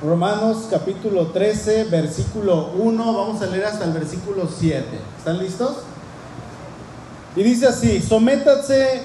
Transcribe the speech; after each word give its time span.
Romanos 0.00 0.68
capítulo 0.70 1.26
13, 1.26 1.84
versículo 1.84 2.70
1, 2.78 3.04
vamos 3.04 3.42
a 3.42 3.46
leer 3.46 3.64
hasta 3.64 3.84
el 3.84 3.90
versículo 3.92 4.48
7. 4.48 4.84
¿Están 5.18 5.38
listos? 5.38 5.78
Y 7.34 7.42
dice 7.42 7.66
así, 7.66 8.00
sométase, 8.00 9.02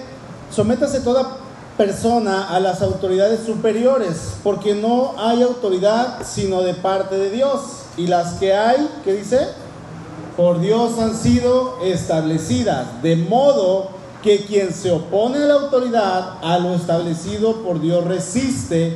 sométase 0.52 1.00
toda 1.00 1.38
persona 1.78 2.48
a 2.50 2.60
las 2.60 2.84
autoridades 2.84 3.40
superiores, 3.44 4.36
porque 4.44 4.76
no 4.76 5.16
hay 5.18 5.42
autoridad 5.42 6.20
sino 6.24 6.62
de 6.62 6.76
parte 6.76 7.17
de 7.17 7.31
Dios. 7.31 7.62
Y 7.97 8.05
las 8.05 8.33
que 8.33 8.53
hay, 8.53 8.87
¿qué 9.03 9.13
dice? 9.13 9.47
Por 10.37 10.60
Dios 10.60 10.99
han 10.99 11.17
sido 11.17 11.79
establecidas, 11.81 13.01
de 13.01 13.15
modo 13.15 13.89
que 14.21 14.46
quien 14.46 14.71
se 14.71 14.91
opone 14.91 15.39
a 15.39 15.47
la 15.47 15.55
autoridad, 15.55 16.38
a 16.44 16.59
lo 16.59 16.75
establecido 16.75 17.63
por 17.63 17.81
Dios 17.81 18.05
resiste, 18.05 18.95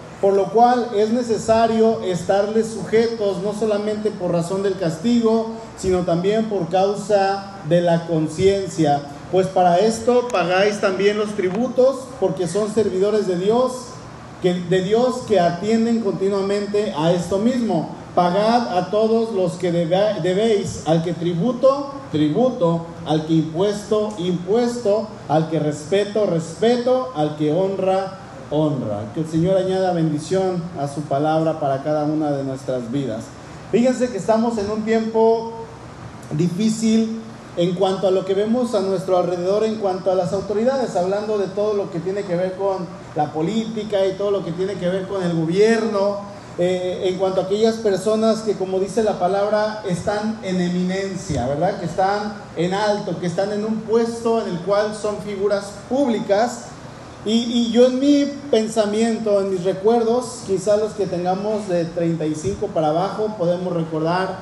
Por 0.21 0.35
lo 0.35 0.45
cual 0.51 0.89
es 0.95 1.09
necesario 1.09 2.01
estarles 2.01 2.67
sujetos 2.67 3.41
no 3.41 3.53
solamente 3.53 4.11
por 4.11 4.31
razón 4.31 4.61
del 4.61 4.77
castigo, 4.77 5.49
sino 5.77 6.01
también 6.01 6.45
por 6.45 6.69
causa 6.69 7.55
de 7.67 7.81
la 7.81 8.05
conciencia. 8.05 9.01
Pues 9.31 9.47
para 9.47 9.79
esto 9.79 10.27
pagáis 10.31 10.79
también 10.79 11.17
los 11.17 11.29
tributos, 11.31 12.01
porque 12.19 12.47
son 12.47 12.71
servidores 12.71 13.25
de 13.27 13.37
Dios, 13.37 13.71
que, 14.43 14.53
de 14.53 14.83
Dios 14.83 15.23
que 15.27 15.39
atienden 15.39 16.01
continuamente 16.01 16.93
a 16.95 17.11
esto 17.11 17.39
mismo. 17.39 17.89
Pagad 18.13 18.77
a 18.77 18.91
todos 18.91 19.33
los 19.33 19.53
que 19.53 19.71
debéis, 19.71 20.83
al 20.85 21.01
que 21.01 21.13
tributo, 21.13 21.93
tributo, 22.11 22.85
al 23.07 23.25
que 23.25 23.33
impuesto, 23.33 24.09
impuesto, 24.19 25.07
al 25.29 25.49
que 25.49 25.59
respeto, 25.59 26.25
respeto, 26.27 27.11
al 27.15 27.37
que 27.37 27.53
honra, 27.53 28.19
honra. 28.51 29.11
Que 29.13 29.21
el 29.21 29.27
Señor 29.27 29.57
añada 29.57 29.93
bendición 29.93 30.61
a 30.79 30.87
su 30.87 31.01
palabra 31.01 31.59
para 31.59 31.83
cada 31.83 32.03
una 32.05 32.31
de 32.31 32.43
nuestras 32.43 32.91
vidas. 32.91 33.23
Fíjense 33.71 34.09
que 34.09 34.17
estamos 34.17 34.57
en 34.57 34.69
un 34.69 34.83
tiempo 34.83 35.53
difícil 36.31 37.21
en 37.57 37.75
cuanto 37.75 38.07
a 38.07 38.11
lo 38.11 38.25
que 38.25 38.33
vemos 38.33 38.75
a 38.75 38.81
nuestro 38.81 39.17
alrededor, 39.17 39.63
en 39.63 39.75
cuanto 39.75 40.11
a 40.11 40.15
las 40.15 40.31
autoridades, 40.33 40.95
hablando 40.95 41.37
de 41.37 41.47
todo 41.47 41.73
lo 41.73 41.91
que 41.91 41.99
tiene 41.99 42.23
que 42.23 42.35
ver 42.35 42.53
con 42.53 42.85
la 43.15 43.33
política 43.33 44.05
y 44.05 44.13
todo 44.13 44.31
lo 44.31 44.45
que 44.45 44.51
tiene 44.51 44.75
que 44.75 44.87
ver 44.87 45.07
con 45.07 45.21
el 45.21 45.35
gobierno, 45.35 46.19
eh, 46.57 47.03
en 47.05 47.17
cuanto 47.17 47.41
a 47.41 47.43
aquellas 47.45 47.75
personas 47.75 48.41
que, 48.41 48.53
como 48.55 48.79
dice 48.79 49.03
la 49.03 49.19
palabra, 49.19 49.83
están 49.87 50.39
en 50.43 50.61
eminencia, 50.61 51.47
¿verdad? 51.47 51.79
Que 51.79 51.85
están 51.85 52.33
en 52.55 52.73
alto, 52.73 53.19
que 53.19 53.27
están 53.27 53.51
en 53.51 53.65
un 53.65 53.81
puesto 53.81 54.41
en 54.41 54.49
el 54.49 54.59
cual 54.59 54.95
son 54.95 55.17
figuras 55.19 55.71
públicas. 55.89 56.65
Y, 57.23 57.71
yo 57.71 57.85
en 57.85 57.99
mi 57.99 58.25
pensamiento, 58.49 59.41
en 59.41 59.51
mis 59.51 59.63
recuerdos, 59.63 60.41
quizás 60.47 60.79
los 60.79 60.93
que 60.93 61.05
tengamos 61.05 61.67
de 61.67 61.85
35 61.85 62.67
para 62.67 62.87
abajo, 62.87 63.35
podemos 63.37 63.73
recordar 63.73 64.39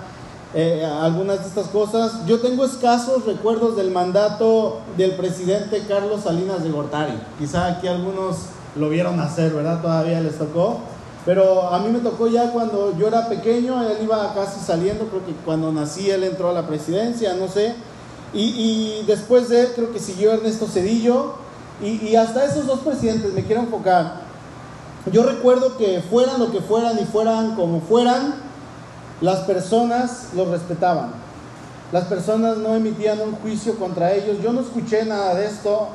eh, 0.54 0.86
algunas 0.86 1.42
de 1.42 1.48
estas 1.48 1.68
cosas. 1.68 2.26
Yo 2.26 2.40
tengo 2.40 2.64
escasos 2.64 3.26
recuerdos 3.26 3.76
del 3.76 3.92
mandato 3.92 4.80
del 4.96 5.12
presidente 5.12 5.84
Carlos 5.88 6.22
Salinas 6.24 6.64
de 6.64 6.72
Gortari. 6.72 7.20
Quizá 7.38 7.68
aquí 7.68 7.88
algunos 7.88 8.38
lo 8.78 8.90
vieron 8.90 9.20
hacer, 9.20 9.52
¿verdad? 9.54 9.82
Todavía 9.82 10.22
les 10.22 10.38
tocó. 10.38 10.80
Pero 11.26 11.70
a 11.70 11.80
mí 11.80 11.92
me 11.92 12.00
tocó 12.00 12.28
ya 12.28 12.52
cuando 12.52 12.98
yo 12.98 13.08
era 13.08 13.28
pequeño, 13.28 13.84
él 13.84 13.98
iba 14.02 14.34
casi 14.34 14.60
saliendo, 14.60 15.06
creo 15.06 15.26
que 15.26 15.34
cuando 15.44 15.72
nací 15.72 16.10
él 16.10 16.24
entró 16.24 16.50
a 16.50 16.54
la 16.54 16.66
presidencia, 16.66 17.34
no 17.34 17.48
sé. 17.48 17.76
Y, 18.34 19.04
después 19.06 19.50
de 19.50 19.62
él 19.62 19.68
creo 19.76 19.92
que 19.92 20.00
siguió 20.00 20.32
Ernesto 20.32 20.66
Cedillo. 20.68 21.49
Y, 21.82 22.16
hasta 22.16 22.44
esos 22.44 22.68
dos 22.68 22.80
presidentes 22.80 23.34
me 23.34 23.44
quiero 23.44 23.62
enfocar. 23.62 24.22
Yo 25.12 25.24
recuerdo 25.24 25.78
que 25.78 26.02
fueran 26.02 26.40
lo 26.40 26.52
que 26.52 26.60
fueran 26.60 27.00
y 27.00 27.06
fueran 27.06 27.56
como 27.56 27.80
fueran, 27.80 28.36
las 29.22 29.40
personas 29.40 30.30
los 30.36 30.50
respetaban. 30.50 31.12
Las 31.92 32.06
personas 32.06 32.58
no 32.58 32.76
emitían 32.76 33.20
un 33.22 33.32
juicio 33.36 33.78
contra 33.80 34.14
ellos. 34.14 34.38
Yo 34.44 34.54
no 34.54 34.62
escuché 34.62 35.06
nada 35.06 35.34
de 35.36 35.48
esto 35.48 35.88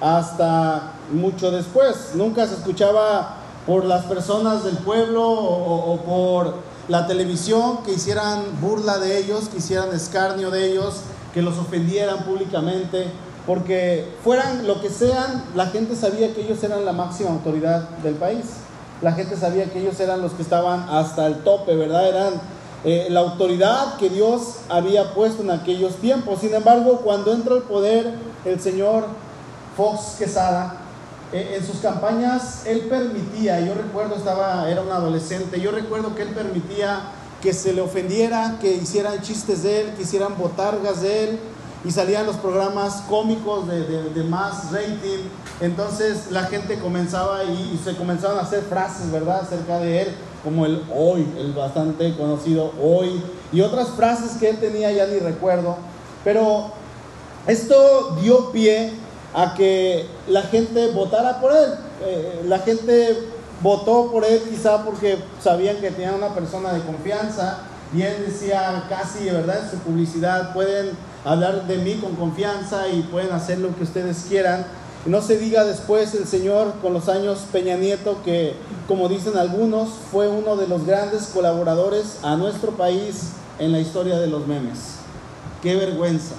hasta 0.00 0.92
mucho 1.12 1.50
después. 1.50 2.12
Nunca 2.14 2.46
se 2.46 2.54
escuchaba 2.54 3.36
por 3.66 3.84
las 3.84 4.04
personas 4.04 4.64
del 4.64 4.78
pueblo 4.78 5.22
o, 5.22 5.98
por 6.00 6.54
la 6.88 7.06
televisión 7.06 7.82
que 7.84 7.92
hicieran 7.92 8.42
burla 8.60 8.98
de 8.98 9.18
ellos, 9.18 9.48
que 9.48 9.58
hicieran 9.58 9.92
escarnio 9.94 10.50
de 10.50 10.70
ellos, 10.70 11.00
que 11.34 11.42
los 11.42 11.58
ofendieran 11.58 12.24
públicamente, 12.24 13.08
porque 13.46 14.04
fueran 14.24 14.66
lo 14.66 14.80
que 14.80 14.90
sean, 14.90 15.44
la 15.54 15.66
gente 15.66 15.94
sabía 15.94 16.34
que 16.34 16.42
ellos 16.42 16.62
eran 16.64 16.84
la 16.84 16.92
máxima 16.92 17.30
autoridad 17.30 17.88
del 18.02 18.14
país. 18.14 18.44
La 19.02 19.12
gente 19.12 19.36
sabía 19.36 19.66
que 19.66 19.78
ellos 19.78 19.98
eran 20.00 20.20
los 20.20 20.32
que 20.32 20.42
estaban 20.42 20.88
hasta 20.90 21.26
el 21.26 21.44
tope, 21.44 21.76
¿verdad? 21.76 22.08
Eran 22.08 22.34
eh, 22.84 23.06
la 23.10 23.20
autoridad 23.20 23.96
que 23.98 24.08
Dios 24.08 24.56
había 24.68 25.14
puesto 25.14 25.42
en 25.42 25.50
aquellos 25.50 25.96
tiempos. 25.96 26.40
Sin 26.40 26.54
embargo, 26.54 27.02
cuando 27.04 27.32
entra 27.32 27.54
al 27.54 27.62
poder 27.62 28.14
el 28.44 28.60
señor 28.60 29.06
Fox 29.76 30.16
Quesada, 30.18 30.78
eh, 31.32 31.56
en 31.58 31.66
sus 31.66 31.80
campañas 31.80 32.62
él 32.66 32.82
permitía, 32.88 33.60
yo 33.60 33.74
recuerdo, 33.74 34.16
estaba, 34.16 34.70
era 34.70 34.82
un 34.82 34.90
adolescente, 34.90 35.60
yo 35.60 35.70
recuerdo 35.70 36.14
que 36.14 36.22
él 36.22 36.30
permitía 36.30 37.00
que 37.42 37.52
se 37.52 37.72
le 37.72 37.80
ofendiera, 37.80 38.58
que 38.60 38.74
hicieran 38.74 39.20
chistes 39.20 39.62
de 39.62 39.82
él, 39.82 39.94
que 39.94 40.02
hicieran 40.02 40.36
botargas 40.38 41.02
de 41.02 41.24
él, 41.24 41.40
y 41.86 41.92
salían 41.92 42.26
los 42.26 42.36
programas 42.36 43.04
cómicos 43.08 43.68
de, 43.68 44.24
más 44.24 44.72
rating. 44.72 45.28
Entonces 45.60 46.32
la 46.32 46.44
gente 46.44 46.78
comenzaba 46.80 47.44
y, 47.44 47.80
se 47.82 47.94
comenzaban 47.94 48.38
a 48.38 48.42
hacer 48.42 48.62
frases, 48.64 49.10
¿verdad?, 49.12 49.42
acerca 49.42 49.78
de 49.78 50.02
él, 50.02 50.08
como 50.42 50.66
el 50.66 50.82
hoy, 50.92 51.26
el 51.38 51.52
bastante 51.52 52.16
conocido 52.16 52.72
hoy, 52.82 53.22
y 53.52 53.60
otras 53.60 53.90
frases 53.90 54.32
que 54.38 54.50
él 54.50 54.58
tenía, 54.58 54.90
ya 54.90 55.06
ni 55.06 55.20
recuerdo. 55.20 55.76
Pero 56.24 56.72
esto 57.46 58.16
dio 58.20 58.50
pie 58.50 58.92
a 59.32 59.54
que 59.54 60.06
la 60.26 60.42
gente 60.42 60.88
votara 60.88 61.40
por 61.40 61.52
él. 61.52 61.70
Eh, 62.04 62.42
la 62.46 62.58
gente 62.58 63.16
votó 63.62 64.10
por 64.10 64.24
él 64.24 64.42
quizá 64.50 64.84
porque 64.84 65.18
sabían 65.40 65.76
que 65.76 65.92
tenía 65.92 66.14
una 66.14 66.34
persona 66.34 66.72
de 66.72 66.80
confianza 66.80 67.58
y 67.94 68.02
él 68.02 68.24
decía 68.26 68.84
casi, 68.88 69.26
¿verdad? 69.26 69.60
En 69.64 69.70
su 69.70 69.76
publicidad 69.78 70.52
pueden 70.52 70.90
hablar 71.26 71.66
de 71.66 71.76
mí 71.78 71.94
con 71.94 72.14
confianza 72.14 72.88
y 72.88 73.02
pueden 73.02 73.32
hacer 73.32 73.58
lo 73.58 73.74
que 73.74 73.82
ustedes 73.82 74.26
quieran. 74.28 74.66
no 75.04 75.20
se 75.20 75.38
diga 75.38 75.64
después 75.64 76.14
el 76.14 76.26
Señor 76.26 76.74
con 76.80 76.92
los 76.92 77.08
años 77.08 77.44
Peña 77.52 77.76
Nieto 77.76 78.22
que, 78.24 78.54
como 78.88 79.08
dicen 79.08 79.36
algunos, 79.36 79.90
fue 80.10 80.28
uno 80.28 80.56
de 80.56 80.66
los 80.66 80.86
grandes 80.86 81.26
colaboradores 81.34 82.18
a 82.22 82.36
nuestro 82.36 82.72
país 82.72 83.32
en 83.58 83.72
la 83.72 83.80
historia 83.80 84.18
de 84.18 84.28
los 84.28 84.46
memes. 84.46 84.96
Qué 85.62 85.76
vergüenza, 85.76 86.34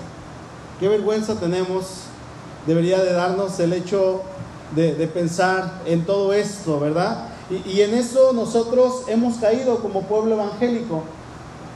qué 0.80 0.88
vergüenza 0.88 1.36
tenemos 1.36 2.08
debería 2.68 3.02
de 3.02 3.14
darnos 3.14 3.60
el 3.60 3.74
hecho 3.74 4.22
de, 4.76 5.08
pensar 5.08 5.82
en 5.86 6.06
todo 6.06 6.34
esto, 6.34 6.80
¿verdad? 6.80 7.30
Y, 7.66 7.80
en 7.82 7.94
eso 7.94 8.34
nosotros 8.34 9.04
hemos 9.08 9.38
caído 9.38 9.78
como 9.78 10.04
pueblo 10.04 10.36
evangélico. 10.36 11.04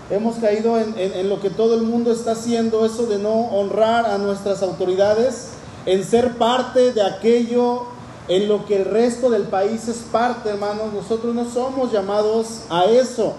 Hemos 0.09 0.35
caído 0.37 0.77
en, 0.77 1.29
lo 1.29 1.39
que 1.39 1.49
todo 1.49 1.75
el 1.75 1.83
mundo 1.83 2.11
está 2.11 2.31
haciendo, 2.31 2.85
eso 2.85 3.05
de 3.05 3.17
no 3.17 3.31
honrar 3.31 4.05
a 4.05 4.17
nuestras 4.17 4.61
autoridades, 4.61 5.49
en 5.85 6.03
ser 6.03 6.37
parte 6.37 6.91
de 6.91 7.01
aquello 7.01 7.83
en 8.27 8.47
lo 8.47 8.65
que 8.65 8.77
el 8.77 8.85
resto 8.85 9.29
del 9.29 9.43
país 9.43 9.87
es 9.87 9.97
parte, 10.11 10.49
hermanos. 10.49 10.93
Nosotros 10.93 11.33
no 11.33 11.49
somos 11.49 11.91
llamados 11.91 12.63
a 12.69 12.85
eso. 12.85 13.35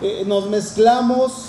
Eh, 0.00 0.24
nos 0.26 0.48
mezclamos 0.50 1.46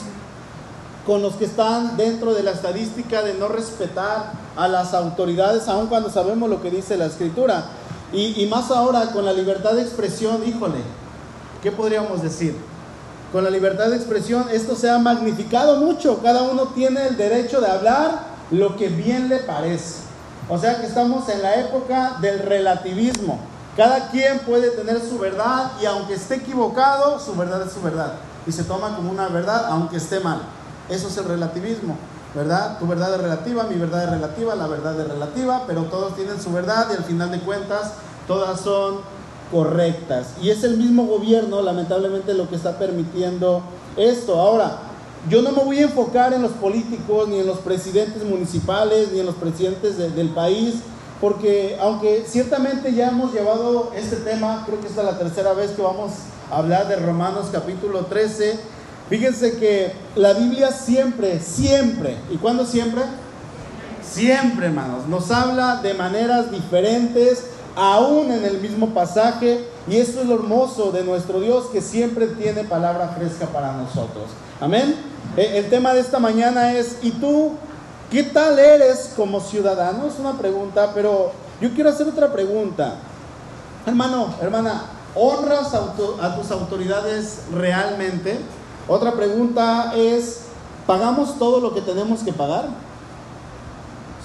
con 1.07 1.21
los 1.21 1.35
que 1.35 1.45
están 1.45 1.95
dentro 1.95 2.33
de 2.33 2.43
la 2.43 2.51
estadística 2.51 3.23
de 3.23 3.33
no 3.33 3.47
respetar 3.47 4.33
a 4.57 4.67
las 4.67 4.93
autoridades, 4.93 5.67
aun 5.69 5.87
cuando 5.87 6.09
sabemos 6.09 6.49
lo 6.49 6.61
que 6.61 6.69
dice 6.69 6.97
la 6.97 7.05
escritura. 7.05 7.65
Y, 8.13 8.45
más 8.47 8.71
ahora 8.71 9.11
con 9.11 9.25
la 9.25 9.33
libertad 9.33 9.73
de 9.73 9.81
expresión, 9.81 10.41
híjole, 10.45 10.79
¿qué 11.61 11.71
podríamos 11.71 12.21
decir? 12.21 12.55
Con 13.31 13.43
la 13.43 13.49
libertad 13.49 13.89
de 13.89 13.97
expresión 13.97 14.45
esto 14.51 14.75
se 14.75 14.89
ha 14.89 14.99
magnificado 14.99 15.77
mucho, 15.77 16.21
cada 16.23 16.43
uno 16.43 16.67
tiene 16.67 17.07
el 17.07 17.17
derecho 17.17 17.59
de 17.59 17.67
hablar 17.67 18.19
lo 18.51 18.77
que 18.77 18.87
bien 18.87 19.27
le 19.27 19.39
parece. 19.39 20.07
O 20.49 20.57
sea 20.57 20.79
que 20.79 20.87
estamos 20.87 21.27
en 21.27 21.41
la 21.41 21.55
época 21.55 22.17
del 22.21 22.39
relativismo. 22.39 23.39
Cada 23.75 24.09
quien 24.09 24.39
puede 24.39 24.69
tener 24.71 25.01
su 25.01 25.19
verdad 25.19 25.73
y 25.81 25.85
aunque 25.85 26.13
esté 26.13 26.35
equivocado, 26.35 27.19
su 27.19 27.35
verdad 27.35 27.63
es 27.67 27.73
su 27.73 27.81
verdad. 27.81 28.13
Y 28.47 28.51
se 28.53 28.63
toma 28.63 28.95
como 28.95 29.11
una 29.11 29.27
verdad 29.27 29.65
aunque 29.69 29.97
esté 29.97 30.21
mal. 30.21 30.41
Eso 30.87 31.09
es 31.09 31.17
el 31.17 31.25
relativismo, 31.25 31.97
¿verdad? 32.33 32.79
Tu 32.79 32.87
verdad 32.87 33.13
es 33.13 33.21
relativa, 33.21 33.63
mi 33.63 33.75
verdad 33.75 34.05
es 34.05 34.09
relativa, 34.09 34.55
la 34.55 34.67
verdad 34.67 34.97
es 35.01 35.07
relativa, 35.07 35.63
pero 35.67 35.83
todos 35.83 36.15
tienen 36.15 36.41
su 36.41 36.53
verdad 36.53 36.87
y 36.91 36.95
al 36.95 37.03
final 37.03 37.29
de 37.29 37.41
cuentas 37.41 37.91
todas 38.25 38.61
son 38.61 39.01
correctas. 39.51 40.33
Y 40.41 40.49
es 40.49 40.63
el 40.63 40.77
mismo 40.77 41.05
gobierno, 41.05 41.61
lamentablemente, 41.61 42.33
lo 42.33 42.49
que 42.49 42.55
está 42.55 42.77
permitiendo 42.77 43.61
esto. 43.95 44.39
Ahora, 44.39 44.79
yo 45.29 45.41
no 45.41 45.51
me 45.51 45.63
voy 45.63 45.79
a 45.79 45.83
enfocar 45.83 46.33
en 46.33 46.41
los 46.41 46.51
políticos, 46.51 47.27
ni 47.27 47.39
en 47.39 47.47
los 47.47 47.59
presidentes 47.59 48.23
municipales, 48.23 49.11
ni 49.11 49.19
en 49.19 49.25
los 49.25 49.35
presidentes 49.35 49.97
del 49.97 50.29
país, 50.29 50.75
porque 51.19 51.77
aunque 51.81 52.23
ciertamente 52.27 52.93
ya 52.93 53.09
hemos 53.09 53.33
llevado 53.33 53.91
este 53.95 54.17
tema, 54.17 54.63
creo 54.65 54.79
que 54.79 54.87
esta 54.87 55.01
es 55.01 55.07
la 55.07 55.17
tercera 55.17 55.53
vez 55.53 55.71
que 55.71 55.81
vamos 55.81 56.11
a 56.51 56.57
hablar 56.57 56.87
de 56.87 56.95
Romanos 56.95 57.47
capítulo 57.51 58.05
13, 58.05 58.57
fíjense 59.09 59.57
que 59.57 59.91
la 60.15 60.33
Biblia 60.33 60.71
siempre, 60.71 61.39
siempre, 61.41 62.17
¿y 62.31 62.37
cuándo 62.37 62.65
siempre? 62.65 63.01
Siempre, 64.01 64.67
hermanos, 64.67 65.07
nos 65.07 65.31
habla 65.31 65.81
de 65.81 65.93
maneras 65.93 66.51
diferentes, 66.51 67.43
aún 67.77 68.31
en 68.31 68.43
el 68.43 68.59
mismo 68.59 68.89
pasaje, 68.89 69.63
y 69.87 69.97
esto 69.97 70.21
es 70.21 70.27
lo 70.27 70.33
hermoso 70.33 70.91
de 70.91 71.03
nuestro 71.03 71.39
Dios 71.39 71.67
que 71.71 71.79
siempre 71.79 72.25
tiene 72.25 72.63
palabra 72.63 73.09
fresca 73.09 73.45
para 73.45 73.71
nosotros. 73.73 74.25
Amén. 74.59 74.95
E, 75.37 75.59
el 75.59 75.69
tema 75.69 75.93
de 75.93 75.99
esta 75.99 76.17
mañana 76.17 76.73
es, 76.73 76.97
¿y 77.03 77.11
tú 77.11 77.51
qué 78.09 78.23
tal 78.23 78.57
eres 78.57 79.13
como 79.15 79.39
ciudadano? 79.39 80.07
Es 80.07 80.17
una 80.19 80.33
pregunta, 80.33 80.91
pero 80.95 81.31
yo 81.61 81.71
quiero 81.75 81.91
hacer 81.91 82.07
otra 82.07 82.33
pregunta. 82.33 82.95
Hermano, 83.85 84.33
hermana, 84.41 84.85
¿honras 85.13 85.71
a 85.75 86.35
tus 86.35 86.49
autoridades 86.49 87.43
realmente? 87.53 88.39
Otra 88.87 89.13
pregunta 89.13 89.93
es, 89.95 90.45
¿pagamos 90.87 91.37
todo 91.37 91.59
lo 91.59 91.75
que 91.75 91.81
tenemos 91.81 92.21
que 92.21 92.33
pagar? 92.33 92.69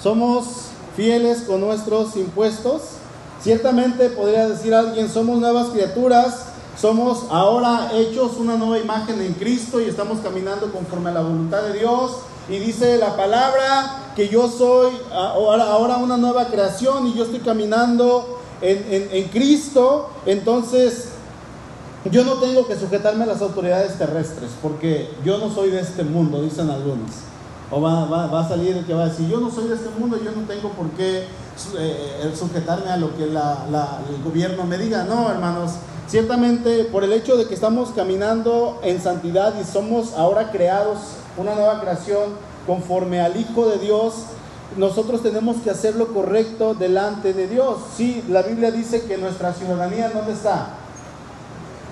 ¿Somos 0.01 0.69
fieles 0.95 1.43
con 1.43 1.61
nuestros 1.61 2.15
impuestos? 2.15 3.02
Ciertamente 3.43 4.09
podría 4.09 4.47
decir 4.47 4.73
alguien, 4.73 5.09
somos 5.09 5.37
nuevas 5.37 5.67
criaturas, 5.67 6.45
somos 6.79 7.25
ahora 7.29 7.91
hechos 7.93 8.37
una 8.37 8.55
nueva 8.55 8.79
imagen 8.79 9.21
en 9.21 9.33
Cristo 9.33 9.81
y 9.81 9.85
estamos 9.89 10.21
caminando 10.21 10.71
conforme 10.71 11.09
a 11.09 11.13
la 11.13 11.21
voluntad 11.21 11.61
de 11.63 11.79
Dios. 11.79 12.19
Y 12.47 12.57
dice 12.59 12.97
la 12.97 13.17
palabra 13.17 14.13
que 14.15 14.29
yo 14.29 14.49
soy 14.49 14.93
ahora, 15.11 15.97
una 15.97 16.15
nueva 16.15 16.47
creación 16.47 17.07
y 17.07 17.15
yo 17.15 17.25
estoy 17.25 17.39
caminando 17.39 18.39
en, 18.61 19.09
en, 19.11 19.27
Cristo. 19.27 20.09
Entonces 20.25 21.09
yo 22.09 22.23
no 22.23 22.35
tengo 22.35 22.65
que 22.65 22.77
sujetarme 22.77 23.25
a 23.25 23.27
las 23.27 23.41
autoridades 23.41 23.97
terrestres 23.97 24.51
porque 24.61 25.09
yo 25.25 25.37
no 25.37 25.53
soy 25.53 25.69
de 25.69 25.81
este 25.81 26.03
mundo, 26.03 26.41
dicen 26.41 26.69
algunos. 26.69 27.32
O 27.73 27.81
va, 27.81 28.05
va, 28.05 28.39
a 28.39 28.47
salir 28.47 28.77
el 28.77 28.85
que 28.85 28.93
va 28.93 29.05
a 29.05 29.09
decir, 29.09 29.27
yo 29.27 29.39
no 29.39 29.49
soy 29.49 29.67
de 29.67 29.75
este 29.75 29.89
mundo, 29.97 30.17
yo 30.23 30.31
no 30.31 30.45
tengo 30.47 30.69
por 30.69 30.89
qué 30.91 31.23
eh, 31.77 32.33
sujetarme 32.37 32.91
a 32.91 32.97
lo 32.97 33.15
que 33.17 33.25
la, 33.25 33.99
el 34.09 34.23
gobierno 34.23 34.63
me 34.65 34.77
diga. 34.77 35.05
No, 35.05 35.31
hermanos, 35.31 35.71
Ciertamente, 36.07 36.83
por 36.83 37.03
el 37.03 37.13
hecho 37.13 37.37
de 37.37 37.47
que 37.47 37.55
estamos 37.55 37.89
caminando 37.95 38.79
en 38.83 39.01
santidad 39.01 39.53
y 39.59 39.63
somos 39.63 40.13
ahora 40.13 40.51
creados, 40.51 40.99
una 41.37 41.55
nueva 41.55 41.79
creación 41.79 42.35
conforme 42.67 43.21
al 43.21 43.37
Hijo 43.37 43.67
de 43.67 43.79
Dios, 43.79 44.13
nosotros 44.77 45.23
tenemos 45.23 45.57
que 45.63 45.69
hacer 45.69 45.95
lo 45.95 46.13
correcto 46.13 46.73
delante 46.73 47.33
de 47.33 47.47
Dios. 47.47 47.77
Sí, 47.95 48.23
la 48.29 48.41
Biblia 48.41 48.69
dice 48.69 49.05
que 49.05 49.17
nuestra 49.17 49.53
ciudadanía, 49.53 50.11
¿dónde 50.11 50.33
está? 50.33 50.75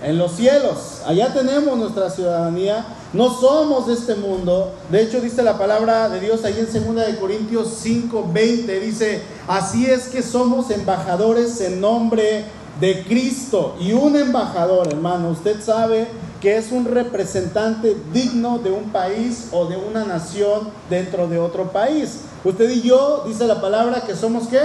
En 0.03 0.18
los 0.18 0.31
cielos. 0.33 1.01
Allá 1.06 1.31
tenemos 1.33 1.77
nuestra 1.77 2.09
ciudadanía. 2.09 2.86
No 3.13 3.30
somos 3.30 3.88
de 3.88 3.94
este 3.94 4.15
mundo. 4.15 4.74
De 4.89 5.01
hecho, 5.01 5.21
dice 5.21 5.44
la 5.44 5.57
palabra 5.57 6.09
de 6.09 6.19
Dios 6.19 6.44
ahí 6.44 6.57
en 6.57 6.95
2 6.95 7.06
de 7.06 7.19
Corintios 7.19 7.77
5, 7.81 8.30
20. 8.33 8.80
Dice, 8.80 9.21
así 9.48 9.86
es 9.86 10.07
que 10.07 10.24
somos 10.24 10.71
embajadores 10.71 11.62
en 11.62 11.80
nombre 11.81 12.45
de 12.80 13.03
Cristo 13.03 13.75
y 13.80 13.94
un 13.94 14.15
embajador, 14.15 14.88
hermano, 14.88 15.30
usted 15.30 15.62
sabe 15.62 16.07
que 16.42 16.57
es 16.57 16.71
un 16.71 16.86
representante 16.86 17.95
digno 18.12 18.57
de 18.57 18.71
un 18.71 18.86
país 18.92 19.50
o 19.51 19.65
de 19.65 19.77
una 19.77 20.04
nación 20.04 20.69
dentro 20.89 21.27
de 21.27 21.38
otro 21.38 21.71
país. 21.71 22.21
Usted 22.44 22.69
y 22.71 22.81
yo, 22.81 23.24
dice 23.27 23.45
la 23.45 23.62
palabra, 23.62 24.01
que 24.01 24.15
somos 24.15 24.47
qué? 24.47 24.59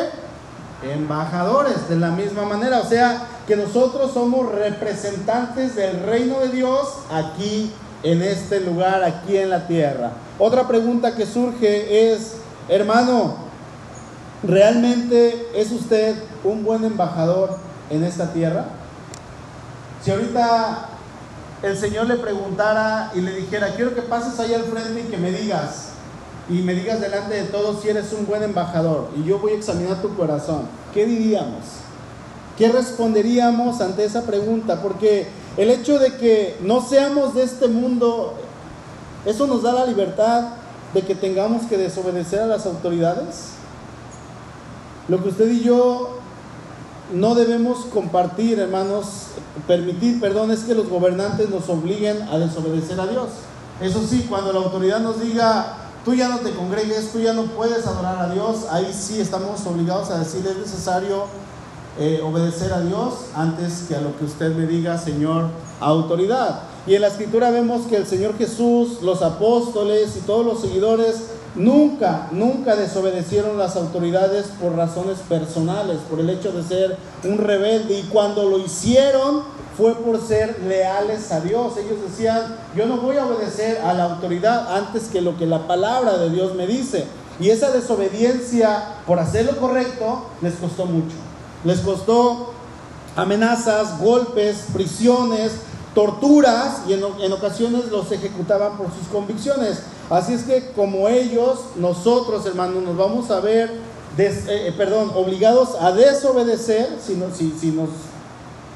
Embajadores, 0.82 1.88
de 1.88 1.96
la 1.96 2.10
misma 2.10 2.44
manera. 2.44 2.80
O 2.80 2.84
sea, 2.84 3.26
que 3.46 3.56
nosotros 3.56 4.12
somos 4.12 4.52
representantes 4.52 5.76
del 5.76 6.02
reino 6.02 6.40
de 6.40 6.48
Dios 6.48 6.88
aquí 7.10 7.72
en 8.02 8.22
este 8.22 8.60
lugar, 8.60 9.02
aquí 9.04 9.36
en 9.36 9.50
la 9.50 9.66
tierra. 9.66 10.12
Otra 10.38 10.66
pregunta 10.68 11.14
que 11.14 11.26
surge 11.26 12.12
es, 12.12 12.34
hermano, 12.68 13.36
¿realmente 14.42 15.48
es 15.54 15.72
usted 15.72 16.16
un 16.44 16.64
buen 16.64 16.84
embajador 16.84 17.56
en 17.90 18.04
esta 18.04 18.32
tierra? 18.32 18.66
Si 20.02 20.10
ahorita 20.10 20.88
el 21.62 21.76
Señor 21.76 22.06
le 22.06 22.16
preguntara 22.16 23.10
y 23.14 23.20
le 23.20 23.32
dijera, 23.34 23.74
quiero 23.74 23.94
que 23.94 24.02
pases 24.02 24.38
ahí 24.38 24.54
al 24.54 24.64
frente 24.64 25.00
y 25.00 25.10
que 25.10 25.16
me 25.16 25.30
digas, 25.32 25.85
y 26.48 26.62
me 26.62 26.74
digas 26.74 27.00
delante 27.00 27.34
de 27.34 27.44
todos 27.44 27.82
si 27.82 27.88
eres 27.88 28.12
un 28.12 28.26
buen 28.26 28.42
embajador, 28.42 29.08
y 29.16 29.24
yo 29.24 29.38
voy 29.38 29.52
a 29.52 29.56
examinar 29.56 30.00
tu 30.00 30.14
corazón, 30.14 30.62
¿qué 30.94 31.06
diríamos? 31.06 31.64
¿Qué 32.56 32.68
responderíamos 32.68 33.80
ante 33.80 34.04
esa 34.04 34.22
pregunta? 34.22 34.80
Porque 34.80 35.28
el 35.56 35.70
hecho 35.70 35.98
de 35.98 36.16
que 36.16 36.56
no 36.62 36.80
seamos 36.80 37.34
de 37.34 37.42
este 37.42 37.68
mundo, 37.68 38.34
eso 39.26 39.46
nos 39.46 39.62
da 39.62 39.72
la 39.72 39.86
libertad 39.86 40.50
de 40.94 41.02
que 41.02 41.14
tengamos 41.14 41.66
que 41.66 41.76
desobedecer 41.76 42.40
a 42.40 42.46
las 42.46 42.64
autoridades. 42.64 43.50
Lo 45.08 45.22
que 45.22 45.28
usted 45.28 45.50
y 45.50 45.60
yo 45.60 46.18
no 47.12 47.34
debemos 47.34 47.84
compartir, 47.86 48.58
hermanos, 48.58 49.28
permitir, 49.66 50.20
perdón, 50.20 50.50
es 50.50 50.60
que 50.60 50.74
los 50.74 50.88
gobernantes 50.88 51.50
nos 51.50 51.68
obliguen 51.68 52.22
a 52.22 52.38
desobedecer 52.38 52.98
a 52.98 53.06
Dios. 53.06 53.28
Eso 53.80 54.02
sí, 54.06 54.26
cuando 54.28 54.52
la 54.52 54.60
autoridad 54.60 55.00
nos 55.00 55.20
diga, 55.20 55.85
tú 56.06 56.14
ya 56.14 56.28
no 56.28 56.38
te 56.38 56.52
congregues, 56.52 57.10
tú 57.10 57.18
ya 57.18 57.32
no 57.32 57.46
puedes 57.46 57.84
adorar 57.84 58.16
a 58.20 58.32
Dios, 58.32 58.66
ahí 58.70 58.94
sí 58.94 59.20
estamos 59.20 59.66
obligados 59.66 60.08
a 60.10 60.20
decir, 60.20 60.46
es 60.46 60.56
necesario 60.56 61.24
eh, 61.98 62.20
obedecer 62.22 62.72
a 62.72 62.80
Dios 62.80 63.14
antes 63.34 63.86
que 63.88 63.96
a 63.96 64.00
lo 64.00 64.16
que 64.16 64.24
usted 64.24 64.54
me 64.54 64.68
diga, 64.68 64.98
Señor, 64.98 65.48
autoridad. 65.80 66.62
Y 66.86 66.94
en 66.94 67.00
la 67.00 67.08
escritura 67.08 67.50
vemos 67.50 67.88
que 67.88 67.96
el 67.96 68.06
Señor 68.06 68.38
Jesús, 68.38 69.02
los 69.02 69.20
apóstoles 69.20 70.16
y 70.16 70.20
todos 70.20 70.46
los 70.46 70.60
seguidores 70.60 71.24
Nunca, 71.56 72.28
nunca 72.32 72.76
desobedecieron 72.76 73.56
las 73.56 73.76
autoridades 73.76 74.46
por 74.60 74.76
razones 74.76 75.18
personales, 75.26 75.98
por 76.08 76.20
el 76.20 76.28
hecho 76.28 76.52
de 76.52 76.62
ser 76.62 76.98
un 77.24 77.38
rebelde. 77.38 77.98
Y 77.98 78.02
cuando 78.04 78.44
lo 78.44 78.58
hicieron 78.58 79.42
fue 79.76 79.94
por 79.94 80.20
ser 80.20 80.62
leales 80.62 81.32
a 81.32 81.40
Dios. 81.40 81.74
Ellos 81.78 81.98
decían, 82.08 82.56
yo 82.74 82.86
no 82.86 82.98
voy 82.98 83.16
a 83.16 83.26
obedecer 83.26 83.80
a 83.80 83.94
la 83.94 84.04
autoridad 84.04 84.76
antes 84.76 85.04
que 85.04 85.20
lo 85.20 85.36
que 85.36 85.46
la 85.46 85.66
palabra 85.66 86.18
de 86.18 86.30
Dios 86.30 86.54
me 86.54 86.66
dice. 86.66 87.06
Y 87.40 87.50
esa 87.50 87.70
desobediencia 87.70 88.82
por 89.06 89.18
hacer 89.18 89.46
lo 89.46 89.56
correcto 89.56 90.26
les 90.42 90.54
costó 90.54 90.86
mucho. 90.86 91.16
Les 91.64 91.80
costó 91.80 92.52
amenazas, 93.16 93.98
golpes, 93.98 94.66
prisiones, 94.72 95.52
torturas 95.94 96.82
y 96.86 96.92
en, 96.92 97.02
en 97.20 97.32
ocasiones 97.32 97.86
los 97.90 98.12
ejecutaban 98.12 98.76
por 98.76 98.86
sus 98.88 99.06
convicciones. 99.10 99.82
Así 100.08 100.34
es 100.34 100.44
que 100.44 100.70
como 100.74 101.08
ellos, 101.08 101.58
nosotros 101.76 102.46
hermanos, 102.46 102.82
nos 102.84 102.96
vamos 102.96 103.30
a 103.30 103.40
ver, 103.40 103.70
eh, 104.18 104.44
eh, 104.48 104.74
perdón, 104.76 105.10
obligados 105.14 105.70
a 105.80 105.92
desobedecer 105.92 106.98
si, 107.00 107.14
si, 107.58 107.70
nos, 107.72 107.88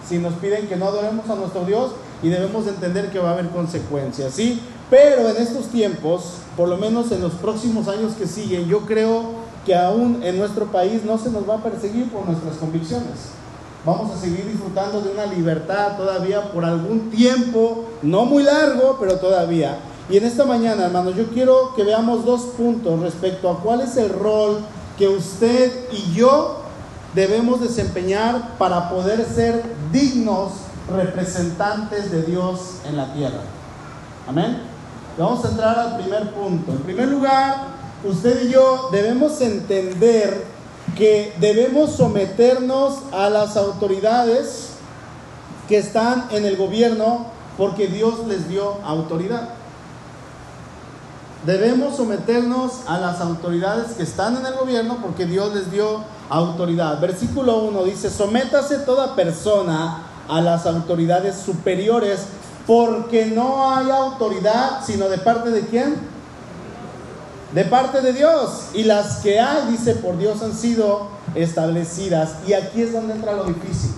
si 0.08 0.18
nos 0.18 0.34
piden 0.34 0.66
que 0.66 0.76
no 0.76 0.86
adoremos 0.86 1.28
a 1.30 1.36
nuestro 1.36 1.64
Dios 1.64 1.92
y 2.22 2.28
debemos 2.28 2.66
entender 2.66 3.10
que 3.10 3.20
va 3.20 3.30
a 3.30 3.32
haber 3.34 3.48
consecuencias, 3.50 4.34
¿sí? 4.34 4.60
Pero 4.90 5.28
en 5.28 5.36
estos 5.36 5.66
tiempos, 5.66 6.32
por 6.56 6.68
lo 6.68 6.76
menos 6.76 7.12
en 7.12 7.20
los 7.20 7.34
próximos 7.34 7.86
años 7.86 8.14
que 8.14 8.26
siguen, 8.26 8.66
yo 8.66 8.80
creo 8.80 9.22
que 9.64 9.76
aún 9.76 10.20
en 10.24 10.36
nuestro 10.36 10.66
país 10.66 11.04
no 11.04 11.16
se 11.16 11.30
nos 11.30 11.48
va 11.48 11.56
a 11.56 11.62
perseguir 11.62 12.10
por 12.10 12.26
nuestras 12.26 12.56
convicciones. 12.56 13.30
Vamos 13.86 14.10
a 14.10 14.20
seguir 14.20 14.44
disfrutando 14.46 15.00
de 15.00 15.10
una 15.12 15.26
libertad 15.26 15.96
todavía 15.96 16.52
por 16.52 16.64
algún 16.64 17.10
tiempo, 17.10 17.86
no 18.02 18.24
muy 18.24 18.42
largo, 18.42 18.98
pero 19.00 19.16
todavía. 19.18 19.78
Y 20.10 20.16
en 20.16 20.24
esta 20.24 20.44
mañana, 20.44 20.86
hermanos, 20.86 21.14
yo 21.14 21.28
quiero 21.28 21.72
que 21.76 21.84
veamos 21.84 22.24
dos 22.24 22.40
puntos 22.56 22.98
respecto 22.98 23.48
a 23.48 23.60
cuál 23.60 23.80
es 23.80 23.96
el 23.96 24.08
rol 24.08 24.58
que 24.98 25.06
usted 25.06 25.88
y 25.92 26.12
yo 26.14 26.56
debemos 27.14 27.60
desempeñar 27.60 28.56
para 28.58 28.90
poder 28.90 29.24
ser 29.24 29.62
dignos 29.92 30.50
representantes 30.92 32.10
de 32.10 32.24
Dios 32.24 32.78
en 32.88 32.96
la 32.96 33.12
tierra. 33.12 33.38
Amén. 34.28 34.62
Vamos 35.16 35.44
a 35.44 35.48
entrar 35.50 35.78
al 35.78 35.96
primer 35.98 36.32
punto. 36.32 36.72
En 36.72 36.78
primer 36.78 37.06
lugar, 37.06 37.68
usted 38.04 38.48
y 38.48 38.52
yo 38.52 38.88
debemos 38.90 39.40
entender 39.40 40.44
que 40.96 41.32
debemos 41.38 41.92
someternos 41.92 42.98
a 43.12 43.30
las 43.30 43.56
autoridades 43.56 44.70
que 45.68 45.78
están 45.78 46.26
en 46.32 46.44
el 46.46 46.56
gobierno 46.56 47.26
porque 47.56 47.86
Dios 47.86 48.26
les 48.26 48.48
dio 48.48 48.78
autoridad. 48.84 49.59
Debemos 51.46 51.96
someternos 51.96 52.82
a 52.86 52.98
las 52.98 53.20
autoridades 53.20 53.92
que 53.92 54.02
están 54.02 54.36
en 54.36 54.44
el 54.44 54.54
gobierno 54.54 54.98
porque 55.00 55.24
Dios 55.24 55.54
les 55.54 55.70
dio 55.72 56.04
autoridad. 56.28 57.00
Versículo 57.00 57.62
1 57.64 57.84
dice, 57.84 58.10
sométase 58.10 58.80
toda 58.80 59.16
persona 59.16 60.02
a 60.28 60.40
las 60.42 60.66
autoridades 60.66 61.36
superiores 61.36 62.26
porque 62.66 63.26
no 63.26 63.74
hay 63.74 63.90
autoridad 63.90 64.84
sino 64.84 65.08
de 65.08 65.16
parte 65.16 65.50
de 65.50 65.62
quién? 65.62 65.96
De 67.54 67.64
parte 67.64 68.02
de 68.02 68.12
Dios. 68.12 68.66
Y 68.74 68.84
las 68.84 69.16
que 69.20 69.40
hay, 69.40 69.70
dice, 69.70 69.94
por 69.94 70.18
Dios 70.18 70.42
han 70.42 70.54
sido 70.54 71.08
establecidas. 71.34 72.34
Y 72.46 72.52
aquí 72.52 72.82
es 72.82 72.92
donde 72.92 73.14
entra 73.14 73.32
lo 73.32 73.44
difícil. 73.44 73.92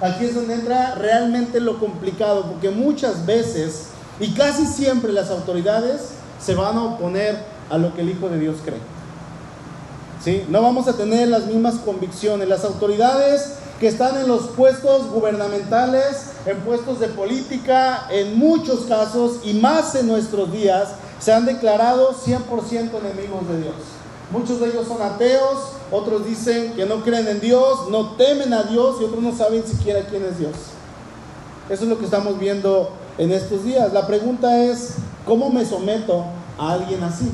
Aquí 0.00 0.26
es 0.26 0.34
donde 0.34 0.54
entra 0.54 0.94
realmente 0.94 1.58
lo 1.58 1.80
complicado, 1.80 2.44
porque 2.44 2.70
muchas 2.70 3.26
veces 3.26 3.88
y 4.20 4.32
casi 4.32 4.66
siempre 4.66 5.12
las 5.12 5.30
autoridades 5.30 6.15
se 6.40 6.54
van 6.54 6.76
a 6.76 6.84
oponer 6.84 7.36
a 7.70 7.78
lo 7.78 7.94
que 7.94 8.02
el 8.02 8.10
Hijo 8.10 8.28
de 8.28 8.38
Dios 8.38 8.56
cree. 8.64 8.80
¿Sí? 10.22 10.44
No 10.48 10.62
vamos 10.62 10.88
a 10.88 10.94
tener 10.94 11.28
las 11.28 11.46
mismas 11.46 11.76
convicciones. 11.76 12.48
Las 12.48 12.64
autoridades 12.64 13.54
que 13.78 13.88
están 13.88 14.16
en 14.16 14.28
los 14.28 14.48
puestos 14.48 15.10
gubernamentales, 15.10 16.32
en 16.46 16.58
puestos 16.60 16.98
de 17.00 17.08
política, 17.08 18.06
en 18.10 18.38
muchos 18.38 18.86
casos 18.86 19.40
y 19.44 19.54
más 19.54 19.94
en 19.94 20.08
nuestros 20.08 20.50
días, 20.50 20.88
se 21.20 21.32
han 21.32 21.44
declarado 21.44 22.14
100% 22.14 22.42
enemigos 22.70 23.48
de 23.48 23.62
Dios. 23.62 23.74
Muchos 24.30 24.60
de 24.60 24.68
ellos 24.68 24.88
son 24.88 25.00
ateos, 25.02 25.72
otros 25.90 26.26
dicen 26.26 26.72
que 26.72 26.84
no 26.84 27.04
creen 27.04 27.28
en 27.28 27.40
Dios, 27.40 27.88
no 27.90 28.12
temen 28.16 28.52
a 28.52 28.64
Dios 28.64 28.96
y 29.00 29.04
otros 29.04 29.22
no 29.22 29.36
saben 29.36 29.64
siquiera 29.64 30.00
quién 30.08 30.24
es 30.24 30.38
Dios. 30.38 30.54
Eso 31.68 31.84
es 31.84 31.88
lo 31.88 31.98
que 31.98 32.06
estamos 32.06 32.38
viendo 32.38 32.90
en 33.18 33.30
estos 33.30 33.64
días. 33.64 33.92
La 33.92 34.06
pregunta 34.06 34.64
es, 34.64 34.94
¿cómo 35.26 35.50
me 35.50 35.66
someto 35.66 36.24
a 36.58 36.72
alguien 36.72 37.02
así? 37.02 37.30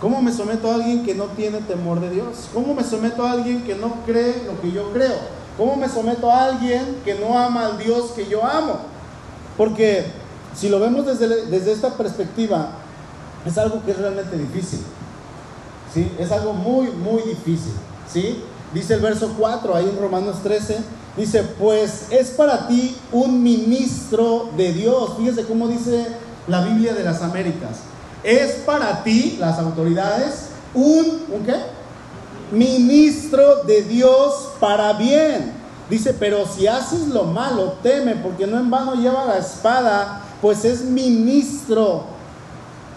¿Cómo 0.00 0.22
me 0.22 0.32
someto 0.32 0.70
a 0.70 0.76
alguien 0.76 1.04
que 1.04 1.14
no 1.14 1.24
tiene 1.26 1.58
temor 1.58 2.00
de 2.00 2.10
Dios? 2.10 2.48
¿Cómo 2.54 2.74
me 2.74 2.84
someto 2.84 3.24
a 3.24 3.32
alguien 3.32 3.64
que 3.64 3.74
no 3.74 3.96
cree 4.06 4.44
lo 4.46 4.60
que 4.60 4.70
yo 4.72 4.92
creo? 4.92 5.16
¿Cómo 5.58 5.76
me 5.76 5.88
someto 5.88 6.30
a 6.30 6.44
alguien 6.44 6.96
que 7.04 7.14
no 7.16 7.38
ama 7.38 7.66
al 7.66 7.78
Dios 7.78 8.12
que 8.12 8.26
yo 8.26 8.44
amo? 8.44 8.78
Porque 9.58 10.06
si 10.54 10.68
lo 10.68 10.80
vemos 10.80 11.04
desde, 11.04 11.46
desde 11.46 11.72
esta 11.72 11.96
perspectiva, 11.96 12.70
es 13.44 13.58
algo 13.58 13.82
que 13.84 13.90
es 13.90 13.98
realmente 13.98 14.38
difícil. 14.38 14.80
¿sí? 15.92 16.10
Es 16.18 16.32
algo 16.32 16.54
muy, 16.54 16.88
muy 16.88 17.22
difícil. 17.22 17.72
¿sí? 18.10 18.42
Dice 18.72 18.94
el 18.94 19.00
verso 19.00 19.34
4 19.38 19.74
ahí 19.74 19.88
en 19.88 20.00
Romanos 20.00 20.36
13, 20.42 20.78
dice, 21.16 21.42
pues 21.58 22.06
es 22.10 22.30
para 22.30 22.68
ti 22.68 22.96
un 23.12 23.42
ministro 23.42 24.48
de 24.56 24.72
Dios. 24.72 25.14
Fíjese 25.18 25.44
cómo 25.44 25.68
dice 25.68 26.06
la 26.46 26.62
Biblia 26.62 26.94
de 26.94 27.04
las 27.04 27.22
Américas. 27.22 27.78
Es 28.22 28.52
para 28.66 29.02
ti, 29.02 29.36
las 29.40 29.58
autoridades, 29.58 30.50
un, 30.74 31.24
¿un 31.32 31.44
qué? 31.44 31.56
Ministro 32.52 33.64
de 33.64 33.82
Dios 33.82 34.50
para 34.58 34.92
bien. 34.94 35.52
Dice, 35.88 36.14
pero 36.14 36.46
si 36.46 36.66
haces 36.66 37.08
lo 37.08 37.24
malo, 37.24 37.74
teme, 37.82 38.14
porque 38.16 38.46
no 38.46 38.58
en 38.58 38.70
vano 38.70 38.94
lleva 38.94 39.24
la 39.24 39.38
espada, 39.38 40.22
pues 40.40 40.64
es 40.64 40.82
ministro 40.82 42.04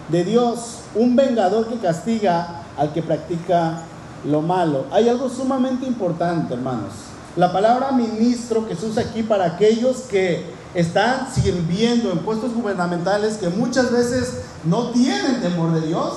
de 0.08 0.24
Dios, 0.24 0.78
un 0.94 1.16
vengador 1.16 1.68
que 1.68 1.78
castiga 1.78 2.62
al 2.76 2.92
que 2.92 3.02
practica 3.02 3.82
lo 4.24 4.42
malo. 4.42 4.86
Hay 4.90 5.08
algo 5.08 5.28
sumamente 5.28 5.86
importante, 5.86 6.54
hermanos. 6.54 6.92
La 7.36 7.52
palabra 7.52 7.90
ministro 7.92 8.66
que 8.68 8.76
se 8.76 8.86
usa 8.86 9.02
aquí 9.02 9.22
para 9.22 9.44
aquellos 9.44 10.02
que 10.02 10.44
están 10.74 11.28
sirviendo 11.32 12.10
en 12.10 12.18
puestos 12.18 12.52
gubernamentales 12.52 13.36
que 13.36 13.48
muchas 13.48 13.92
veces 13.92 14.40
no 14.64 14.90
tienen 14.90 15.40
temor 15.40 15.72
de 15.72 15.86
Dios, 15.86 16.12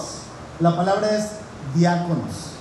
la 0.59 0.75
palabra 0.75 1.15
es 1.15 1.25
diáconos. 1.75 2.53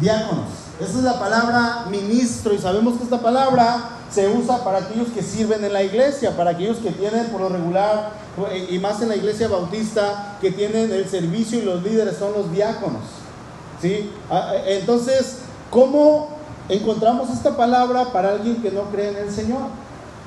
Diáconos. 0.00 0.48
Esa 0.80 0.98
es 0.98 1.04
la 1.04 1.20
palabra 1.20 1.86
ministro 1.88 2.52
y 2.52 2.58
sabemos 2.58 2.98
que 2.98 3.04
esta 3.04 3.20
palabra 3.20 3.90
se 4.10 4.28
usa 4.28 4.64
para 4.64 4.78
aquellos 4.78 5.08
que 5.08 5.22
sirven 5.22 5.64
en 5.64 5.72
la 5.72 5.82
iglesia, 5.82 6.36
para 6.36 6.50
aquellos 6.50 6.78
que 6.78 6.90
tienen 6.90 7.26
por 7.26 7.40
lo 7.40 7.48
regular, 7.48 8.12
y 8.68 8.78
más 8.78 9.00
en 9.02 9.08
la 9.08 9.16
iglesia 9.16 9.48
bautista, 9.48 10.36
que 10.40 10.50
tienen 10.50 10.92
el 10.92 11.08
servicio 11.08 11.60
y 11.60 11.62
los 11.62 11.82
líderes 11.82 12.16
son 12.16 12.32
los 12.32 12.50
diáconos. 12.50 13.02
¿sí? 13.80 14.10
Ah, 14.30 14.52
entonces, 14.66 15.38
¿cómo 15.70 16.28
encontramos 16.68 17.30
esta 17.30 17.56
palabra 17.56 18.12
para 18.12 18.30
alguien 18.30 18.62
que 18.62 18.70
no 18.72 18.82
cree 18.90 19.10
en 19.10 19.16
el 19.16 19.32
Señor? 19.32 19.62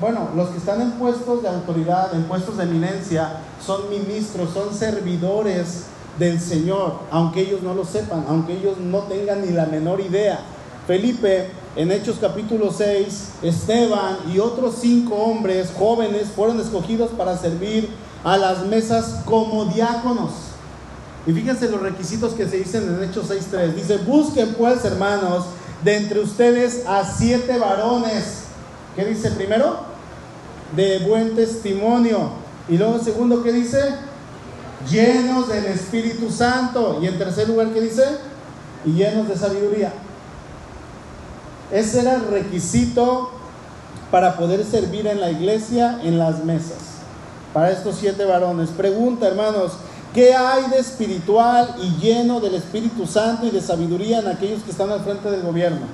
Bueno, 0.00 0.28
los 0.36 0.50
que 0.50 0.58
están 0.58 0.80
en 0.80 0.92
puestos 0.92 1.42
de 1.42 1.48
autoridad, 1.48 2.14
en 2.14 2.22
puestos 2.24 2.56
de 2.56 2.62
eminencia, 2.62 3.40
son 3.64 3.90
ministros, 3.90 4.50
son 4.54 4.72
servidores 4.72 5.86
del 6.20 6.40
Señor, 6.40 7.00
aunque 7.10 7.40
ellos 7.40 7.62
no 7.62 7.74
lo 7.74 7.84
sepan, 7.84 8.24
aunque 8.28 8.52
ellos 8.58 8.78
no 8.78 9.00
tengan 9.00 9.44
ni 9.44 9.52
la 9.52 9.66
menor 9.66 10.00
idea. 10.00 10.38
Felipe, 10.86 11.50
en 11.74 11.90
Hechos 11.90 12.18
capítulo 12.20 12.72
6, 12.72 13.28
Esteban 13.42 14.18
y 14.32 14.38
otros 14.38 14.76
cinco 14.80 15.16
hombres 15.16 15.72
jóvenes 15.76 16.28
fueron 16.28 16.60
escogidos 16.60 17.10
para 17.10 17.36
servir 17.36 17.90
a 18.22 18.36
las 18.36 18.66
mesas 18.66 19.22
como 19.24 19.64
diáconos. 19.64 20.30
Y 21.26 21.32
fíjense 21.32 21.68
los 21.68 21.82
requisitos 21.82 22.34
que 22.34 22.48
se 22.48 22.58
dicen 22.58 22.84
en 22.84 23.02
Hechos 23.02 23.28
6.3. 23.30 23.74
Dice, 23.74 23.96
busquen 23.98 24.54
pues, 24.54 24.84
hermanos, 24.84 25.46
de 25.82 25.96
entre 25.96 26.20
ustedes 26.20 26.84
a 26.86 27.04
siete 27.04 27.58
varones. 27.58 28.44
¿Qué 28.96 29.04
dice 29.04 29.32
primero? 29.32 29.87
De 30.74 30.98
buen 31.00 31.34
testimonio. 31.34 32.30
Y 32.68 32.76
luego 32.76 32.98
segundo, 32.98 33.42
¿qué 33.42 33.52
dice? 33.52 33.80
Llenos 34.90 35.48
del 35.48 35.66
Espíritu 35.66 36.30
Santo. 36.30 36.98
Y 37.02 37.06
en 37.06 37.18
tercer 37.18 37.48
lugar, 37.48 37.68
¿qué 37.72 37.80
dice? 37.80 38.04
Y 38.84 38.92
llenos 38.92 39.28
de 39.28 39.36
sabiduría. 39.36 39.92
Ese 41.72 42.00
era 42.00 42.14
el 42.14 42.28
requisito 42.28 43.30
para 44.10 44.36
poder 44.36 44.64
servir 44.64 45.06
en 45.06 45.20
la 45.20 45.30
iglesia 45.30 46.00
en 46.02 46.18
las 46.18 46.44
mesas. 46.44 46.78
Para 47.52 47.70
estos 47.70 47.96
siete 47.96 48.24
varones. 48.24 48.70
Pregunta, 48.70 49.26
hermanos, 49.26 49.72
¿qué 50.14 50.34
hay 50.34 50.68
de 50.70 50.78
espiritual 50.78 51.74
y 51.82 52.00
lleno 52.00 52.40
del 52.40 52.54
Espíritu 52.54 53.06
Santo 53.06 53.46
y 53.46 53.50
de 53.50 53.60
sabiduría 53.60 54.20
en 54.20 54.28
aquellos 54.28 54.62
que 54.62 54.70
están 54.70 54.90
al 54.90 55.00
frente 55.00 55.30
del 55.30 55.42
gobierno? 55.42 55.86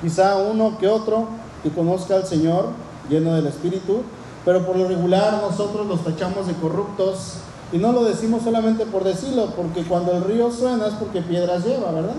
Quizá 0.00 0.36
uno 0.36 0.78
que 0.78 0.88
otro 0.88 1.28
que 1.62 1.70
conozca 1.70 2.16
al 2.16 2.26
Señor 2.26 2.66
lleno 3.08 3.34
del 3.34 3.46
Espíritu, 3.46 4.02
pero 4.44 4.66
por 4.66 4.76
lo 4.76 4.88
regular 4.88 5.40
nosotros 5.42 5.86
los 5.86 6.02
tachamos 6.04 6.46
de 6.46 6.54
corruptos 6.54 7.34
y 7.72 7.78
no 7.78 7.92
lo 7.92 8.04
decimos 8.04 8.42
solamente 8.42 8.84
por 8.84 9.04
decirlo, 9.04 9.52
porque 9.56 9.82
cuando 9.84 10.12
el 10.12 10.24
río 10.24 10.50
suena 10.50 10.86
es 10.86 10.94
porque 10.94 11.22
piedras 11.22 11.64
lleva, 11.64 11.90
¿verdad? 11.92 12.16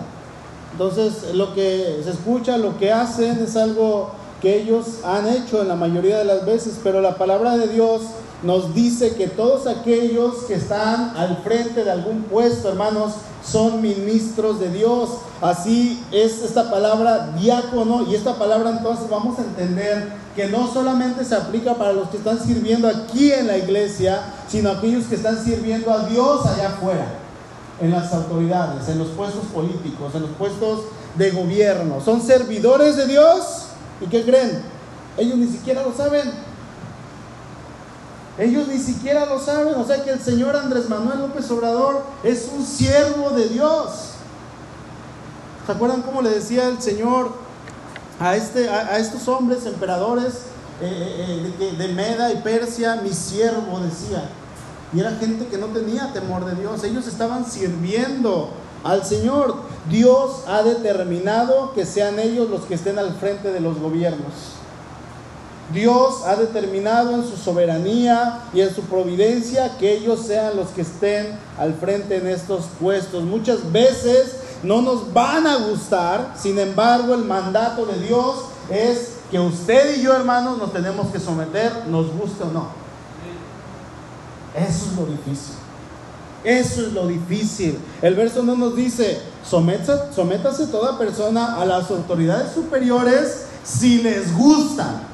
Entonces 0.71 1.33
lo 1.35 1.53
que 1.53 2.01
se 2.03 2.09
escucha, 2.09 2.57
lo 2.57 2.77
que 2.77 2.91
hacen 2.91 3.39
es 3.39 3.55
algo 3.55 4.11
que 4.41 4.61
ellos 4.61 4.99
han 5.05 5.27
hecho 5.27 5.61
en 5.61 5.67
la 5.67 5.75
mayoría 5.75 6.17
de 6.17 6.25
las 6.25 6.45
veces, 6.45 6.79
pero 6.83 7.01
la 7.01 7.15
palabra 7.17 7.55
de 7.57 7.67
Dios 7.67 8.01
nos 8.43 8.73
dice 8.75 9.15
que 9.15 9.27
todos 9.27 9.67
aquellos 9.67 10.43
que 10.47 10.55
están 10.55 11.15
al 11.15 11.37
frente 11.43 11.83
de 11.83 11.91
algún 11.91 12.23
puesto, 12.23 12.69
hermanos, 12.69 13.13
son 13.43 13.81
ministros 13.81 14.59
de 14.59 14.69
Dios. 14.69 15.09
Así 15.41 16.03
es 16.11 16.41
esta 16.43 16.69
palabra 16.69 17.31
diácono 17.39 18.05
y 18.09 18.15
esta 18.15 18.35
palabra 18.35 18.71
entonces 18.71 19.09
vamos 19.09 19.39
a 19.39 19.43
entender 19.43 20.13
que 20.35 20.47
no 20.47 20.71
solamente 20.71 21.23
se 21.23 21.35
aplica 21.35 21.75
para 21.75 21.93
los 21.93 22.09
que 22.09 22.17
están 22.17 22.39
sirviendo 22.39 22.87
aquí 22.87 23.31
en 23.31 23.47
la 23.47 23.57
iglesia, 23.57 24.21
sino 24.47 24.71
aquellos 24.71 25.05
que 25.05 25.15
están 25.15 25.41
sirviendo 25.43 25.91
a 25.91 26.07
Dios 26.07 26.45
allá 26.45 26.69
afuera, 26.69 27.19
en 27.79 27.91
las 27.91 28.11
autoridades, 28.13 28.89
en 28.89 28.99
los 28.99 29.09
puestos 29.09 29.45
políticos, 29.53 30.15
en 30.15 30.23
los 30.23 30.31
puestos 30.31 30.81
de 31.17 31.31
gobierno. 31.31 32.01
Son 32.03 32.21
servidores 32.21 32.97
de 32.97 33.07
Dios 33.07 33.67
y 34.01 34.07
¿qué 34.07 34.23
creen? 34.23 34.61
Ellos 35.17 35.37
ni 35.37 35.47
siquiera 35.47 35.83
lo 35.83 35.93
saben. 35.93 36.29
Ellos 38.37 38.67
ni 38.67 38.79
siquiera 38.79 39.25
lo 39.25 39.39
saben. 39.39 39.75
O 39.75 39.85
sea 39.85 40.03
que 40.03 40.11
el 40.11 40.21
señor 40.21 40.55
Andrés 40.55 40.89
Manuel 40.89 41.19
López 41.19 41.49
Obrador 41.51 42.03
es 42.23 42.49
un 42.53 42.65
siervo 42.65 43.29
de 43.31 43.49
Dios. 43.49 44.13
¿Se 45.65 45.71
acuerdan 45.71 46.01
cómo 46.01 46.21
le 46.21 46.29
decía 46.29 46.67
el 46.67 46.81
Señor 46.81 47.31
a, 48.19 48.35
este, 48.35 48.67
a, 48.69 48.97
estos 48.97 49.27
hombres 49.29 49.65
emperadores 49.65 50.33
eh, 50.81 50.89
eh, 50.91 51.53
eh, 51.57 51.75
de, 51.77 51.87
de 51.87 51.93
Meda 51.93 52.33
y 52.33 52.37
Persia? 52.37 52.99
Mi 53.01 53.13
siervo 53.13 53.79
decía. 53.79 54.29
Y 54.93 54.99
era 54.99 55.11
gente 55.11 55.47
que 55.47 55.57
no 55.57 55.67
tenía 55.67 56.11
temor 56.11 56.45
de 56.45 56.55
Dios. 56.55 56.83
Ellos 56.83 57.07
estaban 57.07 57.49
sirviendo 57.49 58.49
al 58.83 59.05
Señor. 59.05 59.55
Dios 59.89 60.43
ha 60.47 60.63
determinado 60.63 61.73
que 61.73 61.85
sean 61.85 62.19
ellos 62.19 62.49
los 62.49 62.61
que 62.63 62.75
estén 62.75 62.99
al 62.99 63.13
frente 63.15 63.51
de 63.51 63.61
los 63.61 63.79
gobiernos. 63.79 64.62
Dios 65.71 66.23
ha 66.25 66.35
determinado 66.35 67.15
en 67.15 67.23
su 67.23 67.37
soberanía 67.37 68.41
y 68.53 68.61
en 68.61 68.73
su 68.73 68.81
providencia 68.81 69.77
que 69.77 69.93
ellos 69.93 70.25
sean 70.25 70.57
los 70.57 70.69
que 70.69 70.81
estén 70.81 71.37
al 71.57 71.73
frente 71.75 72.17
en 72.17 72.27
estos 72.27 72.65
puestos. 72.79 73.23
Muchas 73.23 73.71
veces 73.71 74.35
no 74.61 74.81
nos 74.81 75.13
van 75.13 75.47
a 75.47 75.57
gustar, 75.57 76.33
sin 76.37 76.59
embargo 76.59 77.13
el 77.13 77.23
mandato 77.23 77.85
de 77.85 77.99
Dios 77.99 78.35
es 78.69 79.13
que 79.31 79.39
usted 79.39 79.97
y 79.97 80.03
yo, 80.03 80.13
hermanos, 80.13 80.57
nos 80.57 80.73
tenemos 80.73 81.07
que 81.07 81.19
someter, 81.19 81.87
nos 81.87 82.13
guste 82.13 82.43
o 82.43 82.51
no. 82.51 82.67
Eso 84.55 84.85
es 84.85 84.95
lo 84.95 85.05
difícil. 85.05 85.55
Eso 86.43 86.81
es 86.81 86.93
lo 86.93 87.07
difícil. 87.07 87.79
El 88.01 88.15
verso 88.15 88.43
no 88.43 88.55
nos 88.55 88.75
dice, 88.75 89.21
sométase 89.43 90.67
toda 90.67 90.97
persona 90.99 91.55
a 91.59 91.65
las 91.65 91.89
autoridades 91.89 92.51
superiores 92.53 93.45
si 93.63 94.01
les 94.03 94.35
gustan. 94.35 95.12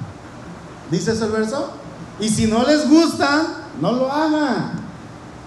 ¿Dice 0.92 1.12
ese 1.12 1.28
verso? 1.28 1.70
Y 2.20 2.30
si 2.30 2.48
no 2.48 2.66
les 2.66 2.90
gustan, 2.90 3.48
no 3.82 3.92
lo 3.92 4.12
hagan. 4.12 4.80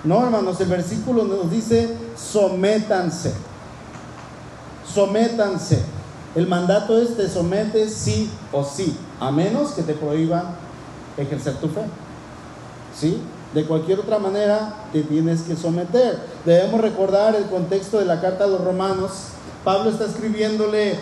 No, 0.04 0.24
hermanos, 0.24 0.60
el 0.60 0.68
versículo 0.68 1.24
nos 1.24 1.50
dice, 1.50 1.96
sométanse. 2.16 3.32
Sométanse. 4.86 5.82
El 6.34 6.46
mandato 6.46 7.00
es 7.00 7.16
te 7.16 7.28
sometes 7.28 7.92
sí 7.92 8.30
o 8.52 8.64
sí, 8.64 8.96
a 9.20 9.30
menos 9.30 9.72
que 9.72 9.82
te 9.82 9.92
prohíban 9.92 10.44
ejercer 11.16 11.54
tu 11.56 11.68
fe. 11.68 11.82
¿Sí? 12.98 13.22
De 13.52 13.66
cualquier 13.66 14.00
otra 14.00 14.18
manera 14.18 14.86
te 14.92 15.02
tienes 15.02 15.42
que 15.42 15.56
someter. 15.56 16.18
Debemos 16.46 16.80
recordar 16.80 17.34
el 17.34 17.44
contexto 17.46 17.98
de 17.98 18.06
la 18.06 18.20
carta 18.20 18.44
a 18.44 18.46
los 18.46 18.64
romanos. 18.64 19.10
Pablo 19.62 19.90
está 19.90 20.06
escribiéndole 20.06 20.98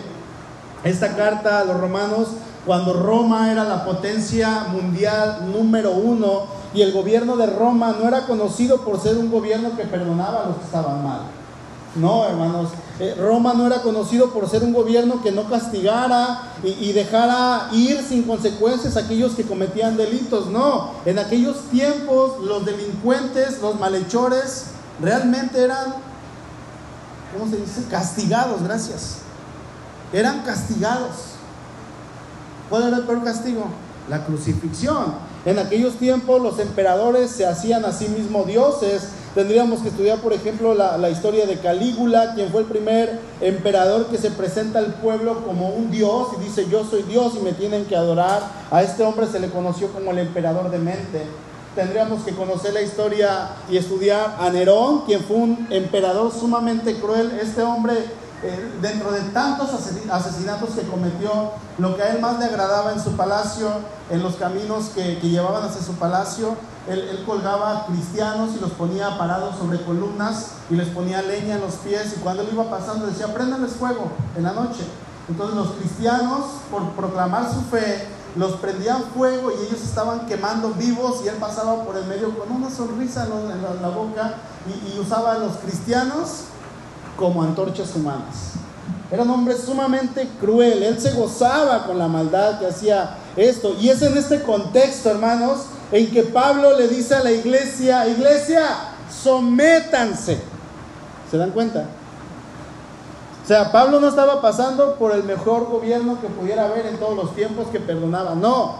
esta 0.83 1.15
carta 1.15 1.59
a 1.59 1.65
los 1.65 1.79
romanos 1.79 2.27
cuando 2.65 2.93
Roma 2.93 3.51
era 3.51 3.63
la 3.63 3.83
potencia 3.83 4.67
mundial 4.71 5.51
número 5.51 5.91
uno 5.91 6.43
y 6.73 6.81
el 6.81 6.91
gobierno 6.91 7.35
de 7.35 7.47
Roma 7.47 7.95
no 7.99 8.07
era 8.07 8.25
conocido 8.25 8.81
por 8.81 8.99
ser 8.99 9.17
un 9.17 9.31
gobierno 9.31 9.75
que 9.75 9.83
perdonaba 9.85 10.43
a 10.43 10.47
los 10.47 10.57
que 10.57 10.65
estaban 10.65 11.03
mal. 11.03 11.21
No, 11.95 12.25
hermanos, 12.25 12.69
eh, 12.99 13.15
Roma 13.19 13.53
no 13.53 13.67
era 13.67 13.81
conocido 13.81 14.29
por 14.29 14.49
ser 14.49 14.63
un 14.63 14.71
gobierno 14.71 15.21
que 15.21 15.31
no 15.31 15.49
castigara 15.49 16.53
y, 16.63 16.93
dejara 16.93 17.67
ir 17.73 18.01
sin 18.01 18.23
consecuencias 18.23 18.95
a 18.95 19.01
aquellos 19.01 19.33
que 19.33 19.43
cometían 19.43 19.97
delitos. 19.97 20.47
No, 20.47 20.91
en 21.05 21.19
aquellos 21.19 21.57
tiempos 21.69 22.39
los 22.41 22.63
delincuentes, 22.63 23.61
los 23.61 23.77
malhechores, 23.77 24.67
realmente 25.01 25.61
eran, 25.61 25.95
¿cómo 27.37 27.51
se 27.51 27.57
dice? 27.57 27.83
Castigados, 27.89 28.63
gracias. 28.63 29.17
Eran 30.13 30.43
castigados. 30.43 31.31
¿Cuál 32.71 32.87
era 32.87 32.97
el 32.97 33.03
peor 33.03 33.23
castigo? 33.23 33.65
La 34.09 34.25
crucifixión. 34.25 35.13
En 35.45 35.59
aquellos 35.59 35.97
tiempos 35.97 36.41
los 36.41 36.57
emperadores 36.57 37.29
se 37.29 37.45
hacían 37.45 37.85
a 37.85 37.91
sí 37.91 38.07
mismos 38.07 38.47
dioses 38.47 39.09
Tendríamos 39.33 39.79
que 39.79 39.87
estudiar, 39.87 40.19
por 40.19 40.33
ejemplo, 40.33 40.73
la, 40.73 41.09
historia 41.09 41.45
de 41.45 41.57
Calígula, 41.57 42.33
quien 42.35 42.49
fue 42.49 42.61
el 42.61 42.67
primer 42.67 43.17
emperador 43.39 44.07
que 44.07 44.17
se 44.17 44.29
presenta 44.29 44.79
al 44.79 44.95
pueblo 44.95 45.45
como 45.45 45.69
un 45.69 45.89
dios 45.89 46.27
y 46.37 46.43
dice, 46.43 46.67
yo 46.69 46.83
soy 46.83 47.03
dios 47.03 47.33
y 47.39 47.43
me 47.43 47.53
tienen 47.53 47.85
que 47.85 47.95
adorar. 47.95 48.41
A 48.71 48.83
este 48.83 49.03
hombre 49.03 49.27
se 49.27 49.39
le 49.39 49.49
conoció 49.49 49.87
como 49.93 50.11
el 50.11 50.19
emperador 50.19 50.69
de 50.69 50.79
mente. 50.79 51.23
Tendríamos 51.75 52.23
que 52.23 52.33
conocer 52.33 52.73
la 52.73 52.81
historia 52.81 53.51
y 53.69 53.77
estudiar 53.77 54.35
a 54.37 54.49
Nerón, 54.49 55.05
quien 55.05 55.21
fue 55.21 55.37
un 55.37 55.67
emperador 55.69 56.33
sumamente 56.33 56.95
cruel. 56.95 57.31
Este 57.41 57.61
hombre 57.61 57.93
eh, 58.43 58.71
dentro 58.81 59.11
de 59.11 59.21
tantos 59.29 59.69
asesinatos 59.71 60.71
que 60.71 60.81
cometió, 60.87 61.51
lo 61.77 61.95
que 61.95 62.01
a 62.01 62.09
él 62.09 62.21
más 62.21 62.39
le 62.39 62.45
agradaba 62.45 62.91
en 62.91 62.99
su 62.99 63.11
palacio, 63.11 63.69
en 64.09 64.23
los 64.23 64.35
caminos 64.35 64.89
que, 64.95 65.17
llevaban 65.21 65.63
hacia 65.63 65.83
su 65.83 65.93
palacio, 65.93 66.55
él, 66.87 67.23
colgaba 67.27 67.85
cristianos 67.85 68.51
y 68.57 68.59
los 68.59 68.71
ponía 68.71 69.15
parados 69.19 69.57
sobre 69.57 69.83
columnas 69.83 70.53
y 70.71 70.75
les 70.75 70.87
ponía 70.87 71.21
leña 71.21 71.55
en 71.55 71.61
los 71.61 71.75
pies 71.75 72.15
y 72.17 72.19
cuando 72.21 72.41
él 72.41 72.49
iba 72.51 72.67
pasando 72.67 73.05
decía, 73.05 73.31
préndanles 73.31 73.73
fuego 73.73 74.11
en 74.35 74.43
la 74.43 74.53
noche. 74.53 74.85
Entonces 75.29 75.55
los 75.55 75.73
cristianos, 75.73 76.45
por 76.71 76.89
proclamar 76.93 77.47
su 77.53 77.61
fe, 77.69 78.07
los 78.35 78.53
prendían 78.53 79.03
fuego 79.15 79.51
y 79.51 79.67
ellos 79.67 79.83
estaban 79.83 80.25
quemando 80.25 80.71
vivos 80.71 81.21
y 81.23 81.27
él 81.27 81.35
pasaba 81.35 81.83
por 81.83 81.95
el 81.95 82.05
medio 82.05 82.35
con 82.35 82.51
una 82.51 82.71
sonrisa 82.71 83.25
en 83.25 83.81
la, 83.81 83.89
boca 83.89 84.33
y, 84.67 84.95
y 84.95 84.99
usaba 84.99 85.33
a 85.33 85.37
los 85.37 85.57
cristianos 85.57 86.45
como 87.17 87.43
antorchas 87.43 87.95
humanas. 87.95 88.53
Era 89.11 89.23
un 89.23 89.29
hombre 89.29 89.57
sumamente 89.57 90.27
cruel. 90.39 90.83
Él 90.83 90.99
se 90.99 91.11
gozaba 91.11 91.85
con 91.85 91.99
la 91.99 92.07
maldad 92.07 92.59
que 92.59 92.67
hacía 92.67 93.17
esto. 93.35 93.75
Y 93.79 93.89
es 93.89 94.01
en 94.01 94.17
este 94.17 94.41
contexto, 94.41 95.09
hermanos, 95.09 95.65
en 95.91 96.09
que 96.09 96.23
Pablo 96.23 96.77
le 96.77 96.87
dice 96.87 97.15
a 97.15 97.23
la 97.23 97.31
iglesia, 97.31 98.07
iglesia, 98.07 98.63
sométanse. 99.11 100.39
¿Se 101.29 101.37
dan 101.37 101.51
cuenta? 101.51 101.85
O 103.43 103.47
sea, 103.47 103.71
Pablo 103.71 103.99
no 103.99 104.07
estaba 104.07 104.41
pasando 104.41 104.95
por 104.95 105.11
el 105.13 105.23
mejor 105.23 105.65
gobierno 105.65 106.21
que 106.21 106.27
pudiera 106.27 106.65
haber 106.65 106.85
en 106.85 106.97
todos 106.97 107.15
los 107.15 107.35
tiempos 107.35 107.67
que 107.67 107.81
perdonaba. 107.81 108.35
No. 108.35 108.75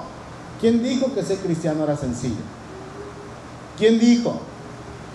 ¿Quién 0.62 0.82
dijo 0.82 1.14
que 1.14 1.24
ser 1.24 1.40
cristiano 1.40 1.84
era 1.84 1.98
sencillo? 1.98 2.42
¿Quién 3.78 4.00
dijo? 4.00 4.40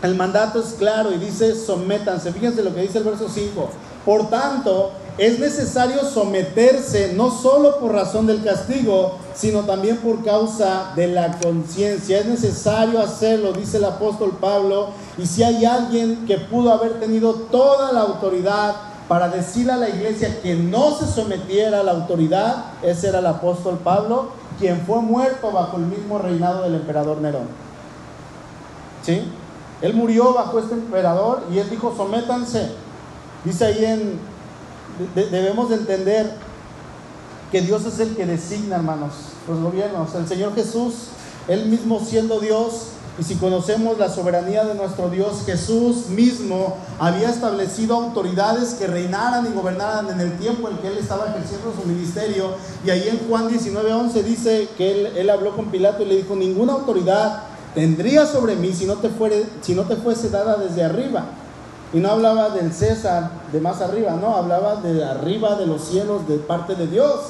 El 0.02 0.14
mandato 0.14 0.60
es 0.60 0.74
claro 0.74 1.12
y 1.12 1.18
dice 1.18 1.54
sométanse. 1.54 2.32
Fíjense 2.32 2.62
lo 2.62 2.74
que 2.74 2.82
dice 2.82 2.98
el 2.98 3.04
verso 3.04 3.28
5. 3.28 3.68
Por 4.04 4.28
tanto, 4.28 4.92
es 5.18 5.38
necesario 5.38 6.04
someterse 6.04 7.14
no 7.14 7.30
solo 7.30 7.78
por 7.80 7.92
razón 7.92 8.26
del 8.26 8.44
castigo, 8.44 9.16
sino 9.34 9.60
también 9.60 9.96
por 9.96 10.22
causa 10.22 10.92
de 10.94 11.08
la 11.08 11.38
conciencia. 11.38 12.18
Es 12.18 12.26
necesario 12.26 13.00
hacerlo, 13.00 13.54
dice 13.54 13.78
el 13.78 13.86
apóstol 13.86 14.36
Pablo. 14.38 14.90
Y 15.16 15.26
si 15.26 15.42
hay 15.42 15.64
alguien 15.64 16.26
que 16.26 16.36
pudo 16.36 16.72
haber 16.72 17.00
tenido 17.00 17.32
toda 17.32 17.92
la 17.92 18.02
autoridad 18.02 18.76
para 19.08 19.28
decirle 19.28 19.72
a 19.72 19.76
la 19.76 19.88
iglesia 19.88 20.42
que 20.42 20.54
no 20.54 20.94
se 20.94 21.06
sometiera 21.06 21.80
a 21.80 21.82
la 21.82 21.92
autoridad, 21.92 22.66
ese 22.82 23.08
era 23.08 23.20
el 23.20 23.26
apóstol 23.26 23.78
Pablo, 23.82 24.28
quien 24.58 24.82
fue 24.82 25.00
muerto 25.00 25.50
bajo 25.50 25.78
el 25.78 25.86
mismo 25.86 26.18
reinado 26.18 26.62
del 26.62 26.74
emperador 26.74 27.22
Nerón. 27.22 27.46
¿Sí? 29.02 29.22
Él 29.82 29.94
murió 29.94 30.32
bajo 30.32 30.58
este 30.58 30.74
emperador 30.74 31.44
y 31.52 31.58
él 31.58 31.68
dijo, 31.68 31.94
sométanse. 31.96 32.72
Dice 33.44 33.66
ahí 33.66 33.84
en, 33.84 34.18
debemos 35.14 35.68
de 35.68 35.76
entender 35.76 36.34
que 37.52 37.60
Dios 37.60 37.84
es 37.84 38.00
el 38.00 38.16
que 38.16 38.26
designa, 38.26 38.76
hermanos, 38.76 39.12
los 39.46 39.60
gobiernos. 39.60 40.14
El 40.14 40.26
Señor 40.26 40.54
Jesús, 40.54 41.08
Él 41.46 41.66
mismo 41.66 42.00
siendo 42.00 42.40
Dios, 42.40 42.88
y 43.18 43.22
si 43.22 43.36
conocemos 43.36 43.96
la 43.98 44.10
soberanía 44.10 44.64
de 44.64 44.74
nuestro 44.74 45.08
Dios, 45.08 45.44
Jesús 45.46 46.08
mismo 46.08 46.76
había 46.98 47.30
establecido 47.30 47.96
autoridades 47.96 48.74
que 48.74 48.86
reinaran 48.86 49.46
y 49.46 49.54
gobernaran 49.54 50.10
en 50.10 50.20
el 50.20 50.36
tiempo 50.36 50.68
en 50.68 50.76
que 50.78 50.88
Él 50.88 50.98
estaba 50.98 51.28
ejerciendo 51.28 51.72
su 51.80 51.88
ministerio. 51.88 52.50
Y 52.84 52.90
ahí 52.90 53.08
en 53.08 53.26
Juan 53.26 53.48
19:11 53.48 54.22
dice 54.22 54.68
que 54.76 54.90
él, 54.90 55.16
él 55.16 55.30
habló 55.30 55.56
con 55.56 55.70
Pilato 55.70 56.02
y 56.02 56.06
le 56.06 56.16
dijo, 56.16 56.36
ninguna 56.36 56.74
autoridad 56.74 57.44
tendría 57.76 58.24
sobre 58.24 58.56
mí 58.56 58.72
si 58.72 58.86
no 58.86 58.94
te, 58.94 59.10
fuere, 59.10 59.44
si 59.60 59.74
no 59.74 59.82
te 59.82 59.96
fuese 59.96 60.30
dada 60.30 60.56
desde 60.56 60.82
arriba. 60.82 61.26
Y 61.92 61.98
no 61.98 62.10
hablaba 62.10 62.48
del 62.48 62.72
César 62.72 63.30
de 63.52 63.60
más 63.60 63.82
arriba, 63.82 64.16
no, 64.18 64.34
hablaba 64.34 64.76
de 64.76 65.04
arriba 65.04 65.56
de 65.56 65.66
los 65.66 65.84
cielos 65.84 66.26
de 66.26 66.38
parte 66.38 66.74
de 66.74 66.86
Dios. 66.86 67.20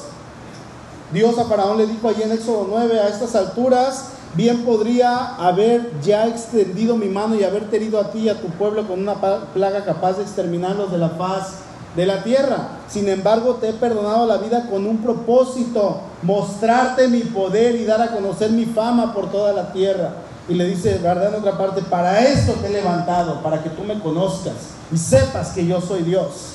Dios 1.11 1.37
a 1.37 1.43
Faraón 1.43 1.77
le 1.77 1.85
dijo 1.85 2.07
allí 2.07 2.23
en 2.23 2.31
Éxodo 2.31 2.65
9, 2.69 2.97
a 2.97 3.09
estas 3.09 3.35
alturas, 3.35 4.11
bien 4.35 4.63
podría 4.63 5.35
haber 5.35 5.91
ya 6.01 6.27
extendido 6.27 6.95
mi 6.95 7.09
mano 7.09 7.35
y 7.35 7.43
haberte 7.43 7.75
herido 7.75 7.99
a 7.99 8.11
ti 8.11 8.19
y 8.19 8.29
a 8.29 8.39
tu 8.39 8.47
pueblo 8.47 8.87
con 8.87 9.01
una 9.01 9.15
plaga 9.53 9.83
capaz 9.83 10.13
de 10.13 10.23
exterminarlos 10.23 10.93
de 10.93 10.97
la 10.97 11.09
faz 11.09 11.55
de 11.97 12.05
la 12.05 12.23
tierra. 12.23 12.69
Sin 12.87 13.09
embargo, 13.09 13.55
te 13.55 13.69
he 13.69 13.73
perdonado 13.73 14.25
la 14.25 14.37
vida 14.37 14.67
con 14.69 14.85
un 14.85 14.99
propósito, 14.99 15.99
mostrarte 16.23 17.09
mi 17.09 17.19
poder 17.19 17.75
y 17.75 17.83
dar 17.83 18.01
a 18.01 18.11
conocer 18.11 18.51
mi 18.51 18.65
fama 18.65 19.13
por 19.13 19.29
toda 19.29 19.51
la 19.51 19.73
tierra. 19.73 20.13
Y 20.49 20.53
le 20.53 20.65
dice, 20.65 20.97
¿verdad? 20.99 21.33
En 21.33 21.41
otra 21.41 21.57
parte, 21.57 21.81
para 21.81 22.25
esto 22.25 22.53
te 22.53 22.67
he 22.67 22.69
levantado, 22.69 23.41
para 23.41 23.61
que 23.61 23.69
tú 23.69 23.83
me 23.83 23.99
conozcas 23.99 24.53
y 24.91 24.97
sepas 24.97 25.49
que 25.49 25.65
yo 25.65 25.81
soy 25.81 26.03
Dios. 26.03 26.53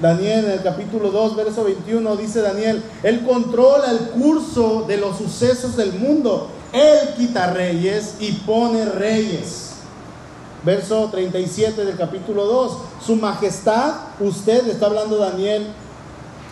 Daniel 0.00 0.44
en 0.44 0.50
el 0.52 0.62
capítulo 0.62 1.10
2, 1.10 1.34
verso 1.34 1.64
21 1.64 2.16
dice 2.16 2.40
Daniel, 2.40 2.84
Él 3.02 3.26
controla 3.26 3.90
el 3.90 3.98
curso 4.10 4.84
de 4.86 4.96
los 4.96 5.18
sucesos 5.18 5.76
del 5.76 5.92
mundo. 5.94 6.48
Él 6.72 7.14
quita 7.16 7.52
reyes 7.52 8.14
y 8.20 8.32
pone 8.32 8.84
reyes. 8.84 9.70
Verso 10.64 11.08
37 11.10 11.84
del 11.84 11.96
capítulo 11.96 12.44
2, 12.44 12.78
Su 13.04 13.16
Majestad, 13.16 13.94
usted, 14.20 14.68
está 14.68 14.86
hablando 14.86 15.18
Daniel 15.18 15.66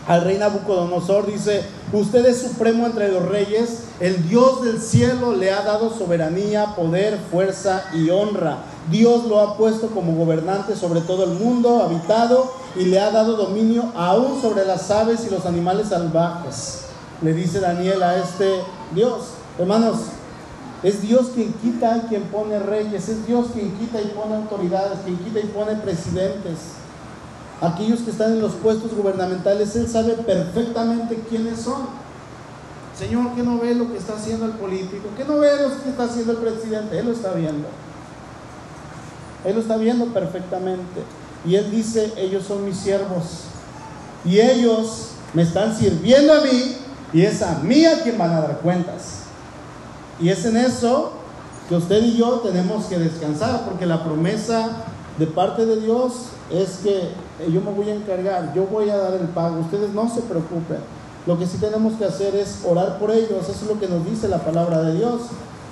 al 0.06 0.22
rey 0.22 0.38
Nabucodonosor, 0.38 1.26
dice, 1.26 1.64
usted 1.92 2.24
es 2.26 2.40
supremo 2.40 2.86
entre 2.86 3.10
los 3.10 3.26
reyes, 3.26 3.84
el 3.98 4.28
Dios 4.28 4.62
del 4.62 4.80
cielo 4.80 5.34
le 5.34 5.50
ha 5.50 5.62
dado 5.62 5.90
soberanía, 5.90 6.76
poder, 6.76 7.18
fuerza 7.30 7.84
y 7.92 8.10
honra. 8.10 8.58
Dios 8.90 9.24
lo 9.24 9.40
ha 9.40 9.56
puesto 9.56 9.88
como 9.88 10.14
gobernante 10.14 10.76
sobre 10.76 11.00
todo 11.00 11.24
el 11.24 11.30
mundo 11.30 11.82
habitado 11.82 12.52
y 12.76 12.84
le 12.84 13.00
ha 13.00 13.10
dado 13.10 13.36
dominio 13.36 13.90
aún 13.96 14.40
sobre 14.40 14.64
las 14.64 14.90
aves 14.92 15.24
y 15.26 15.30
los 15.30 15.44
animales 15.44 15.88
salvajes. 15.88 16.82
Le 17.20 17.32
dice 17.32 17.58
Daniel 17.58 18.02
a 18.02 18.16
este 18.18 18.60
Dios. 18.94 19.22
Hermanos, 19.58 19.96
es 20.82 21.02
Dios 21.02 21.30
quien 21.34 21.52
quita 21.54 21.96
y 21.96 22.00
quien 22.08 22.22
pone 22.24 22.60
reyes, 22.60 23.08
es 23.08 23.26
Dios 23.26 23.46
quien 23.52 23.72
quita 23.76 24.00
y 24.00 24.06
pone 24.08 24.36
autoridades, 24.36 25.00
quien 25.04 25.16
quita 25.16 25.40
y 25.40 25.46
pone 25.46 25.74
presidentes. 25.76 26.58
Aquellos 27.60 28.00
que 28.00 28.10
están 28.10 28.32
en 28.32 28.40
los 28.40 28.52
puestos 28.54 28.94
gubernamentales, 28.94 29.74
Él 29.76 29.88
sabe 29.88 30.12
perfectamente 30.14 31.22
quiénes 31.28 31.60
son. 31.60 31.86
Señor, 32.98 33.34
¿qué 33.34 33.42
no 33.42 33.58
ve 33.58 33.74
lo 33.74 33.90
que 33.90 33.98
está 33.98 34.14
haciendo 34.14 34.46
el 34.46 34.52
político? 34.52 35.08
¿Qué 35.16 35.24
no 35.24 35.38
ve 35.38 35.50
lo 35.60 35.82
que 35.82 35.90
está 35.90 36.04
haciendo 36.04 36.32
el 36.32 36.38
presidente? 36.38 36.98
Él 36.98 37.06
lo 37.06 37.12
está 37.12 37.32
viendo. 37.32 37.68
Él 39.44 39.54
lo 39.54 39.60
está 39.60 39.76
viendo 39.76 40.06
perfectamente. 40.06 41.02
Y 41.46 41.56
Él 41.56 41.70
dice, 41.70 42.12
ellos 42.16 42.44
son 42.44 42.64
mis 42.64 42.76
siervos. 42.76 43.44
Y 44.24 44.40
ellos 44.40 45.10
me 45.34 45.42
están 45.42 45.76
sirviendo 45.76 46.32
a 46.32 46.40
mí 46.40 46.76
y 47.12 47.22
es 47.22 47.42
a 47.42 47.60
mí 47.60 47.84
a 47.84 48.02
quien 48.02 48.18
van 48.18 48.32
a 48.32 48.40
dar 48.40 48.58
cuentas. 48.58 49.20
Y 50.20 50.30
es 50.30 50.44
en 50.44 50.56
eso 50.56 51.12
que 51.68 51.76
usted 51.76 52.02
y 52.02 52.16
yo 52.16 52.40
tenemos 52.40 52.86
que 52.86 52.98
descansar, 52.98 53.64
porque 53.64 53.86
la 53.86 54.02
promesa 54.04 54.84
de 55.18 55.26
parte 55.26 55.66
de 55.66 55.80
Dios 55.80 56.12
es 56.50 56.80
que 56.82 57.10
yo 57.44 57.60
me 57.60 57.70
voy 57.70 57.90
a 57.90 57.94
encargar, 57.94 58.54
yo 58.54 58.66
voy 58.66 58.88
a 58.88 58.96
dar 58.96 59.14
el 59.14 59.28
pago, 59.28 59.60
ustedes 59.60 59.92
no 59.92 60.08
se 60.12 60.22
preocupen. 60.22 60.78
Lo 61.26 61.38
que 61.38 61.46
sí 61.46 61.58
tenemos 61.58 61.94
que 61.94 62.04
hacer 62.04 62.34
es 62.34 62.60
orar 62.64 62.98
por 62.98 63.10
ellos, 63.10 63.42
eso 63.42 63.52
es 63.62 63.66
lo 63.66 63.78
que 63.78 63.88
nos 63.88 64.04
dice 64.06 64.28
la 64.28 64.38
palabra 64.38 64.82
de 64.82 64.94
Dios. 64.94 65.22